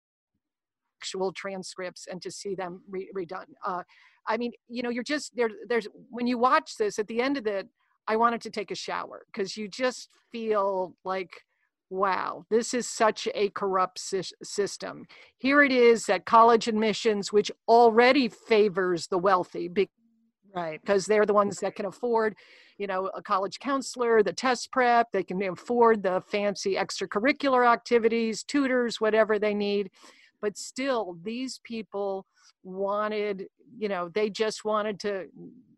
actual 1.04 1.34
transcripts 1.34 2.08
and 2.10 2.22
to 2.22 2.32
see 2.32 2.56
them 2.56 2.82
re- 2.90 3.10
redone. 3.16 3.52
Uh, 3.66 3.84
I 4.26 4.38
mean, 4.38 4.54
you 4.70 4.82
know, 4.82 4.90
you're 4.90 5.04
just 5.04 5.36
there. 5.36 5.50
There's 5.68 5.88
when 6.10 6.28
you 6.28 6.38
watch 6.38 6.78
this 6.78 6.98
at 6.98 7.08
the 7.08 7.22
end 7.22 7.38
of 7.38 7.46
it, 7.46 7.68
I 8.08 8.16
wanted 8.16 8.40
to 8.42 8.50
take 8.50 8.72
a 8.72 8.76
shower 8.76 9.26
because 9.28 9.58
you 9.58 9.68
just 9.68 10.10
feel 10.32 10.96
like, 11.04 11.42
wow, 11.90 12.46
this 12.50 12.74
is 12.74 12.88
such 12.88 13.28
a 13.36 13.50
corrupt 13.50 14.00
si- 14.00 14.36
system. 14.42 15.06
Here 15.38 15.62
it 15.62 15.74
is 15.74 16.08
at 16.08 16.26
college 16.26 16.70
admissions, 16.70 17.34
which 17.34 17.52
already 17.68 18.30
favors 18.30 19.08
the 19.08 19.18
wealthy. 19.18 19.68
Be- 19.68 19.90
right 20.56 20.80
because 20.82 21.06
they're 21.06 21.26
the 21.26 21.34
ones 21.34 21.60
that 21.60 21.76
can 21.76 21.88
afford 21.88 22.36
you 22.78 22.86
know 22.86 23.10
a 23.16 23.22
college 23.24 23.58
counselor 23.60 24.22
the 24.22 24.32
test 24.32 24.72
prep 24.72 25.08
they 25.12 25.24
can 25.24 25.42
afford 25.42 26.04
the 26.04 26.22
fancy 26.28 26.76
extracurricular 26.76 27.68
activities 27.68 28.44
tutors 28.44 29.02
whatever 29.02 29.40
they 29.40 29.56
need 29.56 29.90
but 30.44 30.58
still 30.58 31.18
these 31.24 31.60
people 31.64 32.28
wanted 32.64 33.48
you 33.76 33.90
know 33.90 34.10
they 34.14 34.30
just 34.30 34.64
wanted 34.66 35.00
to 35.00 35.26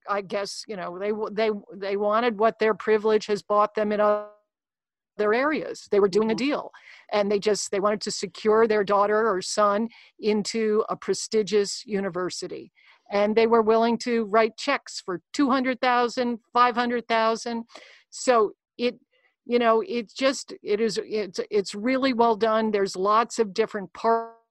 i 0.10 0.20
guess 0.20 0.64
you 0.68 0.76
know 0.76 1.00
they 1.00 1.12
they 1.32 1.52
they 1.74 1.96
wanted 1.96 2.38
what 2.38 2.60
their 2.60 2.74
privilege 2.74 3.28
has 3.28 3.42
bought 3.42 3.76
them 3.76 3.92
in 3.92 4.02
other 4.02 5.34
areas. 5.34 5.88
They 5.92 6.00
were 6.00 6.10
doing 6.10 6.32
a 6.32 6.36
mm-hmm. 6.36 6.46
deal 6.46 6.72
and 7.12 7.32
they 7.32 7.40
just 7.40 7.72
they 7.72 7.80
wanted 7.80 8.02
to 8.02 8.12
secure 8.12 8.68
their 8.68 8.84
daughter 8.84 9.30
or 9.30 9.42
son 9.42 9.90
into 10.20 10.84
a 10.90 10.96
prestigious 10.96 11.84
university. 11.86 12.72
And 13.12 13.36
they 13.36 13.48
were 13.48 13.62
willing 13.62 13.98
to 14.00 14.26
write 14.26 14.58
checks 14.58 15.02
for 15.06 15.22
200,000 15.34 16.40
500,000 16.52 17.64
so 18.10 18.52
it 18.78 19.00
you 19.46 19.60
know 19.60 19.84
it's 19.88 20.14
just 20.14 20.54
it 20.64 20.82
is 20.82 21.00
it's 21.04 21.40
it's 21.52 21.76
really 21.76 22.14
well 22.14 22.36
done. 22.36 22.72
There's 22.72 22.96
lots 22.96 23.40
of 23.40 23.54
different 23.54 23.94
parts 23.94 24.45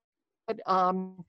um, 0.66 1.24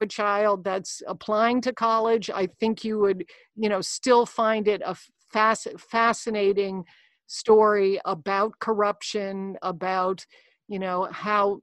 a 0.00 0.06
child 0.06 0.64
that's 0.64 1.02
applying 1.06 1.60
to 1.62 1.72
college, 1.72 2.30
I 2.30 2.46
think 2.60 2.84
you 2.84 2.98
would, 2.98 3.24
you 3.56 3.68
know, 3.68 3.80
still 3.80 4.26
find 4.26 4.68
it 4.68 4.82
a 4.84 4.96
fasc- 5.34 5.80
fascinating 5.80 6.84
story 7.26 7.98
about 8.04 8.58
corruption, 8.58 9.56
about, 9.62 10.24
you 10.68 10.78
know, 10.78 11.08
how 11.10 11.60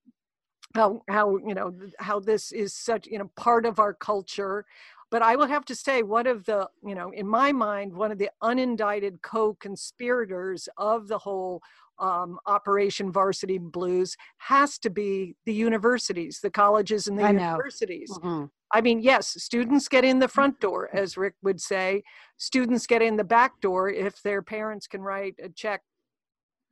how 0.76 1.02
how 1.08 1.38
you 1.38 1.54
know 1.54 1.72
how 2.00 2.20
this 2.20 2.52
is 2.52 2.74
such 2.74 3.06
you 3.08 3.20
know 3.20 3.30
part 3.36 3.66
of 3.66 3.80
our 3.80 3.94
culture. 3.94 4.66
But 5.12 5.22
i 5.22 5.36
will 5.36 5.46
have 5.46 5.66
to 5.66 5.76
say 5.76 6.02
one 6.02 6.26
of 6.26 6.46
the 6.46 6.68
you 6.84 6.96
know 6.96 7.12
in 7.12 7.28
my 7.28 7.52
mind 7.52 7.94
one 7.94 8.12
of 8.12 8.18
the 8.18 8.32
unindicted 8.42 9.22
co-conspirators 9.22 10.68
of 10.78 11.08
the 11.08 11.20
whole 11.20 11.62
um, 12.00 12.40
Operation 12.46 13.12
Varsity 13.12 13.58
Blues 13.58 14.16
has 14.40 14.78
to 14.80 14.90
be 14.90 15.36
the 15.46 15.54
universities, 15.54 16.40
the 16.42 16.50
colleges 16.50 17.08
and 17.08 17.18
the 17.18 17.24
I 17.24 17.32
universities. 17.32 18.12
Mm-hmm. 18.12 18.46
I 18.74 18.82
mean, 18.82 19.02
yes, 19.02 19.28
students 19.42 19.88
get 19.88 20.04
in 20.04 20.20
the 20.20 20.28
front 20.28 20.60
door, 20.60 20.90
as 20.94 21.16
Rick 21.16 21.36
would 21.44 21.62
say. 21.62 22.04
Students 22.38 22.88
get 22.88 23.04
in 23.04 23.18
the 23.18 23.24
back 23.24 23.62
door 23.62 23.90
if 23.90 24.22
their 24.24 24.42
parents 24.42 24.88
can 24.88 25.02
write 25.02 25.36
a 25.42 25.50
check 25.50 25.82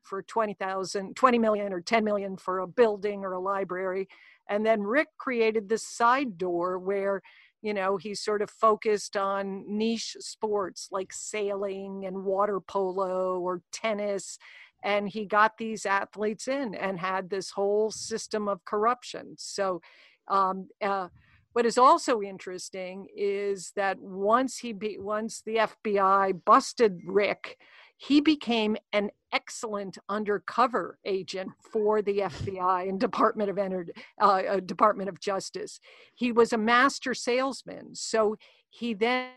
for 0.01 0.23
20,000, 0.23 1.15
20 1.15 1.39
million 1.39 1.71
or 1.71 1.79
10 1.79 2.03
million 2.03 2.37
for 2.37 2.59
a 2.59 2.67
building 2.67 3.23
or 3.23 3.33
a 3.33 3.39
library. 3.39 4.07
And 4.49 4.65
then 4.65 4.81
Rick 4.81 5.09
created 5.19 5.69
this 5.69 5.87
side 5.87 6.37
door 6.37 6.79
where 6.79 7.21
you 7.61 7.75
know 7.75 7.97
he 7.97 8.15
sort 8.15 8.41
of 8.41 8.49
focused 8.49 9.15
on 9.15 9.63
niche 9.67 10.17
sports 10.19 10.87
like 10.91 11.13
sailing 11.13 12.05
and 12.05 12.23
water 12.23 12.59
polo 12.59 13.39
or 13.39 13.61
tennis 13.71 14.39
and 14.83 15.09
he 15.09 15.25
got 15.25 15.57
these 15.57 15.85
athletes 15.85 16.47
in 16.47 16.75
and 16.75 16.99
had 16.99 17.29
this 17.29 17.51
whole 17.51 17.91
system 17.91 18.47
of 18.47 18.63
corruption 18.65 19.35
so 19.37 19.81
um, 20.27 20.67
uh, 20.81 21.07
what 21.53 21.65
is 21.65 21.77
also 21.77 22.21
interesting 22.21 23.07
is 23.15 23.73
that 23.75 23.99
once 23.99 24.57
he 24.57 24.71
be, 24.71 24.97
once 24.99 25.41
the 25.45 25.55
FBI 25.55 26.39
busted 26.45 27.01
Rick, 27.05 27.57
he 27.97 28.21
became 28.21 28.77
an 28.93 29.11
excellent 29.33 29.97
undercover 30.09 30.97
agent 31.05 31.49
for 31.71 32.01
the 32.01 32.19
FBI 32.19 32.89
and 32.89 32.99
Department 32.99 33.49
of 33.49 33.57
Energy, 33.57 33.91
uh, 34.21 34.41
uh, 34.49 34.59
Department 34.61 35.09
of 35.09 35.19
Justice. 35.19 35.79
He 36.15 36.31
was 36.31 36.53
a 36.53 36.57
master 36.57 37.13
salesman, 37.13 37.95
so 37.95 38.37
he 38.69 38.93
then 38.93 39.27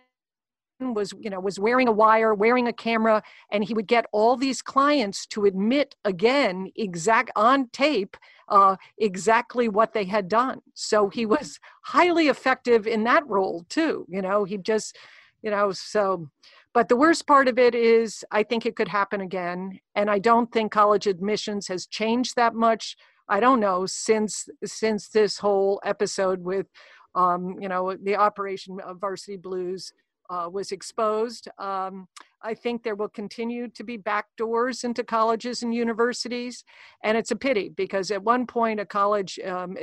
was 0.81 1.15
you 1.21 1.31
know 1.31 1.41
was 1.41 1.59
wearing 1.59 1.89
a 1.89 1.93
wire 1.93 2.35
wearing 2.35 2.67
a 2.67 2.73
camera 2.73 3.23
and 3.51 3.65
he 3.65 3.75
would 3.75 3.87
get 3.87 4.07
all 4.13 4.37
these 4.37 4.61
clients 4.61 5.27
to 5.27 5.45
admit 5.45 5.95
again 6.05 6.71
exact 6.77 7.31
on 7.37 7.69
tape 7.69 8.17
uh, 8.49 8.77
exactly 8.99 9.71
what 9.71 9.95
they 9.95 10.05
had 10.05 10.29
done. 10.29 10.61
So 10.75 11.09
he 11.09 11.25
was 11.25 11.59
highly 11.83 12.29
effective 12.29 12.87
in 12.87 13.05
that 13.05 13.27
role 13.27 13.65
too 13.69 14.05
you 14.09 14.21
know 14.21 14.45
he 14.45 14.59
just 14.59 14.97
you 15.43 15.51
know 15.51 15.73
so 15.73 16.29
but 16.73 16.89
the 16.89 16.97
worst 16.97 17.27
part 17.27 17.47
of 17.49 17.59
it 17.59 17.75
is 17.75 18.25
i 18.31 18.43
think 18.43 18.67
it 18.67 18.77
could 18.77 18.89
happen 18.89 19.21
again 19.21 19.79
and 19.95 20.11
i 20.11 20.19
don't 20.19 20.51
think 20.53 20.73
college 20.73 21.07
admissions 21.07 21.69
has 21.69 21.87
changed 21.87 22.37
that 22.37 22.55
much. 22.55 22.97
I 23.29 23.41
don't 23.41 23.61
know 23.61 23.87
since 23.87 24.49
since 24.65 25.09
this 25.09 25.39
whole 25.39 25.81
episode 25.85 26.43
with 26.43 26.67
um, 27.15 27.57
you 27.61 27.69
know 27.69 27.97
the 27.97 28.17
operation 28.17 28.79
of 28.81 29.01
varsity 29.01 29.37
blues 29.37 29.93
uh, 30.31 30.49
was 30.51 30.73
exposed. 30.73 31.49
Um, 31.59 32.09
I 32.43 32.55
think 32.55 32.83
there 32.83 32.95
will 32.95 33.09
continue 33.09 33.69
to 33.69 33.85
be 33.85 33.99
backdoors 33.99 34.85
into 34.85 35.05
colleges 35.05 35.63
and 35.63 35.75
universities, 35.75 36.65
and 37.03 37.17
it's 37.17 37.31
a 37.31 37.37
pity 37.37 37.71
because 37.71 38.11
at 38.11 38.23
one 38.23 38.47
point 38.47 38.81
a 38.81 38.87
college 38.87 39.39
um, 39.47 39.77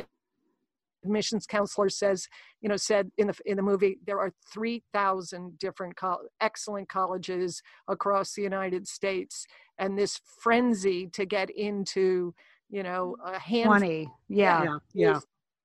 admissions 1.04 1.46
counselor 1.48 1.90
says, 1.90 2.28
you 2.62 2.70
know, 2.70 2.78
said 2.78 3.12
in 3.18 3.28
the 3.28 3.36
in 3.46 3.58
the 3.58 3.64
movie 3.64 3.98
there 4.06 4.20
are 4.20 4.32
three 4.52 4.84
thousand 4.94 5.58
different 5.60 5.96
co- 5.96 6.28
excellent 6.40 6.90
colleges 6.90 7.62
across 7.88 8.34
the 8.34 8.42
United 8.42 8.88
States, 8.88 9.46
and 9.78 9.98
this 9.98 10.20
frenzy 10.40 11.08
to 11.08 11.26
get 11.26 11.50
into, 11.50 12.34
you 12.70 12.84
know, 12.84 13.16
a 13.26 13.40
hand 13.40 13.66
twenty, 13.66 14.10
yeah, 14.30 14.64
yeah, 14.64 14.78
yeah. 14.94 15.20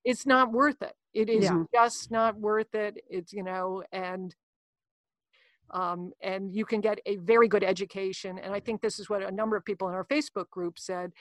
it's 0.05 0.27
not 0.27 0.53
worth 0.53 0.81
it. 0.83 0.95
It 1.13 1.29
is 1.29 1.45
yeah. 1.45 1.65
just 1.75 2.11
not 2.11 2.39
worth 2.39 2.75
it. 2.75 3.03
It's 3.09 3.33
you 3.33 3.43
know, 3.43 3.83
and 3.93 4.35
um, 5.71 6.13
and 6.21 6.55
you 6.55 6.65
can 6.65 6.81
get 6.81 6.99
a 7.07 7.17
very 7.17 7.49
good 7.49 7.65
education. 7.65 8.39
And 8.39 8.55
I 8.55 8.61
think 8.61 8.81
this 8.81 8.99
is 8.99 9.09
what 9.09 9.23
a 9.23 9.31
number 9.31 9.57
of 9.57 9.65
people 9.65 9.89
in 9.89 9.95
our 9.95 10.05
Facebook 10.05 10.49
group 10.51 10.79
said 10.79 11.13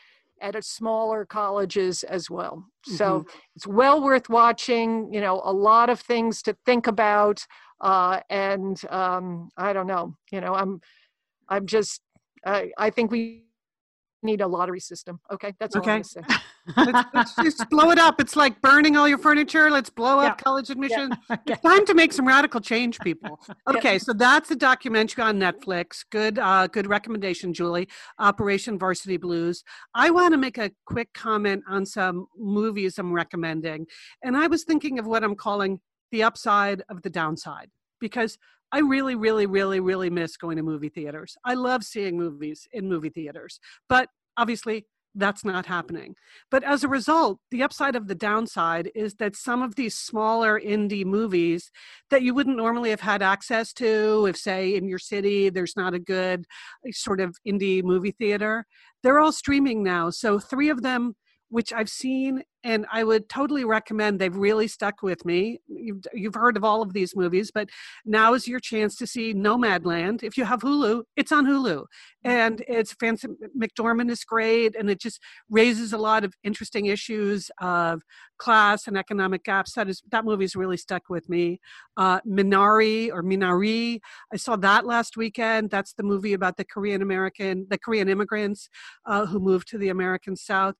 at 0.42 0.62
smaller 0.64 1.26
colleges 1.26 2.04
as 2.04 2.30
well. 2.30 2.66
So 2.84 3.20
mm-hmm. 3.20 3.38
it's 3.56 3.68
well 3.68 4.04
worth 4.04 4.30
watching. 4.30 5.14
You 5.14 5.22
know, 5.22 5.42
a 5.44 5.54
lot 5.54 5.90
of 5.90 6.00
things 6.00 6.42
to 6.44 6.56
think 6.66 6.88
about. 6.88 7.46
Uh, 7.82 8.20
and 8.30 8.82
um, 8.90 9.50
I 9.58 9.74
don't 9.74 9.88
know. 9.88 10.16
You 10.32 10.42
know, 10.42 10.54
I'm, 10.54 10.82
I'm 11.50 11.66
just. 11.66 12.02
I, 12.46 12.72
I 12.78 12.92
think 12.92 13.12
we 13.12 13.45
need 14.26 14.42
a 14.42 14.48
lottery 14.48 14.80
system. 14.80 15.20
Okay, 15.32 15.54
that's 15.60 15.76
all 15.76 15.82
okay. 15.82 15.94
I'm 15.94 16.04
say. 16.04 16.22
let's, 16.78 17.10
let's, 17.14 17.36
just 17.36 17.70
blow 17.70 17.92
it 17.92 18.00
up. 18.00 18.20
It's 18.20 18.36
like 18.36 18.60
burning 18.62 18.98
all 18.98 19.08
your 19.08 19.18
furniture. 19.18 19.70
Let's 19.70 19.90
blow 19.90 20.20
up 20.20 20.40
yeah. 20.40 20.44
college 20.44 20.70
admission. 20.70 21.16
Yeah. 21.30 21.38
It's 21.48 21.62
time 21.62 21.86
to 21.86 21.94
make 21.94 22.12
some 22.12 22.28
radical 22.28 22.60
change, 22.60 23.00
people. 23.00 23.40
Okay, 23.68 23.94
yeah. 23.94 23.98
so 23.98 24.14
that's 24.14 24.52
a 24.52 24.56
documentary 24.56 25.24
on 25.24 25.40
Netflix. 25.40 26.06
Good, 26.12 26.40
uh, 26.40 26.68
good 26.68 26.88
recommendation, 26.88 27.54
Julie. 27.54 27.88
Operation 28.20 28.78
Varsity 28.78 29.18
Blues. 29.18 29.64
I 29.94 30.10
want 30.12 30.34
to 30.34 30.38
make 30.38 30.58
a 30.58 30.72
quick 30.86 31.14
comment 31.14 31.64
on 31.68 31.86
some 31.86 32.28
movies 32.38 32.98
I'm 33.00 33.12
recommending, 33.12 33.88
and 34.24 34.38
I 34.38 34.48
was 34.48 34.64
thinking 34.64 35.00
of 35.00 35.08
what 35.08 35.24
I'm 35.24 35.36
calling 35.36 35.80
the 36.12 36.24
upside 36.24 36.84
of 36.90 37.02
the 37.02 37.10
downside 37.10 37.70
because 38.00 38.38
I 38.72 38.80
really, 38.80 39.16
really, 39.16 39.46
really, 39.46 39.80
really 39.80 40.10
miss 40.10 40.38
going 40.38 40.58
to 40.58 40.64
movie 40.64 40.90
theaters. 40.90 41.38
I 41.46 41.54
love 41.54 41.84
seeing 41.84 42.18
movies 42.18 42.68
in 42.74 42.90
movie 42.90 43.10
theaters, 43.10 43.60
but 43.88 44.10
obviously 44.38 44.86
that's 45.16 45.46
not 45.46 45.66
happening. 45.66 46.16
But 46.52 46.64
as 46.64 46.84
a 46.84 46.90
result, 46.90 47.40
the 47.50 47.64
upside 47.64 47.96
of 47.96 48.08
the 48.08 48.16
downside 48.16 48.92
is 48.94 49.16
that 49.16 49.36
some 49.36 49.62
of 49.62 49.76
these 49.76 49.96
smaller 49.96 50.60
indie 50.60 51.06
movies 51.06 51.72
that 52.10 52.22
you 52.22 52.34
wouldn't 52.34 52.58
normally 52.58 52.90
have 52.90 53.00
had 53.00 53.22
access 53.22 53.72
to, 53.74 54.26
if, 54.28 54.38
say, 54.38 54.76
in 54.76 54.88
your 54.88 55.00
city 55.00 55.50
there's 55.50 55.78
not 55.78 55.94
a 55.94 56.00
good 56.00 56.46
eh, 56.86 56.92
sort 56.92 57.22
of 57.22 57.38
indie 57.48 57.84
movie 57.84 58.12
theater, 58.12 58.66
they're 59.04 59.20
all 59.20 59.32
streaming 59.32 59.84
now. 59.84 60.10
So, 60.10 60.38
three 60.38 60.70
of 60.70 60.82
them 60.82 61.16
which 61.50 61.72
I've 61.74 61.90
seen 61.90 62.44
and 62.66 62.88
I 62.92 63.04
would 63.04 63.30
totally 63.30 63.64
recommend. 63.64 64.20
They've 64.20 64.36
really 64.36 64.68
stuck 64.68 65.04
with 65.04 65.24
me. 65.24 65.60
You've, 65.68 66.02
you've 66.14 66.34
heard 66.34 66.58
of 66.58 66.64
all 66.64 66.82
of 66.82 66.94
these 66.94 67.16
movies, 67.16 67.52
but 67.54 67.70
now 68.06 68.34
is 68.34 68.48
your 68.48 68.60
chance 68.60 68.96
to 68.96 69.06
see 69.06 69.36
Nomadland. 69.36 70.24
If 70.24 70.36
you 70.36 70.46
have 70.46 70.62
Hulu, 70.62 71.04
it's 71.16 71.32
on 71.32 71.46
Hulu, 71.46 71.86
and 72.24 72.58
mm-hmm. 72.58 72.74
it's 72.74 72.94
Frances 72.94 73.30
McDormand 73.56 74.10
is 74.10 74.24
great, 74.24 74.76
and 74.76 74.90
it 74.90 75.00
just 75.00 75.22
raises 75.48 75.94
a 75.94 76.00
lot 76.00 76.24
of 76.24 76.34
interesting 76.44 76.88
issues 76.88 77.52
of 77.62 78.02
class 78.40 78.88
and 78.88 78.98
economic 78.98 79.44
gaps. 79.44 79.74
That 79.74 79.88
is 79.88 80.02
that 80.12 80.26
movie's 80.26 80.56
really 80.56 80.78
stuck 80.78 81.04
with 81.08 81.30
me. 81.30 81.60
Uh, 81.96 82.20
Minari 82.22 83.12
or 83.12 83.22
Minari, 83.22 84.00
I 84.34 84.38
saw 84.38 84.56
that 84.56 84.88
last 84.88 85.18
weekend. 85.18 85.70
That's 85.70 85.94
the 85.94 86.04
movie 86.04 86.34
about 86.34 86.58
the 86.58 86.66
Korean 86.66 87.04
American, 87.04 87.68
the 87.70 87.78
Korean 87.78 88.10
immigrants 88.10 88.70
uh, 89.06 89.28
who 89.28 89.40
moved 89.40 89.68
to 89.68 89.78
the 89.78 89.90
American 89.90 90.36
South 90.36 90.76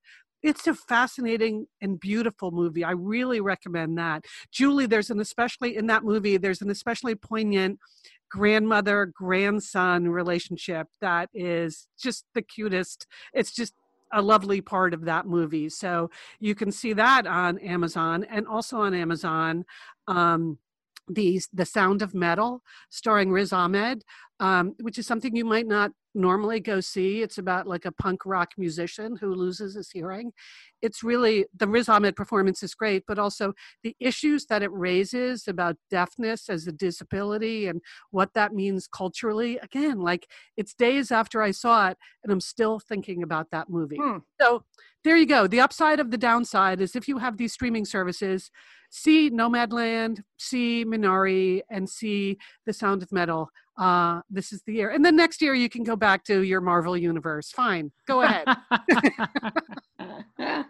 it's 0.46 0.66
a 0.66 0.74
fascinating 0.74 1.66
and 1.80 1.98
beautiful 1.98 2.52
movie. 2.52 2.84
I 2.84 2.92
really 2.92 3.40
recommend 3.40 3.98
that. 3.98 4.24
Julie, 4.52 4.86
there's 4.86 5.10
an 5.10 5.20
especially 5.20 5.76
in 5.76 5.86
that 5.88 6.04
movie, 6.04 6.36
there's 6.36 6.62
an 6.62 6.70
especially 6.70 7.14
poignant 7.16 7.80
grandmother 8.30 9.06
grandson 9.06 10.08
relationship 10.08 10.88
that 11.00 11.28
is 11.34 11.88
just 11.98 12.24
the 12.34 12.42
cutest. 12.42 13.06
It's 13.32 13.52
just 13.52 13.74
a 14.12 14.22
lovely 14.22 14.60
part 14.60 14.94
of 14.94 15.04
that 15.04 15.26
movie. 15.26 15.68
So 15.68 16.10
you 16.38 16.54
can 16.54 16.70
see 16.70 16.92
that 16.92 17.26
on 17.26 17.58
Amazon 17.58 18.24
and 18.24 18.46
also 18.46 18.78
on 18.78 18.94
Amazon. 18.94 19.64
Um, 20.06 20.58
the 21.08 21.40
the 21.52 21.64
sound 21.64 22.02
of 22.02 22.14
metal 22.14 22.62
starring 22.90 23.30
riz 23.30 23.52
ahmed 23.52 24.02
um, 24.40 24.74
which 24.80 24.98
is 24.98 25.06
something 25.06 25.34
you 25.34 25.44
might 25.44 25.66
not 25.66 25.92
normally 26.14 26.60
go 26.60 26.80
see. 26.80 27.22
It's 27.22 27.38
about 27.38 27.66
like 27.66 27.84
a 27.84 27.92
punk 27.92 28.24
rock 28.24 28.52
musician 28.56 29.16
who 29.20 29.34
loses 29.34 29.74
his 29.74 29.90
hearing. 29.90 30.32
It's 30.82 31.02
really 31.02 31.46
the 31.56 31.68
Riz 31.68 31.88
Ahmed 31.88 32.16
performance 32.16 32.62
is 32.62 32.74
great, 32.74 33.04
but 33.06 33.18
also 33.18 33.52
the 33.82 33.94
issues 34.00 34.46
that 34.46 34.62
it 34.62 34.72
raises 34.72 35.46
about 35.46 35.76
deafness 35.90 36.48
as 36.48 36.66
a 36.66 36.72
disability 36.72 37.66
and 37.66 37.80
what 38.10 38.32
that 38.34 38.54
means 38.54 38.88
culturally. 38.88 39.58
Again, 39.58 40.00
like 40.00 40.26
it's 40.56 40.74
days 40.74 41.12
after 41.12 41.42
I 41.42 41.50
saw 41.50 41.88
it, 41.88 41.98
and 42.24 42.32
I'm 42.32 42.40
still 42.40 42.78
thinking 42.78 43.22
about 43.22 43.50
that 43.50 43.68
movie. 43.68 43.98
Hmm. 44.00 44.18
So 44.40 44.64
there 45.04 45.16
you 45.16 45.26
go. 45.26 45.46
The 45.46 45.60
upside 45.60 46.00
of 46.00 46.10
the 46.10 46.18
downside 46.18 46.80
is 46.80 46.96
if 46.96 47.06
you 47.06 47.18
have 47.18 47.36
these 47.36 47.52
streaming 47.52 47.84
services, 47.84 48.50
see 48.90 49.30
Nomadland, 49.30 50.22
see 50.38 50.84
Minari, 50.84 51.60
and 51.70 51.88
see 51.88 52.38
The 52.64 52.72
Sound 52.72 53.02
of 53.02 53.12
Metal 53.12 53.50
uh, 53.78 54.20
this 54.30 54.52
is 54.52 54.62
the 54.62 54.74
year. 54.74 54.90
And 54.90 55.04
then 55.04 55.16
next 55.16 55.42
year 55.42 55.54
you 55.54 55.68
can 55.68 55.84
go 55.84 55.96
back 55.96 56.24
to 56.24 56.42
your 56.42 56.60
Marvel 56.60 56.96
universe. 56.96 57.50
Fine, 57.50 57.92
go 58.06 58.22
ahead. 58.22 58.46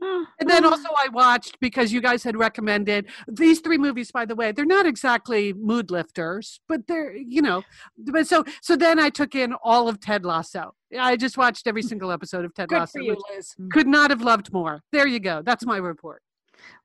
and 0.00 0.48
then 0.48 0.64
also 0.64 0.88
I 0.96 1.08
watched 1.08 1.58
because 1.60 1.92
you 1.92 2.00
guys 2.00 2.22
had 2.22 2.36
recommended 2.36 3.06
these 3.26 3.60
three 3.60 3.78
movies. 3.78 4.10
By 4.10 4.24
the 4.24 4.34
way, 4.34 4.52
they're 4.52 4.64
not 4.64 4.86
exactly 4.86 5.52
mood 5.52 5.90
lifters, 5.90 6.60
but 6.68 6.86
they're 6.86 7.14
you 7.14 7.42
know. 7.42 7.62
But 7.98 8.26
so 8.26 8.44
so 8.62 8.76
then 8.76 8.98
I 8.98 9.10
took 9.10 9.34
in 9.34 9.54
all 9.62 9.88
of 9.88 10.00
Ted 10.00 10.24
Lasso. 10.24 10.74
I 10.98 11.16
just 11.16 11.36
watched 11.36 11.66
every 11.66 11.82
single 11.82 12.10
episode 12.10 12.44
of 12.44 12.54
Ted 12.54 12.68
Good 12.68 12.78
Lasso. 12.78 12.98
For 12.98 13.02
you, 13.02 13.16
Liz. 13.34 13.54
Could 13.70 13.86
not 13.86 14.10
have 14.10 14.22
loved 14.22 14.52
more. 14.52 14.82
There 14.92 15.06
you 15.06 15.20
go. 15.20 15.42
That's 15.44 15.66
my 15.66 15.76
report. 15.76 16.22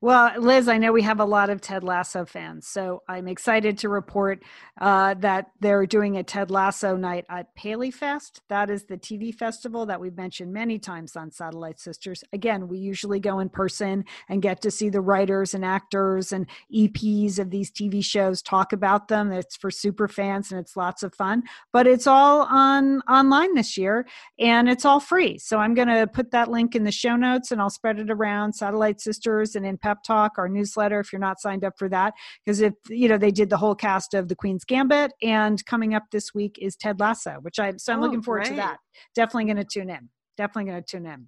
Well, 0.00 0.38
Liz, 0.38 0.68
I 0.68 0.78
know 0.78 0.92
we 0.92 1.02
have 1.02 1.20
a 1.20 1.24
lot 1.24 1.50
of 1.50 1.60
Ted 1.60 1.82
Lasso 1.82 2.24
fans, 2.24 2.66
so 2.66 3.02
I'm 3.08 3.26
excited 3.26 3.78
to 3.78 3.88
report 3.88 4.42
uh, 4.80 5.14
that 5.14 5.50
they're 5.60 5.86
doing 5.86 6.16
a 6.16 6.22
Ted 6.22 6.50
Lasso 6.50 6.96
night 6.96 7.24
at 7.30 7.54
Paley 7.54 7.90
Fest. 7.90 8.42
That 8.48 8.70
is 8.70 8.84
the 8.84 8.98
TV 8.98 9.34
festival 9.34 9.86
that 9.86 10.00
we've 10.00 10.16
mentioned 10.16 10.52
many 10.52 10.78
times 10.78 11.16
on 11.16 11.30
Satellite 11.30 11.80
Sisters. 11.80 12.22
Again, 12.32 12.68
we 12.68 12.78
usually 12.78 13.20
go 13.20 13.38
in 13.38 13.48
person 13.48 14.04
and 14.28 14.42
get 14.42 14.60
to 14.62 14.70
see 14.70 14.88
the 14.88 15.00
writers 15.00 15.54
and 15.54 15.64
actors 15.64 16.32
and 16.32 16.46
EPs 16.74 17.38
of 17.38 17.50
these 17.50 17.70
TV 17.70 18.04
shows 18.04 18.42
talk 18.42 18.72
about 18.72 19.08
them. 19.08 19.32
It's 19.32 19.56
for 19.56 19.70
super 19.70 20.08
fans 20.08 20.50
and 20.50 20.60
it's 20.60 20.76
lots 20.76 21.02
of 21.02 21.14
fun, 21.14 21.44
but 21.72 21.86
it's 21.86 22.06
all 22.06 22.42
on 22.42 23.00
online 23.08 23.54
this 23.54 23.78
year 23.78 24.06
and 24.38 24.68
it's 24.68 24.84
all 24.84 25.00
free. 25.00 25.38
So 25.38 25.58
I'm 25.58 25.74
going 25.74 25.88
to 25.88 26.06
put 26.06 26.30
that 26.32 26.50
link 26.50 26.74
in 26.74 26.84
the 26.84 26.92
show 26.92 27.16
notes 27.16 27.52
and 27.52 27.60
I'll 27.60 27.70
spread 27.70 27.98
it 27.98 28.10
around 28.10 28.52
Satellite 28.54 29.00
Sisters 29.00 29.56
and 29.56 29.63
in 29.64 29.78
Pep 29.78 29.98
Talk, 30.06 30.32
our 30.38 30.48
newsletter, 30.48 31.00
if 31.00 31.12
you're 31.12 31.20
not 31.20 31.40
signed 31.40 31.64
up 31.64 31.74
for 31.78 31.88
that. 31.88 32.14
Because 32.44 32.60
if, 32.60 32.74
you 32.88 33.08
know, 33.08 33.18
they 33.18 33.30
did 33.30 33.50
the 33.50 33.56
whole 33.56 33.74
cast 33.74 34.14
of 34.14 34.28
The 34.28 34.36
Queen's 34.36 34.64
Gambit, 34.64 35.12
and 35.22 35.64
coming 35.66 35.94
up 35.94 36.04
this 36.12 36.34
week 36.34 36.58
is 36.60 36.76
Ted 36.76 37.00
Lasso, 37.00 37.38
which 37.42 37.58
I, 37.58 37.74
so 37.76 37.92
I'm 37.92 38.00
oh, 38.00 38.02
looking 38.02 38.22
forward 38.22 38.44
great. 38.44 38.50
to 38.50 38.56
that. 38.56 38.78
Definitely 39.14 39.44
going 39.44 39.56
to 39.56 39.64
tune 39.64 39.90
in. 39.90 40.08
Definitely 40.36 40.70
going 40.70 40.82
to 40.82 40.96
tune 40.96 41.06
in. 41.06 41.26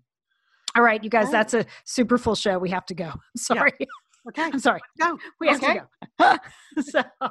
All 0.77 0.83
right, 0.83 1.03
you 1.03 1.09
guys, 1.09 1.29
oh. 1.29 1.33
that's 1.33 1.55
a 1.55 1.65
super 1.85 2.19
full 2.19 2.35
show. 2.35 2.59
We 2.59 2.71
have 2.71 2.85
to 2.87 2.95
go. 2.95 3.13
Sorry. 3.37 3.73
Yeah. 3.81 3.87
Okay. 4.29 4.43
I'm 4.43 4.59
sorry. 4.59 4.81
No, 4.99 5.19
we 5.41 5.49
have 5.49 5.63
okay. 5.63 5.75
to 5.75 5.87
go. 6.19 6.37
so, 6.83 7.03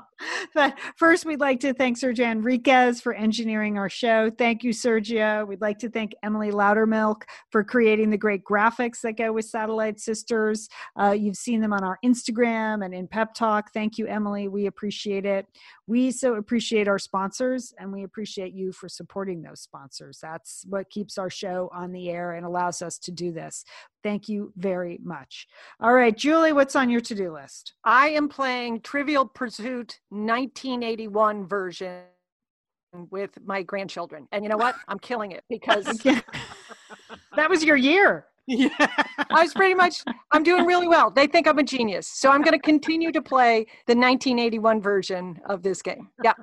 but 0.56 0.78
first, 0.96 1.26
we'd 1.26 1.42
like 1.42 1.60
to 1.60 1.74
thank 1.74 1.98
Sergio 1.98 2.32
Enriquez 2.32 3.02
for 3.02 3.14
engineering 3.14 3.78
our 3.78 3.90
show. 3.90 4.30
Thank 4.30 4.64
you, 4.64 4.72
Sergio. 4.72 5.46
We'd 5.46 5.62
like 5.62 5.78
to 5.80 5.90
thank 5.90 6.14
Emily 6.24 6.52
Loudermilk 6.52 7.24
for 7.52 7.64
creating 7.64 8.12
the 8.12 8.18
great 8.18 8.44
graphics 8.44 9.02
that 9.02 9.18
go 9.18 9.34
with 9.34 9.46
Satellite 9.46 10.00
Sisters. 10.00 10.70
Uh, 11.00 11.12
you've 11.12 11.36
seen 11.36 11.60
them 11.60 11.74
on 11.74 11.84
our 11.84 12.00
Instagram 12.04 12.86
and 12.86 12.94
in 12.94 13.08
Pep 13.08 13.34
Talk. 13.34 13.74
Thank 13.74 13.98
you, 13.98 14.08
Emily. 14.08 14.48
We 14.48 14.68
appreciate 14.68 15.26
it. 15.26 15.48
We 15.88 16.12
so 16.12 16.36
appreciate 16.36 16.88
our 16.88 16.98
sponsors, 16.98 17.74
and 17.78 17.92
we 17.92 18.04
appreciate 18.04 18.54
you 18.54 18.72
for 18.72 18.90
supporting 18.90 19.42
those 19.42 19.62
sponsors. 19.62 20.18
That's 20.22 20.66
what 20.68 20.90
keeps 20.90 21.18
our 21.18 21.30
show 21.30 21.70
on 21.74 21.92
the 21.92 22.10
air 22.10 22.32
and 22.32 22.46
allows 22.46 22.82
us 22.82 22.98
to 23.00 23.12
do 23.12 23.32
this. 23.32 23.66
Thank 24.06 24.30
you 24.30 24.54
very 24.56 25.00
much. 25.04 25.48
All 25.80 25.92
right, 25.92 26.16
Julie, 26.16 26.54
what's 26.54 26.76
on 26.76 26.92
your 26.92 27.02
to 27.02 27.16
do 27.16 27.34
list? 27.34 27.74
I 27.84 28.10
am 28.10 28.30
playing 28.30 28.82
Trivial 28.82 29.26
Pursuit 29.26 30.00
1981 30.10 31.48
version 31.48 32.04
with 33.10 33.32
my 33.44 33.64
grandchildren. 33.64 34.28
And 34.32 34.46
you 34.46 34.50
know 34.50 34.58
what? 34.58 34.76
I'm 34.88 35.00
killing 35.00 35.32
it 35.32 35.44
because 35.50 35.86
that 37.36 37.50
was 37.50 37.64
your 37.64 37.78
year. 37.78 38.28
Yeah. 38.46 38.70
I 38.78 39.42
was 39.42 39.56
pretty 39.56 39.74
much, 39.74 40.04
I'm 40.32 40.44
doing 40.44 40.66
really 40.68 40.88
well. 40.88 41.10
They 41.10 41.26
think 41.26 41.48
I'm 41.48 41.58
a 41.58 41.64
genius. 41.64 42.08
So 42.08 42.30
I'm 42.30 42.44
going 42.44 42.54
to 42.54 42.60
continue 42.60 43.12
to 43.12 43.24
play 43.24 43.66
the 43.88 43.96
1981 43.96 44.82
version 44.84 45.40
of 45.50 45.64
this 45.64 45.82
game. 45.82 46.12
Yeah. 46.24 46.34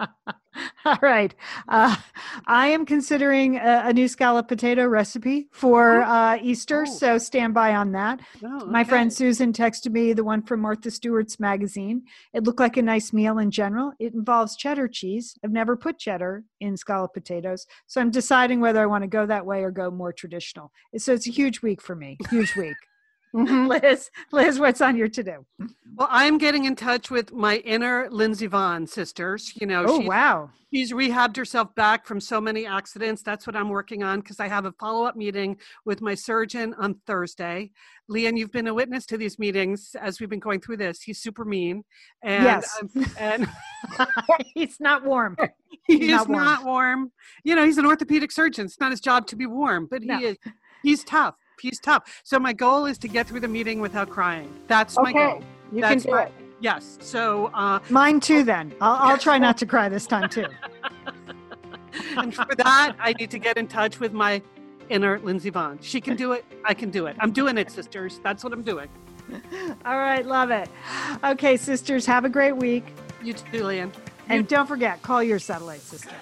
All 0.84 0.98
right. 1.00 1.34
Uh, 1.68 1.96
I 2.46 2.68
am 2.68 2.84
considering 2.84 3.56
a, 3.56 3.82
a, 3.86 3.92
new 3.92 4.08
scallop 4.08 4.48
potato 4.48 4.86
recipe 4.86 5.48
for 5.50 6.02
uh, 6.02 6.38
Easter, 6.42 6.84
oh. 6.86 6.90
so 6.90 7.18
stand 7.18 7.54
by 7.54 7.74
on 7.74 7.92
that. 7.92 8.20
Oh, 8.44 8.56
okay. 8.56 8.66
My 8.66 8.84
friend 8.84 9.12
Susan 9.12 9.52
texted 9.52 9.92
me 9.92 10.12
the 10.12 10.24
one 10.24 10.42
from 10.42 10.60
Martha 10.60 10.90
Stewart's 10.90 11.40
magazine. 11.40 12.02
It 12.32 12.44
looked 12.44 12.60
like 12.60 12.76
a 12.76 12.82
nice 12.82 13.12
meal 13.12 13.38
in 13.38 13.50
general. 13.50 13.92
It 13.98 14.14
involves 14.14 14.56
cheddar 14.56 14.88
cheese. 14.88 15.38
I've 15.44 15.52
never 15.52 15.76
put 15.76 15.98
cheddar 15.98 16.44
in 16.60 16.76
scallop 16.76 17.14
potatoes, 17.14 17.66
so 17.86 18.00
I'm 18.00 18.10
deciding 18.10 18.60
whether 18.60 18.80
I 18.80 18.86
want 18.86 19.04
to 19.04 19.08
go 19.08 19.26
that 19.26 19.46
way 19.46 19.62
or 19.62 19.70
go 19.70 19.90
more 19.90 20.12
traditional. 20.12 20.72
So 20.96 21.12
it's 21.14 21.26
a 21.26 21.30
huge 21.30 21.62
week 21.62 21.80
for 21.80 21.96
me. 21.96 22.18
Huge 22.30 22.56
week. 22.56 22.76
Mm-hmm. 23.34 23.66
Liz, 23.84 24.10
Liz, 24.30 24.58
what's 24.58 24.80
on 24.80 24.96
your 24.96 25.08
to 25.08 25.22
do? 25.22 25.46
Well, 25.94 26.08
I'm 26.10 26.38
getting 26.38 26.64
in 26.64 26.76
touch 26.76 27.10
with 27.10 27.32
my 27.32 27.56
inner 27.58 28.08
Lindsey 28.10 28.48
Vonn 28.48 28.88
sisters. 28.88 29.52
You 29.56 29.66
know, 29.66 29.84
oh 29.86 30.00
she's, 30.00 30.08
wow, 30.08 30.50
she's 30.72 30.92
rehabbed 30.92 31.36
herself 31.36 31.74
back 31.74 32.06
from 32.06 32.20
so 32.20 32.40
many 32.40 32.66
accidents. 32.66 33.22
That's 33.22 33.46
what 33.46 33.56
I'm 33.56 33.70
working 33.70 34.02
on 34.02 34.20
because 34.20 34.38
I 34.38 34.48
have 34.48 34.66
a 34.66 34.72
follow 34.72 35.04
up 35.04 35.16
meeting 35.16 35.56
with 35.84 36.00
my 36.00 36.14
surgeon 36.14 36.74
on 36.74 36.96
Thursday. 37.06 37.70
Lian, 38.08 38.36
you've 38.36 38.52
been 38.52 38.66
a 38.66 38.74
witness 38.74 39.06
to 39.06 39.16
these 39.16 39.38
meetings 39.38 39.96
as 40.00 40.20
we've 40.20 40.28
been 40.28 40.40
going 40.40 40.60
through 40.60 40.76
this. 40.76 41.00
He's 41.00 41.20
super 41.20 41.44
mean, 41.44 41.84
and 42.22 42.44
yes, 42.44 42.82
um, 42.82 43.06
and 43.18 43.48
he's 44.54 44.78
not 44.78 45.04
warm. 45.04 45.36
He's, 45.86 46.00
he's 46.00 46.10
not, 46.10 46.28
warm. 46.28 46.44
not 46.44 46.64
warm. 46.64 47.12
You 47.44 47.54
know, 47.54 47.64
he's 47.64 47.78
an 47.78 47.86
orthopedic 47.86 48.30
surgeon. 48.30 48.66
It's 48.66 48.80
not 48.80 48.90
his 48.90 49.00
job 49.00 49.26
to 49.28 49.36
be 49.36 49.46
warm, 49.46 49.88
but 49.90 50.02
he 50.02 50.08
no. 50.08 50.20
is. 50.20 50.36
He's 50.82 51.04
tough 51.04 51.36
he's 51.62 51.80
tough. 51.80 52.20
So 52.24 52.38
my 52.38 52.52
goal 52.52 52.86
is 52.86 52.98
to 52.98 53.08
get 53.08 53.26
through 53.28 53.40
the 53.40 53.48
meeting 53.48 53.80
without 53.80 54.10
crying. 54.10 54.52
That's 54.66 54.98
okay. 54.98 55.12
my 55.12 55.12
goal. 55.12 55.42
You 55.72 55.80
That's 55.80 56.02
can 56.02 56.10
do 56.10 56.16
my, 56.16 56.22
it. 56.24 56.32
Yes. 56.60 56.98
So 57.00 57.46
uh, 57.54 57.78
mine 57.88 58.20
too. 58.20 58.42
Then 58.44 58.74
I'll, 58.80 59.10
I'll 59.10 59.18
try 59.18 59.38
not 59.38 59.56
to 59.58 59.66
cry 59.66 59.88
this 59.88 60.06
time 60.06 60.28
too. 60.28 60.46
and 62.16 62.34
for 62.34 62.54
that, 62.56 62.94
I 63.00 63.14
need 63.18 63.30
to 63.30 63.38
get 63.38 63.56
in 63.56 63.68
touch 63.68 64.00
with 64.00 64.12
my 64.12 64.42
inner 64.88 65.18
Lindsey 65.20 65.50
Vonn. 65.50 65.78
She 65.82 66.00
can 66.00 66.16
do 66.16 66.32
it. 66.32 66.44
I 66.64 66.74
can 66.74 66.90
do 66.90 67.06
it. 67.06 67.16
I'm 67.20 67.32
doing 67.32 67.56
it, 67.56 67.70
sisters. 67.70 68.20
That's 68.22 68.44
what 68.44 68.52
I'm 68.52 68.62
doing. 68.62 68.88
All 69.84 69.96
right, 69.96 70.26
love 70.26 70.50
it. 70.50 70.68
Okay, 71.24 71.56
sisters, 71.56 72.04
have 72.06 72.24
a 72.24 72.28
great 72.28 72.56
week. 72.56 72.84
You 73.22 73.32
too, 73.32 73.64
Lian. 73.64 73.92
And 74.28 74.46
don't 74.46 74.66
forget, 74.66 75.00
call 75.02 75.22
your 75.22 75.38
satellite 75.38 75.80
sister. 75.80 76.14